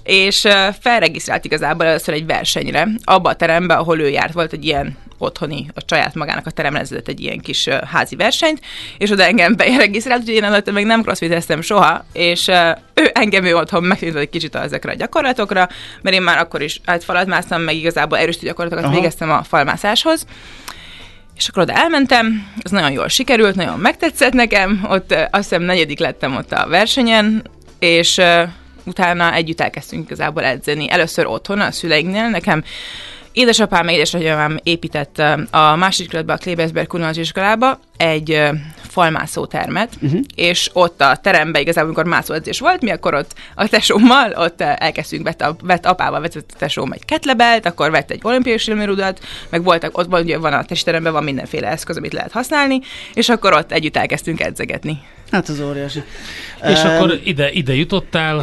és 0.09 0.49
felregisztrált 0.81 1.45
igazából 1.45 1.87
először 1.87 2.15
egy 2.15 2.27
versenyre, 2.27 2.89
abba 3.05 3.29
a 3.29 3.35
terembe, 3.35 3.75
ahol 3.75 4.01
ő 4.01 4.09
járt, 4.09 4.33
volt 4.33 4.53
egy 4.53 4.65
ilyen 4.65 4.97
otthoni, 5.19 5.67
a 5.75 5.81
saját 5.87 6.15
magának 6.15 6.47
a 6.47 6.51
teremlezett 6.51 7.09
egy 7.09 7.21
ilyen 7.21 7.39
kis 7.39 7.69
házi 7.69 8.17
versenyt, 8.17 8.61
és 8.99 9.11
oda 9.11 9.25
engem 9.25 9.57
beregisztrált, 9.57 10.21
úgyhogy 10.21 10.35
én 10.35 10.45
előtte 10.45 10.73
még 10.73 10.87
nem 10.87 11.03
crossfiteztem 11.03 11.61
soha, 11.61 12.05
és 12.13 12.49
ő 12.95 13.11
engem 13.13 13.45
ő 13.45 13.57
otthon 13.57 13.83
megtanított 13.83 14.21
egy 14.21 14.31
kicsit 14.31 14.55
ezekre 14.55 14.91
a 14.91 14.95
gyakorlatokra, 14.95 15.69
mert 16.03 16.17
én 16.17 16.23
már 16.23 16.39
akkor 16.39 16.63
is 16.63 16.81
hát 16.85 17.05
falat 17.05 17.27
másztam, 17.27 17.63
meg 17.63 17.75
igazából 17.75 18.19
erős 18.19 18.39
gyakorlatokat 18.39 18.85
Aha. 18.85 18.95
végeztem 18.95 19.31
a 19.31 19.43
falmászáshoz, 19.43 20.27
és 21.39 21.49
akkor 21.49 21.63
oda 21.63 21.73
elmentem, 21.73 22.47
ez 22.63 22.71
nagyon 22.71 22.93
jól 22.93 23.09
sikerült, 23.09 23.55
nagyon 23.55 23.79
megtetszett 23.79 24.33
nekem, 24.33 24.87
ott 24.91 25.13
azt 25.13 25.49
hiszem 25.49 25.63
negyedik 25.63 25.99
lettem 25.99 26.37
ott 26.37 26.53
a 26.53 26.69
versenyen, 26.69 27.43
és 27.79 28.21
utána 28.85 29.35
együtt 29.35 29.61
elkezdtünk 29.61 30.05
igazából 30.05 30.45
edzeni. 30.45 30.91
Először 30.91 31.27
otthon, 31.27 31.61
a 31.61 31.73
szüleiknél. 31.73 32.29
Nekem 32.29 32.65
Édesapám, 33.33 33.89
édesanyám 33.89 34.59
épített 34.63 35.19
a 35.51 35.77
másik 35.77 36.07
kerületbe, 36.07 36.33
a 36.33 36.37
Klebersberg 36.37 36.87
Kulinaris 36.87 37.19
iskolába 37.19 37.81
egy 37.97 38.41
falmászó 38.99 39.47
termet, 39.47 39.93
uh-huh. 40.01 40.21
és 40.35 40.71
ott 40.73 41.01
a 41.01 41.17
teremben 41.17 41.63
igazából, 41.63 41.91
amikor 41.91 42.11
mászóedzés 42.11 42.61
volt, 42.61 42.83
mi 42.83 42.91
akkor 42.91 43.15
ott 43.15 43.35
a 43.55 43.69
tesómmal, 43.69 44.33
ott 44.33 44.61
elkezdtünk, 44.61 45.25
vett, 45.25 45.41
a, 45.41 45.57
vett 45.63 45.87
apával 45.87 46.21
vetett 46.21 46.51
a 46.55 46.59
tesóm 46.59 46.93
egy 46.93 47.05
ketlebelt, 47.05 47.67
akkor 47.67 47.91
vett 47.91 48.11
egy 48.11 48.21
olimpiai 48.23 48.59
silmirudat, 48.59 49.21
meg 49.51 49.63
voltak, 49.63 49.99
ott 49.99 50.09
van, 50.09 50.23
ugye 50.23 50.39
van 50.39 50.53
a 50.53 50.65
testteremben 50.65 51.13
van 51.13 51.25
mindenféle 51.25 51.69
eszköz, 51.69 51.97
amit 51.97 52.13
lehet 52.13 52.33
használni, 52.33 52.81
és 53.15 53.29
akkor 53.29 53.53
ott 53.55 53.73
együtt 53.73 53.97
elkezdtünk 53.97 54.41
edzegetni. 54.41 55.01
Hát 55.31 55.49
az 55.49 55.61
óriási. 55.61 56.03
És 56.63 56.83
um, 56.83 56.91
akkor 56.91 57.21
ide, 57.25 57.53
ide 57.53 57.75
jutottál 57.75 58.39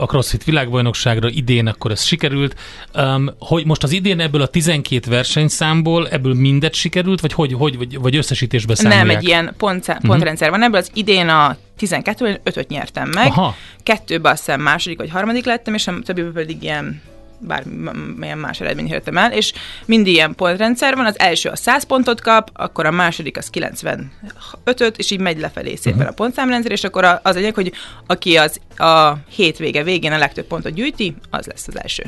a 0.00 0.06
CrossFit 0.06 0.44
világbajnokságra, 0.44 1.28
idén 1.28 1.66
akkor 1.66 1.90
ez 1.90 2.02
sikerült. 2.02 2.54
Um, 2.94 3.30
hogy 3.38 3.66
most 3.66 3.82
az 3.82 3.92
idén 3.92 4.20
ebből 4.20 4.42
a 4.42 4.46
12 4.46 5.10
versenyszámból 5.10 6.08
ebből 6.08 6.34
mindet 6.34 6.74
sikerült, 6.74 7.20
vagy 7.20 7.32
hogy, 7.32 7.52
hogy 7.52 7.76
vagy, 7.76 7.98
vagy 7.98 8.16
összesítésbe 8.16 8.74
számolják? 8.74 9.06
Nem, 9.06 9.16
egy 9.16 9.24
ilyen 9.24 9.54
pont, 9.56 9.86
mhm. 9.86 10.06
pontrendszer 10.06 10.50
van 10.50 10.62
ebből. 10.62 10.80
Az 10.80 10.90
idén 10.94 11.28
a 11.28 11.56
12 11.76 12.40
ötöt 12.42 12.68
nyertem 12.68 13.08
meg. 13.08 13.26
Aha. 13.26 13.56
Kettőben 13.82 14.32
azt 14.32 14.44
hiszem 14.44 14.60
második 14.60 14.98
vagy 14.98 15.10
harmadik 15.10 15.44
lettem, 15.44 15.74
és 15.74 15.86
a 15.86 15.94
többi 16.04 16.22
pedig 16.22 16.62
ilyen 16.62 17.02
bármilyen 17.38 18.38
más 18.38 18.60
eredmény 18.60 18.88
jöttem 18.88 19.16
el, 19.16 19.32
és 19.32 19.52
mindig 19.86 20.12
ilyen 20.12 20.34
pontrendszer 20.34 20.94
van, 20.94 21.06
az 21.06 21.18
első 21.18 21.48
a 21.48 21.56
100 21.56 21.84
pontot 21.84 22.20
kap, 22.20 22.50
akkor 22.52 22.86
a 22.86 22.90
második 22.90 23.36
az 23.36 23.50
95-öt, 23.52 24.96
és 24.96 25.10
így 25.10 25.20
megy 25.20 25.40
lefelé 25.40 25.74
szépen 25.74 25.98
uh-huh. 25.98 26.12
a 26.12 26.14
pontszámrendszer, 26.14 26.72
és 26.72 26.84
akkor 26.84 27.20
az 27.22 27.36
egyik, 27.36 27.54
hogy 27.54 27.72
aki 28.06 28.36
az 28.36 28.60
a 28.76 29.12
hétvége 29.28 29.82
végén 29.82 30.12
a 30.12 30.18
legtöbb 30.18 30.46
pontot 30.46 30.74
gyűjti, 30.74 31.16
az 31.30 31.46
lesz 31.46 31.68
az 31.68 31.80
első. 31.80 32.02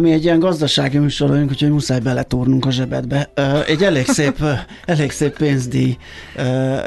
Mi 0.00 0.12
egy 0.12 0.24
ilyen 0.24 0.38
gazdasági 0.38 0.98
műsor 0.98 1.28
vagyunk, 1.28 1.50
úgyhogy 1.50 1.70
muszáj 1.70 2.00
beletúrnunk 2.00 2.66
a 2.66 2.70
zsebedbe. 2.70 3.30
Egy 3.66 3.82
elég 3.82 4.06
szép, 4.06 4.44
elég 4.84 5.10
szép 5.10 5.36
pénzdíj 5.36 5.96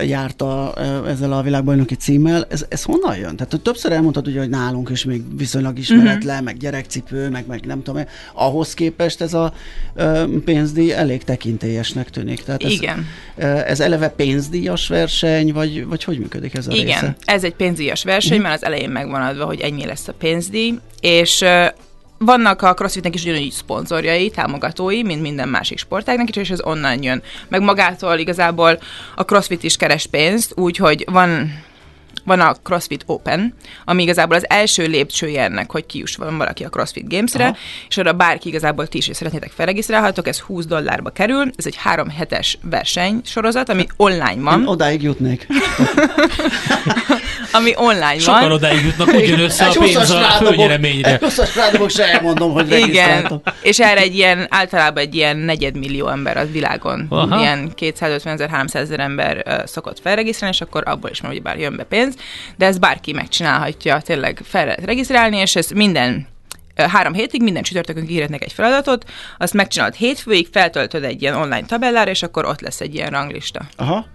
járt 0.01 0.41
a, 0.41 0.73
ezzel 1.07 1.34
a 1.34 1.41
világbajnoki 1.41 1.95
címmel. 1.95 2.45
Ez, 2.49 2.65
ez 2.69 2.84
honnan 2.84 3.17
jön? 3.17 3.36
Tehát 3.36 3.59
többször 3.63 3.91
elmondtad, 3.91 4.27
ugye, 4.27 4.39
hogy 4.39 4.49
nálunk 4.49 4.89
is 4.89 5.03
még 5.05 5.38
viszonylag 5.38 5.77
ismeretlen, 5.77 6.19
uh-huh. 6.19 6.45
meg 6.45 6.57
gyerekcipő, 6.57 7.30
meg, 7.30 7.43
meg 7.47 7.65
nem 7.65 7.84
tudom, 7.84 8.03
ahhoz 8.34 8.73
képest 8.73 9.21
ez 9.21 9.34
a 9.34 9.53
pénzdíj 10.45 10.93
elég 10.93 11.23
tekintélyesnek 11.23 12.09
tűnik. 12.09 12.43
Tehát 12.43 12.63
ez, 12.63 12.71
Igen. 12.71 13.05
Ez 13.65 13.80
eleve 13.80 14.09
pénzdíjas 14.09 14.88
verseny, 14.88 15.53
vagy, 15.53 15.86
vagy 15.86 16.03
hogy 16.03 16.19
működik 16.19 16.53
ez 16.53 16.67
a 16.67 16.71
Igen, 16.71 16.86
része? 16.86 17.15
ez 17.25 17.43
egy 17.43 17.55
pénzdíjas 17.55 18.03
verseny, 18.03 18.38
uh-huh. 18.38 18.49
mert 18.49 18.61
az 18.61 18.67
elején 18.67 18.89
megvan 18.89 19.21
adva, 19.21 19.45
hogy 19.45 19.59
ennyi 19.59 19.86
lesz 19.86 20.07
a 20.07 20.13
pénzdíj, 20.13 20.73
és 20.99 21.45
vannak 22.20 22.61
a 22.61 22.74
CrossFitnek 22.74 23.15
is 23.15 23.24
ugyanúgy 23.24 23.51
szponzorjai, 23.51 24.30
támogatói, 24.30 25.03
mint 25.03 25.22
minden 25.22 25.49
másik 25.49 25.78
sportágnak 25.78 26.30
is, 26.30 26.36
és 26.36 26.49
ez 26.49 26.63
onnan 26.63 27.03
jön. 27.03 27.22
Meg 27.47 27.61
magától 27.61 28.17
igazából 28.17 28.80
a 29.15 29.24
CrossFit 29.24 29.63
is 29.63 29.76
keres 29.76 30.05
pénzt, 30.05 30.53
úgyhogy 30.57 31.05
van 31.11 31.63
van 32.26 32.39
a 32.39 32.53
CrossFit 32.63 33.03
Open, 33.05 33.53
ami 33.86 34.03
igazából 34.03 34.36
az 34.36 34.49
első 34.49 34.86
lépcsője 34.88 35.43
ennek, 35.43 35.72
hogy 35.72 35.86
kiusson 35.86 36.38
valaki 36.38 36.63
a 36.63 36.70
CrossFit 36.70 37.09
Games-re, 37.09 37.43
Aha. 37.43 37.57
és 37.89 37.97
oda 37.97 38.13
bárki 38.13 38.47
igazából 38.47 38.88
ti 38.88 38.97
is 38.97 39.09
szeretnétek 39.13 39.51
felregisztrálhatok, 39.51 40.28
ez 40.28 40.39
20 40.39 40.65
dollárba 40.65 41.09
kerül, 41.09 41.51
ez 41.55 41.65
egy 41.65 41.76
három 41.76 42.09
hetes 42.09 42.57
versenysorozat, 42.61 43.70
ami 43.70 43.86
online 43.97 44.41
van. 44.41 44.61
Én 44.61 44.67
odáig 44.67 45.01
jutnék. 45.01 45.47
ami 47.51 47.74
online 47.76 48.17
Sokan 48.17 48.34
van. 48.34 48.41
Sokan 48.41 48.51
odáig 48.51 48.86
jutnak, 48.86 49.07
úgy 49.07 49.28
jön 49.28 49.39
össze 49.39 49.65
a 49.65 49.74
pénz 49.80 50.09
a 50.09 50.38
fölnyereményre. 50.39 51.11
Egy 51.11 51.20
20 51.78 51.93
se 51.93 52.13
elmondom, 52.13 52.51
hogy 52.51 52.72
Igen, 52.72 53.41
és 53.61 53.80
erre 53.80 54.01
egy 54.01 54.15
ilyen, 54.15 54.47
általában 54.49 55.03
egy 55.03 55.15
ilyen 55.15 55.38
negyedmillió 55.38 56.07
ember 56.07 56.38
az 56.38 56.51
világon, 56.51 57.05
Aha. 57.09 57.39
ilyen 57.39 57.72
250 57.76 58.34
ezer, 58.34 58.49
300 58.49 58.82
ezer 58.82 58.99
ember 58.99 59.43
uh, 59.45 59.65
szokott 59.65 59.99
felregisztrálni, 59.99 60.55
és 60.55 60.61
akkor 60.61 60.84
abból 60.86 61.09
is 61.09 61.22
már 61.22 61.41
bár 61.41 61.59
jön 61.59 61.76
be 61.76 61.84
pénz, 61.84 62.09
de 62.57 62.66
ez 62.66 62.78
bárki 62.78 63.12
megcsinálhatja, 63.12 64.01
tényleg 64.01 64.41
fel 64.43 64.66
lehet 64.66 64.86
regisztrálni, 64.86 65.38
és 65.38 65.55
ez 65.55 65.70
minden 65.70 66.28
három 66.76 67.14
hétig 67.14 67.43
minden 67.43 67.64
csütörtökön 67.64 68.05
kihirdetnek 68.05 68.43
egy 68.43 68.53
feladatot, 68.53 69.05
azt 69.38 69.53
megcsinálod 69.53 69.93
hétfőig, 69.93 70.47
feltöltöd 70.51 71.03
egy 71.03 71.22
ilyen 71.22 71.36
online 71.36 71.66
tabellára, 71.66 72.10
és 72.10 72.24
akkor 72.24 72.45
ott 72.45 72.62
lesz 72.62 72.82
egy 72.82 72.95
ilyen 72.95 73.10
ranglista. 73.10 73.62
Aha. 73.76 74.05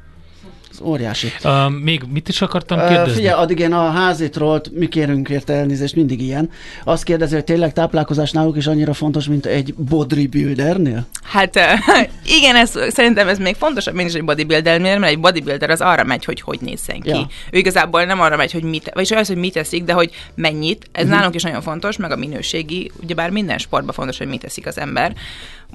Ez 0.74 0.80
óriási. 0.86 1.32
Uh, 1.44 1.70
még 1.70 2.02
mit 2.12 2.28
is 2.28 2.42
akartam 2.42 2.78
kérdezni? 2.78 3.10
Uh, 3.10 3.16
figyelj, 3.16 3.42
addig 3.42 3.58
én 3.58 3.72
a 3.72 3.90
házitról, 3.90 4.60
mi 4.72 4.88
kérünk 4.88 5.28
érte 5.28 5.52
elnézést, 5.52 5.94
mindig 5.94 6.20
ilyen. 6.20 6.50
Azt 6.84 7.04
kérdezi, 7.04 7.34
hogy 7.34 7.44
tényleg 7.44 7.72
táplálkozás 7.72 8.30
náluk 8.30 8.56
is 8.56 8.66
annyira 8.66 8.92
fontos, 8.92 9.26
mint 9.26 9.46
egy 9.46 9.74
bodybuildernél? 9.74 11.06
Hát 11.22 11.56
uh, 11.56 12.06
igen, 12.38 12.56
ez, 12.56 12.78
szerintem 12.88 13.28
ez 13.28 13.38
még 13.38 13.54
fontosabb, 13.54 13.94
mint 13.94 14.08
is 14.08 14.14
egy 14.14 14.24
bodybuildernél, 14.24 14.98
mert 14.98 15.12
egy 15.12 15.20
bodybuilder 15.20 15.70
az 15.70 15.80
arra 15.80 16.04
megy, 16.04 16.24
hogy 16.24 16.40
hogy 16.40 16.58
nézzen 16.60 17.00
ki. 17.00 17.08
Ja. 17.08 17.26
Ő 17.50 17.58
igazából 17.58 18.04
nem 18.04 18.20
arra 18.20 18.36
megy, 18.36 18.52
hogy 18.52 18.62
mit, 18.62 18.90
vagy 18.94 19.14
az, 19.14 19.26
hogy 19.26 19.36
mit 19.36 19.52
teszik, 19.52 19.84
de 19.84 19.92
hogy 19.92 20.10
mennyit. 20.34 20.88
Ez 20.92 21.02
uh-huh. 21.02 21.18
nálunk 21.18 21.34
is 21.34 21.42
nagyon 21.42 21.62
fontos, 21.62 21.96
meg 21.96 22.10
a 22.10 22.16
minőségi, 22.16 22.90
ugyebár 23.02 23.30
minden 23.30 23.58
sportban 23.58 23.94
fontos, 23.94 24.18
hogy 24.18 24.26
mit 24.26 24.40
teszik 24.40 24.66
az 24.66 24.78
ember 24.78 25.14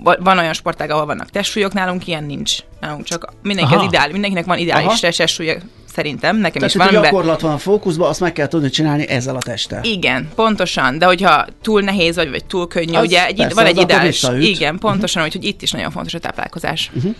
van 0.03 0.37
olyan 0.37 0.53
sportág, 0.53 0.89
ahol 0.89 1.05
vannak 1.05 1.29
testsúlyok, 1.29 1.73
nálunk 1.73 2.07
ilyen 2.07 2.23
nincs. 2.23 2.57
Nálunk 2.79 3.03
csak 3.03 3.33
mindenki 3.43 3.73
Aha. 3.73 3.81
az 3.81 3.87
ideál, 3.87 4.11
mindenkinek 4.11 4.45
van 4.45 4.57
ideális 4.57 4.99
testsúlya, 4.99 5.55
szerintem, 5.93 6.37
nekem 6.37 6.51
Tehát, 6.61 6.69
is 6.69 6.75
van. 6.75 6.87
Tehát 6.87 7.03
gyakorlat 7.03 7.41
van 7.41 7.51
a 7.51 7.57
fókuszban, 7.57 8.09
azt 8.09 8.19
meg 8.19 8.33
kell 8.33 8.47
tudni 8.47 8.69
csinálni 8.69 9.07
ezzel 9.07 9.35
a 9.35 9.39
testtel. 9.39 9.83
Igen, 9.83 10.29
pontosan, 10.35 10.97
de 10.97 11.05
hogyha 11.05 11.45
túl 11.61 11.81
nehéz 11.81 12.15
vagy, 12.15 12.29
vagy 12.29 12.45
túl 12.45 12.67
könnyű, 12.67 12.93
az 12.93 13.03
ugye 13.03 13.25
egy, 13.25 13.35
persze, 13.35 13.53
van 13.53 13.65
egy 13.65 13.77
ideális, 13.77 14.23
igen, 14.39 14.77
pontosan, 14.77 15.21
uh-huh. 15.21 15.41
hogy 15.41 15.49
itt 15.49 15.61
is 15.61 15.71
nagyon 15.71 15.91
fontos 15.91 16.13
a 16.13 16.19
táplálkozás. 16.19 16.91
Uh-huh. 16.95 17.15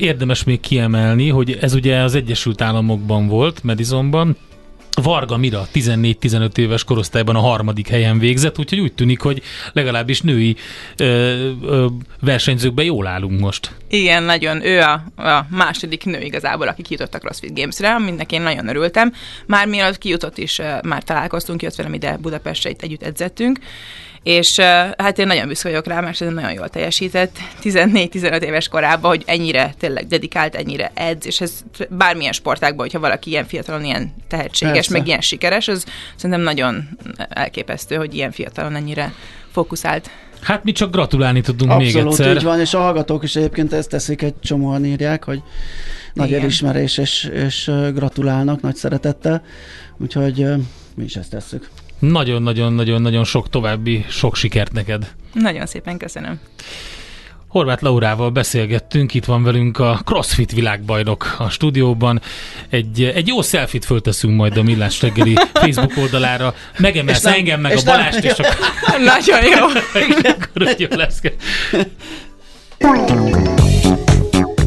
Érdemes 0.00 0.44
még 0.44 0.60
kiemelni, 0.60 1.28
hogy 1.28 1.58
ez 1.60 1.74
ugye 1.74 1.98
az 1.98 2.14
Egyesült 2.14 2.60
Államokban 2.60 3.28
volt, 3.28 3.62
Madisonban, 3.62 4.36
Varga 5.02 5.36
Mira 5.36 5.66
14-15 5.74 6.58
éves 6.58 6.84
korosztályban 6.84 7.36
a 7.36 7.40
harmadik 7.40 7.88
helyen 7.88 8.18
végzett, 8.18 8.58
úgyhogy 8.58 8.80
úgy 8.80 8.92
tűnik, 8.92 9.20
hogy 9.20 9.42
legalábbis 9.72 10.20
női 10.20 10.56
ö, 10.96 11.04
ö, 11.62 11.86
versenyzőkben 12.20 12.84
jól 12.84 13.06
állunk 13.06 13.40
most. 13.40 13.70
Igen, 13.88 14.22
nagyon. 14.22 14.64
Ő 14.64 14.80
a, 14.80 14.92
a 15.22 15.46
második 15.50 16.04
nő 16.04 16.20
igazából, 16.20 16.68
aki 16.68 16.82
kijutott 16.82 17.14
a 17.14 17.18
CrossFit 17.18 17.54
Games-re, 17.54 17.94
aminek 17.94 18.32
én 18.32 18.42
nagyon 18.42 18.68
örültem. 18.68 19.12
Már 19.46 19.66
mielőtt 19.66 19.98
kijutott 19.98 20.38
is, 20.38 20.60
már 20.82 21.02
találkoztunk, 21.02 21.62
jött 21.62 21.74
velem 21.74 21.94
ide 21.94 22.16
Budapestre, 22.16 22.70
itt 22.70 22.82
együtt 22.82 23.02
edzettünk, 23.02 23.58
és 24.28 24.58
hát 24.98 25.18
én 25.18 25.26
nagyon 25.26 25.48
büszke 25.48 25.68
vagyok 25.68 25.86
rá, 25.86 26.00
mert 26.00 26.20
ez 26.20 26.32
nagyon 26.32 26.52
jól 26.52 26.68
teljesített 26.68 27.36
14-15 27.62 28.40
éves 28.40 28.68
korában, 28.68 29.10
hogy 29.10 29.22
ennyire 29.26 29.74
tényleg 29.78 30.06
dedikált, 30.06 30.54
ennyire 30.54 30.90
edz, 30.94 31.26
és 31.26 31.40
ez 31.40 31.52
bármilyen 31.88 32.32
sportágban, 32.32 32.80
hogyha 32.80 32.98
valaki 33.00 33.30
ilyen 33.30 33.46
fiatalon 33.46 33.84
ilyen 33.84 34.14
tehetséges, 34.28 34.74
Persze. 34.74 34.92
meg 34.92 35.06
ilyen 35.06 35.20
sikeres, 35.20 35.68
az 35.68 35.84
szerintem 36.16 36.40
nagyon 36.40 36.88
elképesztő, 37.28 37.96
hogy 37.96 38.14
ilyen 38.14 38.30
fiatalon 38.30 38.74
ennyire 38.74 39.12
fókuszált. 39.52 40.10
Hát 40.40 40.64
mi 40.64 40.72
csak 40.72 40.90
gratulálni 40.90 41.40
tudunk 41.40 41.70
Abszolút, 41.70 41.94
még 41.94 42.06
egyszer. 42.06 42.36
így 42.36 42.42
van, 42.42 42.60
és 42.60 42.74
a 42.74 42.78
hallgatók 42.78 43.22
is 43.22 43.36
egyébként 43.36 43.72
ezt 43.72 43.88
teszik, 43.88 44.22
egy 44.22 44.34
csomóan 44.40 44.84
írják, 44.84 45.24
hogy 45.24 45.42
nagy 46.12 46.28
Igen. 46.28 46.40
elismerés, 46.40 46.98
és, 46.98 47.30
és 47.34 47.70
gratulálnak 47.94 48.60
nagy 48.60 48.76
szeretettel, 48.76 49.42
úgyhogy 49.98 50.46
mi 50.94 51.04
is 51.04 51.16
ezt 51.16 51.30
tesszük. 51.30 51.68
Nagyon-nagyon-nagyon-nagyon 51.98 53.24
sok 53.24 53.48
további, 53.48 54.04
sok 54.08 54.36
sikert 54.36 54.72
neked. 54.72 55.14
Nagyon 55.32 55.66
szépen 55.66 55.96
köszönöm. 55.96 56.40
Horváth 57.48 57.82
Laurával 57.82 58.30
beszélgettünk, 58.30 59.14
itt 59.14 59.24
van 59.24 59.42
velünk 59.42 59.78
a 59.78 60.00
CrossFit 60.04 60.52
világbajnok 60.52 61.36
a 61.38 61.48
stúdióban. 61.48 62.20
Egy, 62.68 63.02
egy 63.02 63.26
jó 63.26 63.42
selfit 63.42 63.84
fölteszünk 63.84 64.36
majd 64.36 64.56
a 64.56 64.62
Millás 64.62 65.02
reggeli 65.02 65.34
Facebook 65.54 65.96
oldalára. 65.96 66.54
Megemelsz 66.78 67.22
nem, 67.22 67.32
engem, 67.32 67.60
meg 67.60 67.76
a 67.76 67.82
Balást, 67.84 68.24
és 68.24 68.30
akkor... 68.38 68.56
Nagyon 69.14 69.44
jó. 69.44 69.66
akkor 70.30 70.74
jó 70.78 70.88
lesz. 70.90 71.20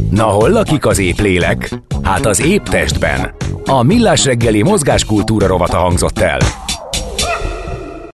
Na 0.09 0.23
hol 0.23 0.49
lakik 0.49 0.85
az 0.85 0.99
épp 0.99 1.17
lélek? 1.17 1.69
Hát 2.03 2.25
az 2.25 2.41
épp 2.41 2.63
testben. 2.63 3.33
A 3.65 3.83
Millás 3.83 4.25
reggeli 4.25 4.61
mozgáskultúra 4.61 5.47
rovata 5.47 5.77
hangzott 5.77 6.19
el. 6.19 6.39